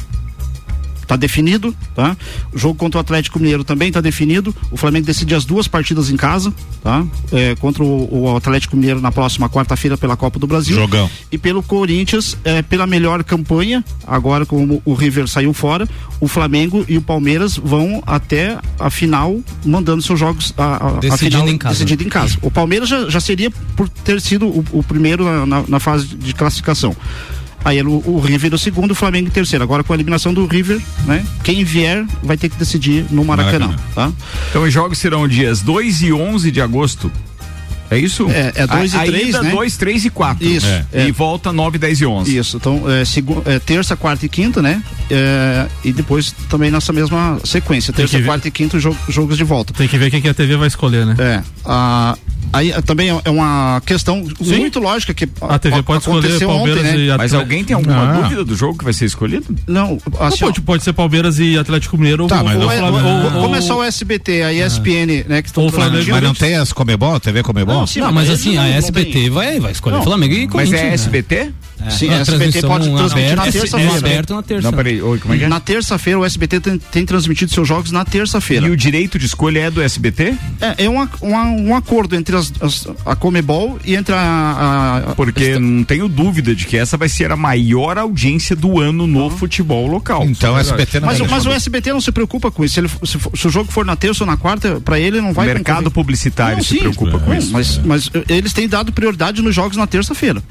tá 1.12 1.18
definido, 1.18 1.76
tá? 1.94 2.16
O 2.54 2.58
jogo 2.58 2.76
contra 2.76 2.98
o 2.98 3.02
Atlético 3.02 3.38
Mineiro 3.38 3.66
também 3.66 3.92
tá 3.92 4.00
definido. 4.00 4.56
O 4.72 4.78
Flamengo 4.78 5.06
decide 5.06 5.36
as 5.36 5.44
duas 5.44 5.68
partidas 5.68 6.10
em 6.10 6.16
casa, 6.16 6.54
tá? 6.82 7.06
É, 7.34 7.54
contra 7.56 7.84
o, 7.84 8.22
o 8.32 8.38
Atlético 8.38 8.78
Mineiro 8.78 9.02
na 9.02 9.12
próxima 9.12 9.50
quarta-feira 9.50 9.98
pela 9.98 10.16
Copa 10.16 10.40
do 10.40 10.48
Brasil. 10.48 10.74
Jogão. 10.74 11.10
E 11.30 11.38
pelo 11.38 11.62
Corinthians, 11.62 12.38
é, 12.46 12.62
pela 12.62 12.88
melhor 12.88 13.26
campanha, 13.26 13.84
agora 14.08 14.46
como 14.46 14.82
o 14.86 14.94
River 14.94 15.28
saiu 15.28 15.52
fora, 15.54 15.86
o 16.22 16.30
Flamengo 16.30 16.86
e 16.88 16.98
o 16.98 17.02
Palmeiras 17.02 17.58
vão 17.58 18.02
até 18.08 18.58
a 18.80 18.90
final 18.90 19.38
mandando 19.66 20.02
seus 20.02 20.18
jogos 20.18 20.54
a, 20.58 20.64
a, 20.64 20.88
a 20.88 20.92
Decidindo 21.00 21.32
final 21.32 21.50
em 21.50 21.58
casa. 21.58 21.74
decidido 21.76 22.04
em 22.06 22.10
casa. 22.10 22.38
O 22.42 22.50
Palmeiras 22.50 22.88
já, 22.88 23.10
já 23.10 23.20
seria 23.20 23.52
por 23.76 23.90
ter 23.90 24.22
sido 24.22 24.48
o, 24.48 24.64
o 24.72 24.82
primeiro 24.82 25.26
na, 25.26 25.46
na- 25.46 25.64
na 25.68 25.80
fase 25.82 26.08
de 26.08 26.34
classificação. 26.34 26.96
Aí 27.64 27.82
o, 27.82 28.02
o 28.06 28.20
River 28.20 28.54
o 28.54 28.58
segundo, 28.58 28.92
o 28.92 28.96
Flamengo 28.96 29.28
em 29.28 29.32
terceiro. 29.32 29.64
Agora 29.64 29.84
com 29.84 29.94
a 29.94 29.96
eliminação 29.96 30.34
do 30.34 30.46
River, 30.48 30.82
né? 31.06 31.24
Quem 31.44 31.64
vier 31.64 32.06
vai 32.24 32.36
ter 32.38 32.50
que 32.50 32.56
decidir 32.58 33.06
no 33.12 33.24
Maracanã, 33.24 33.68
Maracanã. 33.68 33.84
tá? 33.94 34.12
Então 34.50 34.64
os 34.64 34.74
jogos 34.74 34.98
serão 34.98 35.28
dias 35.28 35.62
2 35.62 36.02
e 36.02 36.12
11 36.14 36.50
de 36.52 36.60
agosto. 36.62 37.12
É 37.90 37.98
isso? 37.98 38.30
É, 38.30 38.54
é 38.56 38.66
dois 38.68 38.94
e 38.94 38.98
A- 38.98 39.04
três, 39.04 39.26
ainda 39.36 39.44
né? 39.44 39.52
2, 39.52 39.76
3 39.76 40.06
e 40.06 40.10
4. 40.10 40.48
Isso. 40.48 40.66
É. 40.66 41.08
E 41.08 41.12
volta 41.12 41.52
9, 41.52 41.78
10 41.78 42.00
e 42.00 42.06
11. 42.06 42.38
Isso, 42.38 42.56
então 42.56 42.90
é, 42.90 43.04
segu- 43.04 43.44
é, 43.46 43.60
terça, 43.60 43.98
quarta 43.98 44.26
e 44.26 44.30
quinta, 44.30 44.62
né? 44.62 44.82
É, 45.10 45.68
e 45.84 45.92
depois 45.92 46.32
também 46.50 46.72
nessa 46.72 46.94
mesma 46.94 47.38
sequência, 47.44 47.92
terça, 47.92 48.18
quarta 48.22 48.48
e 48.48 48.52
quinta, 48.52 48.80
jo- 48.80 48.96
jogos 49.10 49.38
de 49.38 49.44
volta. 49.44 49.74
Tem 49.74 49.90
que 49.90 49.98
ver 49.98 50.10
quem 50.10 50.22
que 50.22 50.30
a 50.30 50.34
TV 50.34 50.56
vai 50.56 50.70
escolher, 50.70 51.06
né? 51.06 51.16
É. 51.20 51.44
a- 51.66 52.18
aí 52.54 52.72
é, 52.72 52.82
também 52.82 53.10
é 53.24 53.30
uma 53.30 53.82
questão 53.86 54.24
muito 54.40 54.80
lógica 54.80 55.14
que 55.14 55.28
A 55.42 55.58
TV 55.60 55.82
pode 55.84 56.00
escolher 56.02 56.20
aconteceu 56.20 56.48
Palmeiras 56.48 56.80
ontem, 56.84 56.92
né? 56.98 57.00
e 57.00 57.08
Mas 57.08 57.12
Atlético. 57.16 57.40
alguém 57.42 57.64
tem 57.64 57.76
alguma 57.76 58.10
Ah. 58.10 58.22
dúvida 58.22 58.44
do 58.46 58.56
jogo 58.56 58.78
que 58.78 58.84
vai 58.84 58.94
ser 58.94 59.06
escolhido? 59.06 59.46
Não, 59.68 59.98
assim, 60.20 60.40
pode, 60.40 60.62
pode 60.62 60.84
ser 60.84 60.94
Palmeiras 60.94 61.40
e 61.40 61.58
Atlético 61.58 61.98
Mineiro 61.98 62.28
Tá, 62.28 62.40
ou, 62.40 62.44
mas 62.46 62.56
ou, 62.56 62.62
não- 62.62 62.68
ou, 62.68 62.74
é- 62.74 62.78
Flamengo- 62.80 63.08
ou- 63.08 63.36
ou- 63.36 63.42
como 63.44 63.56
é 63.56 63.62
só 63.62 63.80
o 63.80 63.84
SBT, 63.84 64.44
a 64.44 64.54
ESPN, 64.54 65.24
né? 65.28 65.42
Que 65.42 65.50
estão 65.50 65.64
Ou 65.64 65.70
o 65.70 65.72
Flamengo- 65.72 66.12
Mas 66.12 66.24
não 66.24 66.34
tem 66.34 66.56
as 66.56 66.72
Comebol, 66.74 67.20
TV 67.20 67.44
Comebol? 67.44 67.76
Não, 67.76 67.88
sim, 67.88 68.00
Não, 68.02 68.12
mas 68.12 68.28
eles 68.28 68.40
assim, 68.42 68.56
não- 68.56 68.64
a 68.64 68.68
SBT 68.70 69.30
vai, 69.30 69.60
vai 69.60 69.72
escolher 69.72 69.96
Não, 69.98 70.04
Flamengo 70.04 70.34
e 70.34 70.40
Mas 70.46 70.52
Corinthians. 70.52 70.82
é 70.82 70.86
né? 70.88 71.52
SBT? 71.88 71.98
Sim, 71.98 72.10
a 72.10 72.18
a 72.18 72.22
SBT 72.22 72.62
pode 72.62 72.90
transmitir 72.96 73.36
na 73.36 73.44
terça-feira. 73.52 73.92
é 73.94 73.98
aberto 73.98 74.36
na 74.36 74.44
terça. 74.44 74.62
Não, 74.72 74.78
peraí. 74.78 75.02
Oi, 75.02 75.18
como 75.20 75.34
é 75.34 75.38
que 75.38 75.44
é? 75.44 75.48
Na 75.48 75.60
terça-feira 75.60 76.20
o 76.20 76.26
SBT 76.26 76.60
tem, 76.60 76.78
tem 76.78 77.06
transmitido 77.06 77.52
seus 77.54 77.68
jogos 77.68 77.92
na 77.92 78.06
terça-feira. 78.06 78.68
E 78.68 78.70
o 78.72 78.78
direito 78.78 79.18
de 79.20 79.26
escolha 79.26 79.60
é 79.60 79.72
do 79.72 79.82
SBT? 79.82 80.36
É, 80.60 80.86
é 80.86 80.90
um, 80.90 81.00
um, 81.22 81.70
um 81.70 81.76
acordo 81.76 82.16
entre 82.16 82.36
as, 82.36 82.52
as- 82.62 82.88
a 83.06 83.16
Comebol 83.16 83.80
e 83.84 83.96
entre 83.96 84.14
a. 84.16 85.04
a- 85.10 85.16
Porque 85.16 85.58
não 85.60 85.84
tenho 85.84 86.08
dúvida 86.08 86.54
de 86.56 86.66
que 86.66 86.78
essa 86.78 86.98
vai 86.98 87.10
ser 87.10 87.32
a 87.32 87.36
maior 87.36 87.98
audiência 87.98 88.56
do 88.56 88.80
ano 88.80 89.08
no 89.08 89.30
futebol 89.30 89.88
local. 89.88 90.24
Então 90.24 90.56
o 90.56 90.60
SBT 90.60 91.00
não 91.00 91.08
mas, 91.08 91.18
vai 91.20 91.28
o- 91.28 91.32
mas 91.32 91.46
o. 91.46 91.52
SBT 91.52 91.94
não 91.94 92.02
se 92.02 92.12
preocupa 92.12 92.52
com 92.52 92.64
isso. 92.64 92.76
Se, 92.76 92.80
ele- 92.80 92.90
se 92.90 93.18
se 93.42 93.48
o 93.48 93.50
jogo 93.50 93.72
for 93.72 93.86
na 93.86 93.96
terça 93.96 94.24
ou 94.24 94.28
na 94.28 94.38
quarta, 94.38 94.80
pra 94.82 95.00
ele 95.00 95.20
não 95.22 95.32
O 95.32 95.34
vai 95.34 95.46
mercado 95.48 95.78
concorrer. 95.78 95.92
publicitário 95.94 96.58
Não, 96.58 96.64
se 96.64 96.70
sim, 96.76 96.80
preocupa 96.80 97.20
com 97.20 97.34
é, 97.34 97.38
isso. 97.38 97.52
Mas, 97.52 97.78
mas 97.84 98.10
eh, 98.14 98.24
eles 98.30 98.54
têm 98.54 98.68
dado 98.68 98.92
prioridade 98.92 99.42
nos 99.42 99.54
jogos 99.56 99.78
na 99.78 99.86
terça-feira. 99.88 100.42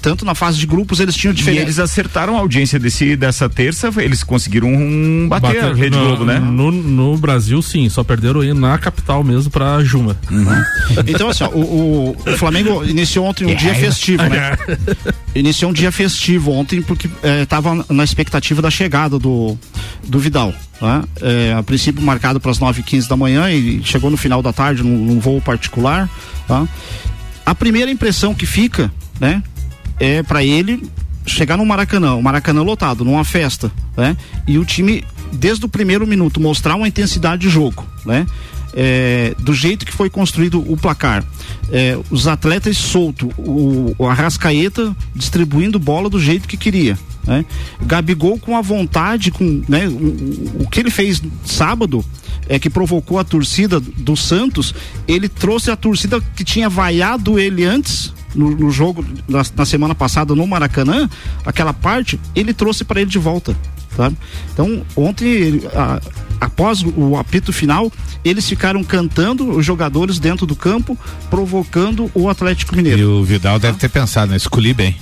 Tanto 0.00 0.24
na 0.24 0.34
fase 0.34 0.58
de 0.58 0.66
grupos 0.66 1.00
eles 1.00 1.14
tinham 1.14 1.32
E 1.32 1.36
diferença. 1.36 1.62
eles 1.62 1.78
acertaram 1.78 2.36
a 2.36 2.40
audiência 2.40 2.78
desse, 2.78 3.16
dessa 3.16 3.48
terça, 3.48 3.90
eles 3.98 4.22
conseguiram 4.22 4.68
um 4.68 5.26
bater, 5.28 5.64
a 5.64 5.72
Rede 5.74 5.96
no, 5.96 6.04
Globo, 6.06 6.24
né? 6.24 6.38
No, 6.38 6.70
no 6.70 7.16
Brasil, 7.16 7.60
sim, 7.62 7.88
só 7.88 8.04
perderam 8.04 8.40
aí 8.40 8.52
na 8.54 8.76
capital 8.78 9.24
mesmo 9.24 9.50
pra 9.50 9.82
Juma. 9.82 10.16
Então, 11.06 11.28
assim, 11.28 11.44
ó, 11.44 11.48
o, 11.50 12.10
o- 12.10 12.36
Flamengo 12.36 12.84
iniciou 12.84 13.26
ontem 13.26 13.44
um 13.46 13.54
dia 13.54 13.74
festivo, 13.74 14.22
né? 14.24 14.56
Iniciou 15.34 15.70
um 15.70 15.74
dia 15.74 15.90
festivo 15.92 16.52
ontem 16.52 16.82
porque 16.82 17.08
estava 17.42 17.84
na 17.88 18.04
expectativa 18.04 18.60
da 18.62 18.70
chegada 18.70 19.18
do, 19.18 19.56
do 20.06 20.18
Vidal. 20.18 20.52
Né? 20.80 21.02
É, 21.20 21.52
a 21.54 21.62
princípio 21.62 22.02
marcado 22.02 22.40
para 22.40 22.50
as 22.50 22.58
9h15 22.58 23.08
da 23.08 23.16
manhã 23.16 23.50
e 23.50 23.82
chegou 23.84 24.10
no 24.10 24.16
final 24.16 24.42
da 24.42 24.52
tarde 24.52 24.82
num, 24.82 24.96
num 25.04 25.18
voo 25.20 25.40
particular. 25.40 26.08
Tá? 26.46 26.66
A 27.44 27.54
primeira 27.54 27.90
impressão 27.90 28.34
que 28.34 28.46
fica, 28.46 28.90
né, 29.20 29.42
é 30.00 30.22
para 30.22 30.42
ele 30.44 30.88
chegar 31.26 31.56
no 31.56 31.66
Maracanã, 31.66 32.14
o 32.14 32.22
Maracanã 32.22 32.62
lotado, 32.62 33.04
numa 33.04 33.24
festa, 33.24 33.70
né? 33.96 34.16
E 34.46 34.58
o 34.58 34.64
time, 34.64 35.04
desde 35.32 35.64
o 35.66 35.68
primeiro 35.68 36.06
minuto, 36.06 36.40
mostrar 36.40 36.74
uma 36.76 36.88
intensidade 36.88 37.42
de 37.42 37.50
jogo, 37.50 37.84
né? 38.06 38.26
É, 38.74 39.34
do 39.38 39.52
jeito 39.54 39.84
que 39.84 39.92
foi 39.92 40.08
construído 40.10 40.60
o 40.70 40.76
placar. 40.76 41.24
É, 41.70 41.98
os 42.10 42.26
atletas 42.28 42.76
solto, 42.76 43.28
o, 43.38 43.94
o 43.98 44.06
Arrascaeta 44.06 44.94
distribuindo 45.14 45.78
bola 45.78 46.08
do 46.08 46.20
jeito 46.20 46.46
que 46.46 46.56
queria. 46.56 46.96
Né? 47.26 47.44
Gabigol 47.82 48.38
com 48.38 48.56
a 48.56 48.60
vontade, 48.62 49.30
com 49.30 49.62
né, 49.68 49.88
o, 49.88 50.62
o- 50.64 50.68
que 50.70 50.80
ele 50.80 50.90
fez 50.90 51.20
sábado, 51.44 52.04
é 52.48 52.58
que 52.58 52.70
provocou 52.70 53.18
a 53.18 53.24
torcida 53.24 53.80
do 53.80 54.16
Santos, 54.16 54.74
ele 55.06 55.28
trouxe 55.28 55.70
a 55.70 55.76
torcida 55.76 56.20
que 56.36 56.44
tinha 56.44 56.68
vaiado 56.68 57.38
ele 57.38 57.64
antes 57.64 58.12
no, 58.34 58.50
no 58.50 58.70
jogo 58.70 59.04
na, 59.28 59.42
na 59.56 59.64
semana 59.64 59.94
passada 59.94 60.34
no 60.34 60.46
Maracanã, 60.46 61.08
aquela 61.44 61.72
parte, 61.72 62.18
ele 62.34 62.52
trouxe 62.54 62.84
para 62.84 63.00
ele 63.00 63.10
de 63.10 63.18
volta. 63.18 63.56
Sabe? 63.96 64.16
Então, 64.52 64.82
ontem, 64.94 65.26
ele, 65.26 65.66
a- 65.74 66.00
após 66.40 66.82
o, 66.82 67.16
apito 67.16 67.52
final, 67.52 67.90
eles 68.24 68.48
ficaram 68.48 68.84
cantando 68.84 69.50
os 69.56 69.64
jogadores 69.66 70.18
dentro 70.20 70.46
do 70.46 70.54
campo, 70.54 70.96
provocando 71.28 72.10
o 72.14 72.28
Atlético 72.28 72.76
Mineiro. 72.76 72.98
E 73.00 73.04
o 73.04 73.24
Vidal 73.24 73.58
deve 73.58 73.78
ter 73.78 73.88
pensado, 73.88 74.30
né? 74.30 74.36
Escolhi 74.36 74.72
bem. 74.72 74.94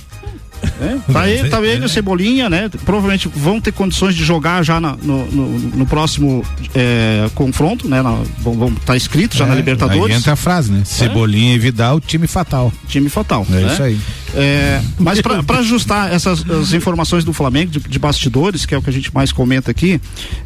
É, 0.79 1.11
tá 1.11 1.29
ele, 1.29 1.49
tá 1.49 1.61
ele, 1.61 1.85
o 1.85 1.89
Cebolinha, 1.89 2.49
né? 2.49 2.69
Provavelmente 2.85 3.27
vão 3.27 3.59
ter 3.59 3.71
condições 3.71 4.15
de 4.15 4.23
jogar 4.23 4.63
já 4.63 4.79
na- 4.79 4.95
no, 5.01 5.25
no, 5.25 5.59
no 5.59 5.85
próximo 5.85 6.43
é, 6.75 7.27
confronto, 7.33 7.87
né? 7.87 8.01
Na, 8.01 8.19
vão, 8.39 8.71
tá 8.85 8.95
escrito 8.95 9.35
já 9.35 9.45
na 9.45 9.53
É, 9.53 9.57
Libertadores. 9.57 10.13
Aí 10.15 10.19
entra 10.19 10.33
a 10.33 10.35
frase, 10.35 10.71
né? 10.71 10.83
Cebolinha 10.85 11.55
e 11.55 11.59
Vidal, 11.59 11.99
time 11.99 12.27
fatal. 12.27 12.71
Time 12.87 13.09
fatal. 13.09 13.45
É 13.49 13.53
né? 13.53 13.73
isso 13.73 13.83
aí. 13.83 13.99
É, 14.35 14.81
mas 14.99 15.19
para 15.21 15.59
ajustar 15.59 16.11
essas 16.13 16.47
as 16.49 16.73
informações 16.73 17.23
do 17.23 17.33
Flamengo 17.33 17.71
de, 17.71 17.79
de 17.79 17.99
bastidores, 17.99 18.65
que 18.65 18.75
é 18.75 18.77
o 18.77 18.81
que 18.81 18.89
a 18.89 18.93
gente 18.93 19.13
mais 19.13 19.31
comenta 19.31 19.71
aqui, 19.71 19.99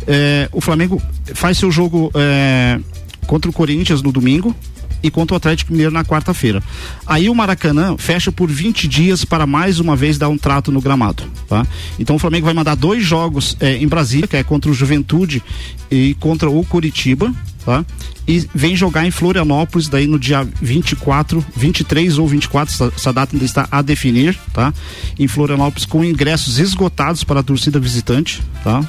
é, 0.08 0.48
o 0.52 0.62
Flamengo 0.62 1.02
faz 1.34 1.58
seu 1.58 1.72
jogo 1.72 2.12
é, 2.16 2.80
contra 3.28 3.50
o 3.50 3.54
Corinthians 3.54 4.02
no 4.02 4.12
domingo 4.12 4.56
e 5.04 5.10
contra 5.10 5.34
o 5.34 5.38
Atlético 5.38 5.72
Mineiro 5.72 5.94
na 5.94 6.04
quarta-feira. 6.04 6.62
Aí 7.06 7.30
o 7.30 7.36
Maracanã 7.36 7.96
fecha 7.98 8.32
por 8.32 8.50
20 8.50 8.88
dias 8.88 9.26
para 9.26 9.46
mais 9.46 9.80
uma 9.80 9.96
vez 9.96 10.18
dar 10.18 10.30
um 10.30 10.38
trato 10.38 10.72
no 10.72 10.82
gramado, 10.82 11.24
tá? 11.48 11.66
Então 12.00 12.16
o 12.16 12.20
Flamengo 12.20 12.46
vai 12.46 12.54
mandar 12.54 12.76
dois 12.76 13.04
jogos 13.04 13.58
é, 13.60 13.78
em 13.78 13.88
Brasília, 13.88 14.28
que 14.28 14.38
é 14.38 14.44
contra 14.44 14.70
o 14.70 14.74
Juventude 14.74 15.44
e 15.90 16.16
contra 16.20 16.50
o 16.50 16.64
Curitiba, 16.66 17.34
tá? 17.66 17.86
E 18.28 18.48
vem 18.54 18.76
jogar 18.76 19.06
em 19.06 19.12
Florianópolis 19.12 19.88
daí 19.88 20.08
no 20.08 20.20
dia 20.20 20.48
24, 20.62 21.44
23 21.56 22.18
ou 22.18 22.28
24, 22.28 22.74
essa, 22.74 22.94
essa 22.96 23.12
data 23.14 23.36
ainda 23.36 23.46
está 23.46 23.68
a 23.72 23.82
definir, 23.82 24.38
tá? 24.54 24.74
Em 25.18 25.28
Florianópolis 25.28 25.86
com 25.86 26.04
ingressos 26.04 26.60
esgotados 26.60 27.24
para 27.24 27.40
a 27.40 27.44
torcida 27.44 27.80
visitante, 27.80 28.42
tá? 28.64 28.88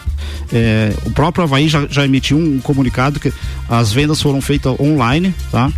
É, 0.53 0.93
o 1.07 1.11
próprio 1.11 1.45
Havaí 1.45 1.69
já, 1.69 1.87
já 1.89 2.05
emitiu 2.05 2.37
um 2.37 2.61
comunicado 2.61 3.19
que 3.19 3.33
as 3.69 3.93
vendas 3.93 4.21
foram 4.21 4.41
feitas 4.41 4.79
online, 4.79 5.35
tá? 5.51 5.73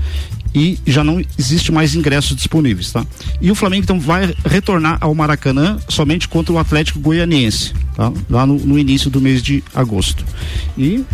e 0.54 0.78
já 0.86 1.02
não 1.02 1.20
existe 1.36 1.72
mais 1.72 1.94
ingressos 1.94 2.36
disponíveis, 2.36 2.92
tá? 2.92 3.04
E 3.40 3.50
o 3.50 3.54
Flamengo 3.54 3.82
então 3.82 3.98
vai 3.98 4.32
retornar 4.44 4.98
ao 5.00 5.12
Maracanã 5.14 5.78
somente 5.88 6.28
contra 6.28 6.52
o 6.52 6.58
Atlético 6.58 7.00
Goianiense, 7.00 7.72
tá? 7.96 8.12
Lá 8.30 8.46
no, 8.46 8.54
no 8.54 8.78
início 8.78 9.10
do 9.10 9.20
mês 9.20 9.42
de 9.42 9.64
agosto. 9.74 10.24
E 10.78 11.04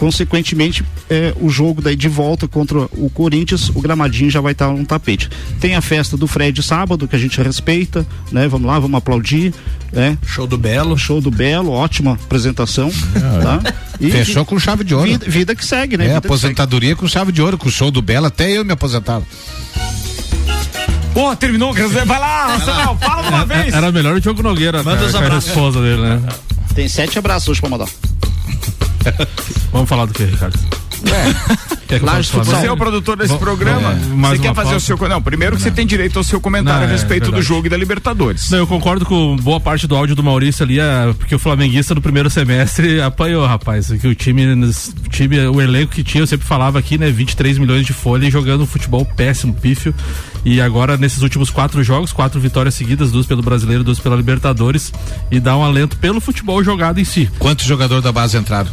consequentemente 0.00 0.82
é, 1.10 1.34
o 1.38 1.50
jogo 1.50 1.82
daí 1.82 1.94
de 1.94 2.08
volta 2.08 2.48
contra 2.48 2.78
o 2.92 3.10
Corinthians 3.12 3.68
o 3.68 3.82
gramadinho 3.82 4.30
já 4.30 4.40
vai 4.40 4.52
estar 4.52 4.68
no 4.72 4.86
tapete 4.86 5.28
tem 5.60 5.76
a 5.76 5.82
festa 5.82 6.16
do 6.16 6.26
Fred 6.26 6.62
sábado 6.62 7.06
que 7.06 7.14
a 7.14 7.18
gente 7.18 7.38
respeita 7.42 8.06
né 8.32 8.48
vamos 8.48 8.66
lá 8.66 8.78
vamos 8.78 8.96
aplaudir 8.96 9.52
né 9.92 10.16
show 10.26 10.46
do 10.46 10.56
Belo 10.56 10.96
show 10.96 11.20
do 11.20 11.30
Belo 11.30 11.70
ótima 11.70 12.12
apresentação 12.14 12.90
tá? 13.42 13.60
E 14.00 14.10
Fechou 14.10 14.46
com 14.46 14.58
chave 14.58 14.82
de 14.84 14.94
ouro. 14.94 15.06
vida, 15.06 15.26
vida 15.28 15.54
que 15.54 15.62
segue 15.66 15.98
né 15.98 16.04
É, 16.04 16.06
Vida 16.08 16.18
aposentadoria 16.18 16.96
com 16.96 17.06
chave 17.06 17.30
de 17.30 17.42
ouro, 17.42 17.58
com 17.58 17.68
o 17.68 17.70
show 17.70 17.90
do 17.90 18.00
Belo, 18.00 18.24
até 18.24 18.50
eu 18.50 18.64
me 18.64 18.72
aposentava. 18.72 19.22
Pô, 21.12 21.36
terminou, 21.36 21.74
quer 21.74 21.86
dizer, 21.86 22.06
vai 22.06 22.18
lá, 22.18 22.56
Rafael, 22.56 22.96
fala 22.98 23.22
de 23.22 23.28
uma 23.28 23.44
vez. 23.44 23.74
Era 23.74 23.92
melhor 23.92 24.16
o 24.16 24.20
Diogo 24.20 24.42
Nogueira, 24.42 24.82
Manda 24.82 25.04
os 25.04 25.10
com 25.12 25.18
a 25.18 25.20
abraços. 25.20 25.50
esposa 25.50 25.82
dele, 25.82 26.00
né? 26.00 26.22
tem 26.74 26.88
sete 26.88 27.18
abraços 27.18 27.48
hoje 27.48 27.60
pra 27.60 27.68
mandar 27.68 27.88
Vamos 29.72 29.88
falar 29.88 30.06
do 30.06 30.12
que, 30.14 30.24
Ricardo? 30.24 30.58
Que 31.88 31.98
Lages 31.98 32.30
do 32.30 32.38
Futsal. 32.38 32.60
Você 32.60 32.66
é 32.66 32.72
o 32.72 32.76
produtor 32.76 33.16
desse 33.16 33.28
Vamos- 33.28 33.42
programa. 33.42 33.92
é, 33.92 33.94
você 34.28 34.38
quer 34.38 34.54
fazer 34.54 34.68
o 34.68 34.72
pauta? 34.72 34.80
seu. 34.80 35.08
Não, 35.08 35.22
primeiro 35.22 35.56
que 35.56 35.62
você 35.62 35.70
tem 35.70 35.86
direito 35.86 36.18
ao 36.18 36.22
seu 36.24 36.40
comentário 36.40 36.80
Não, 36.82 36.86
a 36.86 36.90
é 36.90 36.92
respeito 36.92 37.24
do 37.24 37.30
verdade. 37.32 37.46
jogo 37.48 37.66
e 37.66 37.70
da 37.70 37.76
Libertadores. 37.76 38.50
Não, 38.50 38.58
eu 38.58 38.66
concordo 38.66 39.04
com 39.06 39.34
boa 39.36 39.58
parte 39.58 39.86
do 39.86 39.96
áudio 39.96 40.14
do 40.14 40.22
Maurício 40.22 40.62
ali, 40.62 40.78
é, 40.78 41.12
porque 41.18 41.34
o 41.34 41.38
flamenguista 41.38 41.94
no 41.94 42.02
primeiro 42.02 42.28
semestre 42.30 43.00
apanhou, 43.02 43.46
rapaz. 43.46 43.90
Que 43.90 44.06
o 44.06 44.14
time, 44.14 44.44
o 44.46 45.08
time, 45.08 45.38
o 45.48 45.60
elenco 45.60 45.92
que 45.92 46.04
tinha, 46.04 46.22
eu 46.22 46.26
sempre 46.26 46.46
falava 46.46 46.78
aqui, 46.78 46.98
né? 46.98 47.10
23 47.10 47.56
milhões 47.58 47.86
de 47.86 47.92
folha 47.94 48.26
e 48.26 48.30
jogando 48.30 48.62
um 48.62 48.66
futebol 48.66 49.04
péssimo, 49.04 49.54
pífio. 49.54 49.94
E 50.44 50.60
agora, 50.60 50.96
nesses 50.96 51.22
últimos 51.22 51.50
quatro 51.50 51.82
jogos, 51.82 52.12
quatro 52.12 52.40
vitórias 52.40 52.74
seguidas, 52.74 53.10
duas 53.12 53.26
pelo 53.26 53.42
brasileiro, 53.42 53.84
duas 53.84 53.98
pela 53.98 54.16
Libertadores, 54.16 54.92
e 55.30 55.38
dá 55.38 55.56
um 55.56 55.62
alento 55.64 55.96
pelo 55.98 56.20
futebol 56.20 56.62
jogado 56.64 56.98
em 56.98 57.04
si. 57.04 57.28
Quantos 57.38 57.66
jogadores 57.66 58.02
da 58.02 58.10
base 58.12 58.36
entraram? 58.38 58.70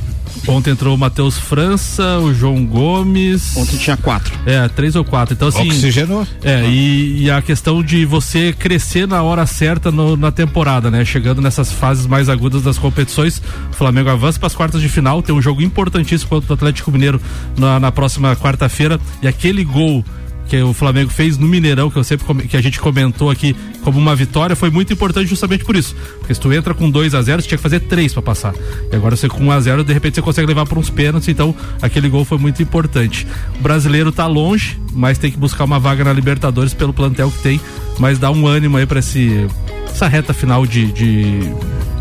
Ontem 0.47 0.69
entrou 0.69 0.95
o 0.95 0.97
Matheus 0.97 1.37
França, 1.37 2.19
o 2.19 2.33
João 2.33 2.63
Gomes. 2.65 3.57
Ontem 3.57 3.75
tinha 3.77 3.97
quatro. 3.97 4.33
É, 4.45 4.67
três 4.69 4.95
ou 4.95 5.03
quatro. 5.03 5.33
Então, 5.33 5.47
assim. 5.47 5.67
Oxigenou. 5.67 6.25
É, 6.43 6.65
e, 6.69 7.23
e 7.23 7.31
a 7.31 7.41
questão 7.41 7.81
de 7.83 8.05
você 8.05 8.53
crescer 8.53 9.07
na 9.07 9.21
hora 9.23 9.45
certa 9.45 9.91
no- 9.91 10.15
na 10.15 10.31
temporada, 10.31 10.89
né? 10.91 11.03
Chegando 11.03 11.41
nessas 11.41 11.71
fases 11.71 12.05
mais 12.05 12.29
agudas 12.29 12.61
das 12.61 12.77
competições, 12.77 13.41
o 13.71 13.73
Flamengo 13.75 14.09
avança 14.09 14.37
para 14.39 14.47
as 14.47 14.55
quartas 14.55 14.79
de 14.81 14.87
final, 14.87 15.21
tem 15.21 15.33
um 15.35 15.41
jogo 15.41 15.61
importantíssimo 15.61 16.29
contra 16.29 16.51
o 16.51 16.53
Atlético 16.53 16.91
Mineiro 16.91 17.19
na, 17.57 17.79
na 17.79 17.91
próxima 17.91 18.35
quarta-feira. 18.35 18.99
E 19.21 19.27
aquele 19.27 19.63
gol 19.65 20.05
que 20.47 20.61
o 20.61 20.73
Flamengo 20.73 21.11
fez 21.11 21.37
no 21.37 21.47
Mineirão, 21.47 21.89
que 21.89 21.97
eu 21.97 22.03
sempre 22.03 22.47
que 22.47 22.57
a 22.57 22.61
gente 22.61 22.79
comentou 22.79 23.29
aqui 23.29 23.55
como 23.83 23.99
uma 23.99 24.15
vitória, 24.15 24.55
foi 24.55 24.69
muito 24.69 24.91
importante 24.93 25.27
justamente 25.27 25.63
por 25.63 25.75
isso. 25.75 25.95
Porque 26.19 26.33
se 26.33 26.39
tu 26.39 26.51
entra 26.51 26.73
com 26.73 26.89
2 26.89 27.13
a 27.13 27.21
0 27.21 27.41
você 27.41 27.47
tinha 27.47 27.57
que 27.57 27.63
fazer 27.63 27.81
três 27.81 28.13
para 28.13 28.21
passar. 28.21 28.53
E 28.91 28.95
agora 28.95 29.15
você 29.15 29.27
com 29.27 29.43
1 29.45 29.51
a 29.51 29.59
0 29.59 29.83
de 29.83 29.93
repente 29.93 30.15
você 30.15 30.21
consegue 30.21 30.47
levar 30.47 30.65
para 30.65 30.79
uns 30.79 30.89
pênaltis, 30.89 31.27
então 31.27 31.55
aquele 31.81 32.09
gol 32.09 32.25
foi 32.25 32.37
muito 32.37 32.61
importante. 32.63 33.27
O 33.59 33.61
brasileiro 33.61 34.11
tá 34.11 34.25
longe, 34.25 34.79
mas 34.93 35.17
tem 35.17 35.31
que 35.31 35.37
buscar 35.37 35.63
uma 35.65 35.79
vaga 35.79 36.03
na 36.03 36.13
Libertadores 36.13 36.73
pelo 36.73 36.93
plantel 36.93 37.31
que 37.31 37.39
tem, 37.39 37.61
mas 37.99 38.17
dá 38.17 38.31
um 38.31 38.47
ânimo 38.47 38.77
aí 38.77 38.85
para 38.85 38.99
esse 38.99 39.47
essa 39.89 40.07
reta 40.07 40.33
final 40.33 40.65
de, 40.65 40.91
de 40.91 41.39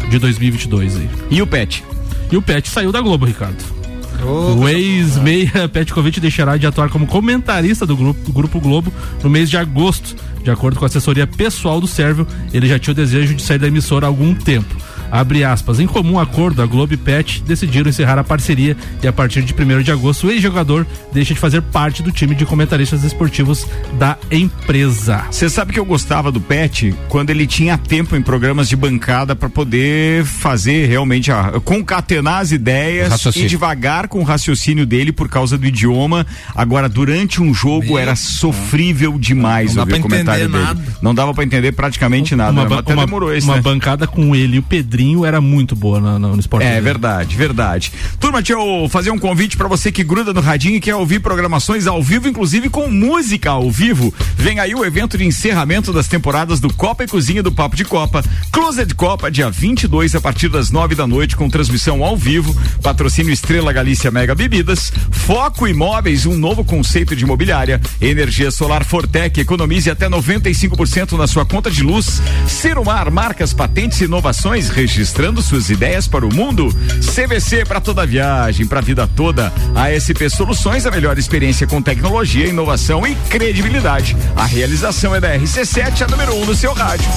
de 0.09 0.19
2022 0.19 0.97
aí. 0.97 1.11
E 1.31 1.43
o 1.43 1.47
Pet? 1.47 1.85
E 2.31 2.37
o 2.37 2.43
Pet 2.43 2.69
saiu 2.69 2.93
da 2.93 3.01
Globo, 3.01 3.27
Ricardo. 3.27 3.86
O 4.25 4.69
ex-meia 4.69 5.69
Petkovic 5.73 6.21
deixará 6.21 6.57
de 6.57 6.67
atuar 6.67 6.89
como 6.89 7.07
comentarista 7.07 7.87
do 7.87 7.97
grupo, 7.97 8.21
do 8.25 8.33
grupo 8.33 8.61
Globo 8.61 8.93
no 9.23 9.31
mês 9.31 9.51
de 9.51 9.57
agosto. 9.57 10.15
De 10.43 10.51
acordo 10.51 10.79
com 10.79 10.85
a 10.85 10.87
assessoria 10.87 11.27
pessoal 11.27 11.81
do 11.81 11.89
Sérvio, 11.89 12.27
ele 12.53 12.69
já 12.69 12.79
tinha 12.79 12.93
o 12.93 12.95
desejo 12.95 13.35
de 13.35 13.43
sair 13.43 13.59
da 13.59 13.67
emissora 13.67 14.07
há 14.07 14.09
algum 14.09 14.33
tempo. 14.35 14.76
Abre 15.11 15.45
aspas, 15.45 15.81
em 15.81 15.87
comum 15.87 16.19
acordo, 16.19 16.63
a 16.63 16.67
Globo 16.67 16.95
e 16.95 16.97
Pet 16.97 17.43
decidiram 17.43 17.89
encerrar 17.89 18.19
a 18.19 18.25
parceria 18.25 18.77
e 19.03 19.07
a 19.07 19.13
partir 19.13 19.43
de 19.43 19.55
1 19.55 19.83
de 19.83 19.91
agosto 19.93 20.27
o 20.27 20.31
ex-jogador 20.31 20.87
deixa 21.13 21.35
de 21.35 21.41
fazer 21.41 21.63
parte 21.63 22.03
do 22.03 22.11
time 22.13 22.35
de 22.35 22.45
comentaristas 22.45 23.05
esportivos 23.05 23.67
da 23.99 24.17
empresa. 24.31 25.25
Você 25.31 25.49
sabe 25.49 25.73
que 25.73 25.79
eu 25.79 25.85
gostava 25.85 26.33
do 26.33 26.41
Pet 26.41 26.95
quando 27.09 27.31
ele 27.31 27.47
tinha 27.47 27.77
tempo 27.79 28.17
em 28.17 28.23
programas 28.23 28.69
de 28.69 28.77
bancada 28.77 29.35
para 29.37 29.49
poder 29.49 30.25
fazer 30.25 30.87
realmente 30.89 31.31
a, 31.31 31.61
concatenar 31.65 32.41
as 32.41 32.53
ideias 32.53 33.11
Raciocínio. 33.11 33.47
e 33.47 33.49
devagar 33.49 34.09
com 34.09 34.21
o 34.21 34.25
raciocínio 34.25 34.85
dele 34.87 35.13
por 35.13 35.29
causa 35.29 35.57
do 35.57 35.67
idioma. 35.67 36.27
Agora, 36.55 36.89
durante 36.89 37.41
um 37.41 37.53
jogo 37.55 37.99
era 37.99 38.17
sofrível 38.17 39.19
demais 39.19 39.75
Não 39.75 39.83
ouvir 39.83 39.95
o 39.95 40.01
comentário 40.01 40.45
entender 40.45 40.59
dele. 40.59 40.65
nada. 40.65 40.97
Não 41.03 41.15
dava 41.15 41.33
para 41.35 41.45
entender 41.45 41.73
praticamente 41.73 42.35
nada. 42.35 42.53
Uma, 42.53 42.65
né? 42.69 42.83
uma- 42.95 43.07
demorou 43.07 43.33
esse, 43.35 43.47
uma 43.47 43.57
né? 43.57 43.63
bancada 43.63 44.07
com 44.07 44.35
ele 44.35 44.57
e 44.57 44.59
o 44.59 44.63
Pedrinho 44.97 45.27
era 45.27 45.43
muito 45.43 45.77
boa 45.77 46.01
na- 46.01 46.19
na- 46.19 46.29
no 46.29 46.41
esporte. 46.41 46.67
É 46.67 46.81
verdade, 46.81 47.37
verdade. 47.37 47.93
Turma, 48.19 48.41
deixa 48.41 48.55
eu 48.55 48.89
fazer 48.89 49.11
um 49.11 49.19
convite 49.19 49.55
pra 49.55 49.69
você 49.69 49.93
que 49.93 50.03
gruda 50.03 50.33
no 50.33 50.41
radinho 50.41 50.77
e 50.77 50.81
quer 50.81 50.95
ouvir 50.95 51.21
programações 51.21 51.87
ao 51.87 52.03
vivo, 52.03 52.27
inclusive 52.29 52.71
com 52.71 52.89
música 52.89 53.51
ao 53.51 53.71
vivo. 53.71 54.13
Vem 54.39 54.59
aí 54.59 54.75
o 54.75 54.83
evento 54.87 55.19
de 55.19 55.25
encerramento 55.27 55.93
das 55.93 56.09
temporadas 56.09 56.61
do 56.61 56.73
Copa 56.73 57.05
e 57.05 57.07
Cozinha 57.07 57.43
do 57.43 57.53
Papo 57.53 57.77
de 57.77 57.85
Copa. 57.85 58.25
Closet 58.51 58.95
Copa, 58.95 59.31
dia 59.31 59.51
22, 59.51 60.15
a 60.15 60.21
partir 60.21 60.49
das 60.49 60.71
9 60.71 60.95
da 60.95 61.07
noite, 61.07 61.37
com 61.37 61.47
transmissão 61.51 62.03
ao 62.03 62.17
vivo. 62.17 62.57
Patrocínio 62.83 63.33
Estrela 63.35 63.75
Galícia 63.75 64.11
Mega 64.11 64.35
Bebidas. 64.35 64.91
Foco 65.11 65.69
Imóveis, 65.69 66.25
um 66.25 66.39
novo 66.39 66.65
conceito 66.65 67.15
de 67.15 67.23
imobiliária. 67.25 67.83
Energia 68.01 68.51
solar 68.51 68.83
Fortec, 68.83 69.39
economize 69.39 69.91
até 69.91 70.09
95% 70.09 71.19
na 71.19 71.27
sua 71.27 71.45
conta 71.45 71.71
de 71.71 71.83
luz. 71.83 72.23
Serumar, 72.49 73.11
marcas, 73.11 73.53
patentes 73.53 74.01
e 74.01 74.05
inovações, 74.05 74.71
registrando 74.87 75.43
suas 75.43 75.69
ideias 75.69 76.07
para 76.07 76.25
o 76.25 76.33
mundo. 76.33 76.69
CVC 77.01 77.65
para 77.65 77.81
toda 77.81 78.07
viagem, 78.07 78.67
para 78.67 78.79
a 78.79 78.83
vida 78.83 79.07
toda. 79.07 79.53
ASP 79.75 80.31
Soluções, 80.31 80.87
a 80.87 80.91
melhor 80.91 81.19
experiência 81.19 81.67
com 81.67 81.83
tecnologia, 81.83 82.47
inovação 82.47 83.05
e 83.05 83.15
credibilidade. 83.29 84.17
A 84.37 84.45
realização 84.45 85.15
é 85.15 85.21
da 85.21 85.37
RC7, 85.37 86.03
a 86.03 86.07
número 86.07 86.35
1 86.37 86.43
um 86.43 86.47
no 86.47 86.55
seu 86.55 86.73
rádio. 86.73 87.09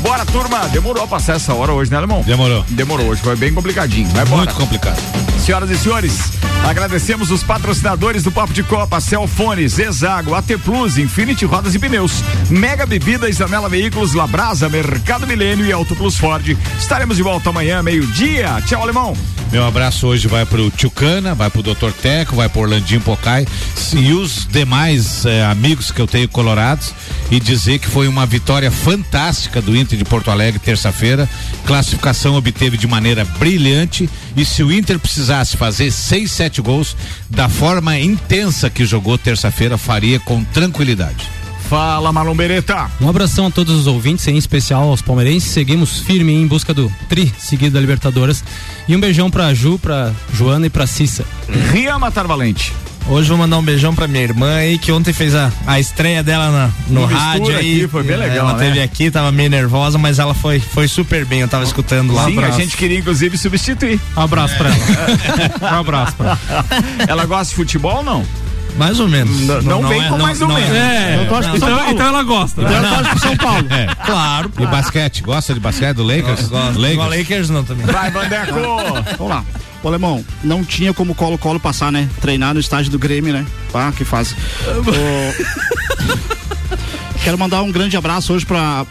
Bora, 0.00 0.24
turma. 0.26 0.68
Demorou 0.68 1.02
a 1.02 1.06
passar 1.06 1.36
essa 1.36 1.54
hora 1.54 1.72
hoje, 1.72 1.90
né, 1.90 1.96
alemão? 1.96 2.22
Demorou. 2.22 2.62
Demorou 2.68 3.06
hoje, 3.06 3.22
foi 3.22 3.36
bem 3.36 3.54
complicadinho. 3.54 4.08
Vai 4.08 4.26
bora. 4.26 4.44
Muito 4.44 4.54
complicado. 4.54 5.00
Senhoras 5.38 5.70
e 5.70 5.78
senhores, 5.78 6.18
agradecemos 6.64 7.30
os 7.30 7.42
patrocinadores 7.42 8.22
do 8.22 8.32
Papo 8.32 8.52
de 8.52 8.62
Copa, 8.62 9.00
Celfone, 9.00 9.68
Zezago, 9.68 10.34
AT 10.34 10.58
Plus, 10.64 10.98
Infinity 10.98 11.44
Rodas 11.44 11.74
e 11.74 11.78
Pneus, 11.78 12.22
Mega 12.50 12.86
Bebidas, 12.86 13.40
Anela 13.40 13.68
Veículos, 13.68 14.14
Labrasa, 14.14 14.68
Mercado 14.68 15.26
Milênio 15.26 15.66
e 15.66 15.72
Auto 15.72 15.94
Plus 15.94 16.16
Ford. 16.16 16.56
Estaremos 16.78 17.16
de 17.16 17.22
volta 17.22 17.50
amanhã, 17.50 17.82
meio-dia. 17.82 18.60
Tchau, 18.66 18.82
alemão. 18.82 19.14
Meu 19.54 19.64
abraço 19.64 20.08
hoje 20.08 20.26
vai 20.26 20.44
pro 20.44 20.68
Tchucana, 20.68 21.32
vai 21.32 21.48
pro 21.48 21.62
Dr. 21.62 21.92
Teco, 22.02 22.34
vai 22.34 22.48
pro 22.48 22.62
Orlandinho 22.62 23.00
Pocai 23.00 23.46
e 23.96 24.12
os 24.12 24.48
demais 24.50 25.24
eh, 25.24 25.44
amigos 25.44 25.92
que 25.92 26.00
eu 26.00 26.08
tenho 26.08 26.28
colorados 26.28 26.92
e 27.30 27.38
dizer 27.38 27.78
que 27.78 27.86
foi 27.86 28.08
uma 28.08 28.26
vitória 28.26 28.68
fantástica 28.68 29.62
do 29.62 29.76
Inter 29.76 29.96
de 29.96 30.04
Porto 30.04 30.28
Alegre 30.28 30.58
terça-feira. 30.58 31.30
Classificação 31.64 32.34
obteve 32.34 32.76
de 32.76 32.88
maneira 32.88 33.24
brilhante 33.24 34.10
e 34.36 34.44
se 34.44 34.60
o 34.64 34.72
Inter 34.72 34.98
precisasse 34.98 35.56
fazer 35.56 35.92
seis, 35.92 36.32
sete 36.32 36.60
gols 36.60 36.96
da 37.30 37.48
forma 37.48 37.96
intensa 37.96 38.68
que 38.68 38.84
jogou 38.84 39.16
terça-feira, 39.16 39.78
faria 39.78 40.18
com 40.18 40.42
tranquilidade. 40.42 41.33
Fala, 41.68 42.12
Marlon 42.12 42.34
Beretta. 42.34 42.90
Um 43.00 43.08
abração 43.08 43.46
a 43.46 43.50
todos 43.50 43.74
os 43.74 43.86
ouvintes, 43.86 44.26
em 44.28 44.36
especial 44.36 44.82
aos 44.88 45.00
palmeirenses. 45.02 45.50
Seguimos 45.50 46.00
firme 46.00 46.32
em 46.32 46.46
busca 46.46 46.74
do 46.74 46.92
tri 47.08 47.32
seguido 47.38 47.74
da 47.74 47.80
Libertadores. 47.80 48.44
E 48.86 48.94
um 48.94 49.00
beijão 49.00 49.30
pra 49.30 49.52
Ju, 49.54 49.78
pra 49.78 50.12
Joana 50.32 50.66
e 50.66 50.70
pra 50.70 50.86
Cissa. 50.86 51.24
Ria 51.72 51.98
Matar 51.98 52.26
Valente. 52.26 52.72
Hoje 53.06 53.28
vou 53.28 53.36
mandar 53.36 53.58
um 53.58 53.62
beijão 53.62 53.94
pra 53.94 54.08
minha 54.08 54.22
irmã 54.24 54.54
aí, 54.56 54.78
que 54.78 54.90
ontem 54.90 55.12
fez 55.12 55.34
a, 55.34 55.52
a 55.66 55.78
estreia 55.78 56.22
dela 56.22 56.50
na- 56.50 56.70
no, 56.88 57.04
rádio 57.04 57.54
aí. 57.54 57.80
aqui, 57.80 57.88
foi 57.88 58.02
bem 58.02 58.16
legal, 58.16 58.48
Ela 58.48 58.54
né? 58.54 58.64
teve 58.64 58.80
aqui, 58.80 59.10
tava 59.10 59.30
meio 59.30 59.50
nervosa, 59.50 59.98
mas 59.98 60.18
ela 60.18 60.32
foi, 60.32 60.58
foi 60.58 60.88
super 60.88 61.22
bem, 61.26 61.40
eu 61.40 61.48
tava 61.48 61.64
escutando 61.64 62.14
lá. 62.14 62.24
Sim, 62.24 62.38
a 62.42 62.50
gente 62.52 62.78
queria 62.78 62.98
inclusive 62.98 63.36
substituir. 63.36 64.00
Um 64.16 64.20
abraço 64.22 64.56
pra 64.56 64.70
ela. 64.70 64.78
um 65.76 65.80
abraço 65.80 66.14
pra 66.16 66.38
ela. 66.48 66.64
Ela 67.06 67.26
gosta 67.26 67.50
de 67.50 67.56
futebol 67.56 67.96
ou 67.98 68.02
não? 68.02 68.24
Mais 68.76 68.98
ou 68.98 69.08
menos. 69.08 69.40
Não, 69.42 69.62
não 69.62 69.88
vem 69.88 70.02
é- 70.04 70.08
com 70.08 70.18
mais 70.18 70.40
ou 70.42 70.48
não 70.48 70.54
menos. 70.56 70.70
É, 70.76 71.22
Então- 71.24 71.40
Paulo. 71.60 71.90
então 71.90 72.06
ela 72.06 72.22
gosta. 72.24 72.60
Então 72.62 72.74
ela 72.74 72.88
torce 72.96 73.10
pro 73.10 73.18
São 73.20 73.36
Paulo. 73.36 73.66
É. 73.70 73.94
Claro. 74.06 74.50
E 74.58 74.66
basquete, 74.66 75.22
gosta 75.22 75.54
de 75.54 75.60
basquete 75.60 75.94
do 75.96 76.02
Lakers? 76.02 76.48
Gosto. 76.48 76.78
Lakers. 76.80 77.18
Lakers 77.18 77.50
não 77.50 77.62
também. 77.64 77.86
Vai, 77.86 78.10
Bandeco! 78.10 78.52
Vamos 79.18 79.28
lá. 79.32 79.44
Ô, 79.82 79.88
Alemão, 79.88 80.24
não 80.42 80.64
tinha 80.64 80.92
como 80.94 81.14
Colo-Colo 81.14 81.60
passar, 81.60 81.92
né? 81.92 82.08
Treinar 82.20 82.54
no 82.54 82.60
estádio 82.60 82.90
do 82.90 82.98
Grêmio, 82.98 83.32
né? 83.32 83.44
Pá, 83.70 83.92
que 83.92 84.04
fase. 84.04 84.34
Ô, 84.66 86.24
Quero 87.22 87.38
mandar 87.38 87.62
um 87.62 87.72
grande 87.72 87.96
abraço 87.96 88.32
hoje 88.34 88.44
para 88.44 88.84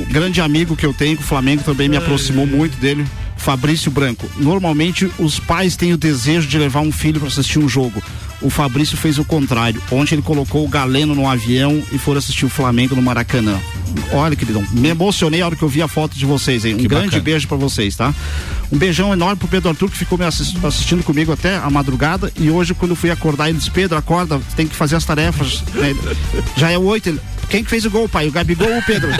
um 0.00 0.04
grande 0.04 0.40
amigo 0.40 0.76
que 0.76 0.86
eu 0.86 0.92
tenho, 0.92 1.16
que 1.16 1.22
o 1.22 1.26
Flamengo 1.26 1.62
também 1.62 1.88
me 1.88 1.96
aproximou 1.96 2.46
muito 2.46 2.76
dele, 2.78 3.04
Fabrício 3.36 3.90
Branco. 3.90 4.28
Normalmente 4.36 5.10
os 5.18 5.38
pais 5.40 5.76
têm 5.76 5.92
o 5.92 5.96
desejo 5.96 6.46
de 6.46 6.56
levar 6.58 6.80
um 6.80 6.92
filho 6.92 7.18
para 7.20 7.28
assistir 7.28 7.58
um 7.58 7.68
jogo. 7.68 8.02
O 8.44 8.50
Fabrício 8.50 8.96
fez 8.96 9.18
o 9.18 9.24
contrário. 9.24 9.82
Ontem 9.90 10.14
ele 10.14 10.22
colocou 10.22 10.64
o 10.64 10.68
Galeno 10.68 11.14
no 11.14 11.28
avião 11.28 11.82
e 11.90 11.98
foram 11.98 12.18
assistir 12.18 12.44
o 12.44 12.48
Flamengo 12.48 12.94
no 12.94 13.02
Maracanã. 13.02 13.58
Olha, 14.12 14.36
queridão, 14.36 14.64
me 14.72 14.88
emocionei 14.88 15.40
a 15.40 15.46
hora 15.46 15.56
que 15.56 15.62
eu 15.62 15.68
vi 15.68 15.80
a 15.82 15.88
foto 15.88 16.16
de 16.16 16.26
vocês 16.26 16.64
aí. 16.64 16.74
Um 16.74 16.78
Que 16.78 16.86
grande 16.88 17.06
bacana. 17.06 17.22
beijo 17.22 17.48
pra 17.48 17.56
vocês, 17.56 17.96
tá? 17.96 18.12
Um 18.70 18.76
beijão 18.78 19.12
enorme 19.12 19.36
pro 19.36 19.48
Pedro 19.48 19.70
Arthur 19.70 19.90
que 19.90 19.96
ficou 19.96 20.18
me 20.18 20.24
assist- 20.24 20.56
assistindo 20.64 21.02
comigo 21.02 21.32
até 21.32 21.56
a 21.56 21.70
madrugada 21.70 22.32
e 22.38 22.50
hoje 22.50 22.74
quando 22.74 22.90
eu 22.92 22.96
fui 22.96 23.10
acordar 23.10 23.48
ele 23.48 23.58
disse, 23.58 23.70
Pedro, 23.70 23.96
acorda, 23.96 24.40
tem 24.56 24.66
que 24.66 24.74
fazer 24.74 24.96
as 24.96 25.04
tarefas. 25.04 25.62
né? 25.74 25.94
Já 26.56 26.70
é 26.70 26.78
oito, 26.78 27.08
ele, 27.08 27.20
quem 27.48 27.62
que 27.64 27.70
fez 27.70 27.84
o 27.84 27.90
gol, 27.90 28.08
pai? 28.08 28.28
O 28.28 28.32
Gabigol 28.32 28.68
ou 28.70 28.78
o 28.78 28.82
Pedro? 28.82 29.10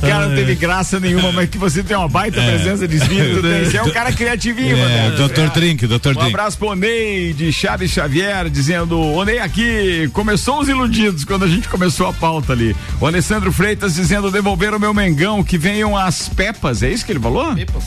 Cara, 0.00 0.28
não 0.28 0.34
teve 0.36 0.54
graça 0.54 0.98
nenhuma, 1.00 1.32
mas 1.32 1.48
que 1.48 1.58
você 1.58 1.82
tem 1.82 1.96
uma 1.96 2.08
baita 2.08 2.40
É. 2.40 2.50
presença 2.54 2.86
de 2.88 2.96
espírito. 2.96 3.42
tem. 3.42 3.64
Você 3.64 3.76
é 3.76 3.82
um 3.82 3.90
cara 3.90 4.12
criativinho, 4.12 4.76
É, 4.76 5.10
mano. 5.10 5.28
Dr. 5.28 5.50
Drink, 5.52 5.86
Dr. 5.86 5.92
Um 5.94 5.98
Drink. 5.98 6.22
abraço 6.28 6.58
pro 6.58 6.68
Onei 6.68 7.32
de 7.32 7.52
Chaves 7.52 7.90
Xavier, 7.90 8.48
dizendo: 8.50 8.98
Onei 9.00 9.38
aqui, 9.38 10.08
começou 10.12 10.60
os 10.60 10.68
iludidos 10.68 11.24
quando 11.24 11.44
a 11.44 11.48
gente 11.48 11.68
começou 11.68 12.06
a 12.08 12.12
pauta 12.12 12.52
ali. 12.52 12.74
O 13.00 13.06
Alessandro 13.06 13.52
Freitas 13.52 13.94
dizendo: 13.94 14.30
devolver 14.30 14.74
o 14.74 14.80
meu 14.80 14.92
Mengão, 14.94 15.42
que 15.42 15.58
venham 15.58 15.96
as 15.96 16.28
Pepas. 16.28 16.82
É 16.82 16.90
isso 16.90 17.04
que 17.04 17.12
ele 17.12 17.20
falou? 17.20 17.54
Pepas. 17.54 17.84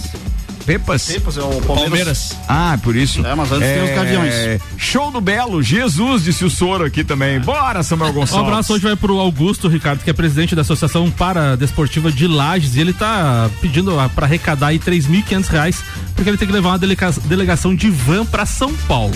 Pepas? 0.68 1.06
Pepas 1.08 1.38
é 1.38 1.42
o 1.42 1.62
Palmeiras. 1.62 2.36
Ah, 2.48 2.78
por 2.84 2.96
isso. 2.96 3.26
É, 3.26 3.34
mas 3.34 3.50
antes 3.52 3.68
tem 3.68 3.84
os 3.86 3.90
Gaviões. 3.96 4.34
Show 4.78 5.10
do 5.12 5.22
Belo, 5.22 5.64
Jesus, 5.64 6.24
disse 6.26 6.44
o 6.44 6.50
Soro 6.50 6.84
aqui 6.84 7.04
também. 7.06 7.40
Bora, 7.40 7.82
Samuel 7.82 8.12
Um 8.12 8.14
Gonçalves. 8.16 8.48
abraço 8.50 8.74
hoje 8.74 8.84
vai 8.84 8.96
pro 8.98 9.18
Augusto 9.18 9.70
Ricardo, 9.70 10.04
que 10.04 10.10
é 10.10 10.14
presidente 10.14 10.54
da 10.54 10.62
Associação 10.64 11.10
Paradesportiva 11.10 12.12
de 12.12 12.28
Lages, 12.28 12.76
e 12.76 12.82
ele 12.82 12.92
tá 12.92 13.50
pedindo 13.62 13.94
para 14.14 14.26
arrecadar 14.26 14.68
aí 14.68 14.78
três 14.80 15.08
mil 15.08 15.24
reais, 15.50 15.82
porque 16.14 16.30
ele 16.30 16.38
tem 16.38 16.48
que 16.48 16.54
levar 16.54 16.70
uma 16.70 16.78
delega- 16.80 17.14
delegação 17.26 17.74
de 17.74 17.90
van 17.90 18.26
para 18.26 18.46
São 18.46 18.74
Paulo. 18.90 19.16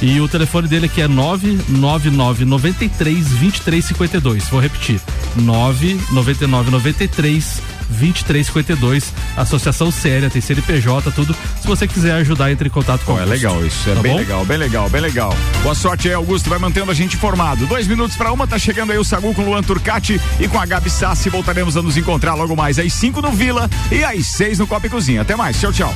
E 0.00 0.20
o 0.20 0.28
telefone 0.28 0.68
dele 0.68 0.86
aqui 0.86 1.00
é 1.02 1.08
999 1.08 2.44
93 2.44 3.24
2352. 3.30 4.44
Vou 4.48 4.60
repetir. 4.60 5.00
999 5.36 6.70
93 6.70 7.62
2352. 7.90 9.12
Associação 9.36 9.90
séria, 9.90 10.30
tem 10.30 10.40
CNPJ, 10.40 11.10
tudo. 11.12 11.34
Se 11.60 11.66
você 11.66 11.86
quiser 11.86 12.12
ajudar, 12.14 12.50
entre 12.50 12.68
em 12.68 12.70
contato 12.70 13.04
com 13.04 13.14
Pô, 13.14 13.20
é 13.20 13.24
legal 13.24 13.64
isso, 13.64 13.88
é 13.90 13.94
Tá 13.94 14.02
bem 14.02 14.12
bom? 14.12 14.18
legal, 14.18 14.44
bem 14.44 14.56
legal, 14.58 14.90
bem 14.90 15.00
legal. 15.00 15.36
Boa 15.62 15.74
sorte 15.74 16.08
aí, 16.08 16.14
Augusto, 16.14 16.48
vai 16.48 16.58
mantendo 16.58 16.90
a 16.90 16.94
gente 16.94 17.16
informado. 17.16 17.66
Dois 17.66 17.86
minutos 17.86 18.16
para 18.16 18.32
uma, 18.32 18.46
tá 18.46 18.58
chegando 18.58 18.92
aí 18.92 18.98
o 18.98 19.04
Sagu 19.04 19.32
com 19.34 19.42
o 19.42 19.46
Luan 19.46 19.62
Turcati 19.62 20.20
e 20.40 20.48
com 20.48 20.58
a 20.58 20.66
Gabi 20.66 20.90
Sassi. 20.90 21.28
Voltaremos 21.30 21.76
a 21.76 21.82
nos 21.82 21.96
encontrar 21.96 22.34
logo 22.34 22.54
mais 22.56 22.78
às 22.78 22.92
cinco 22.92 23.20
no 23.20 23.30
Vila 23.30 23.68
e 23.90 24.04
às 24.04 24.26
seis 24.26 24.58
no 24.58 24.66
Copa 24.66 24.86
e 24.86 24.90
Cozinha. 24.90 25.22
Até 25.22 25.36
mais, 25.36 25.58
tchau, 25.60 25.72
tchau. 25.72 25.94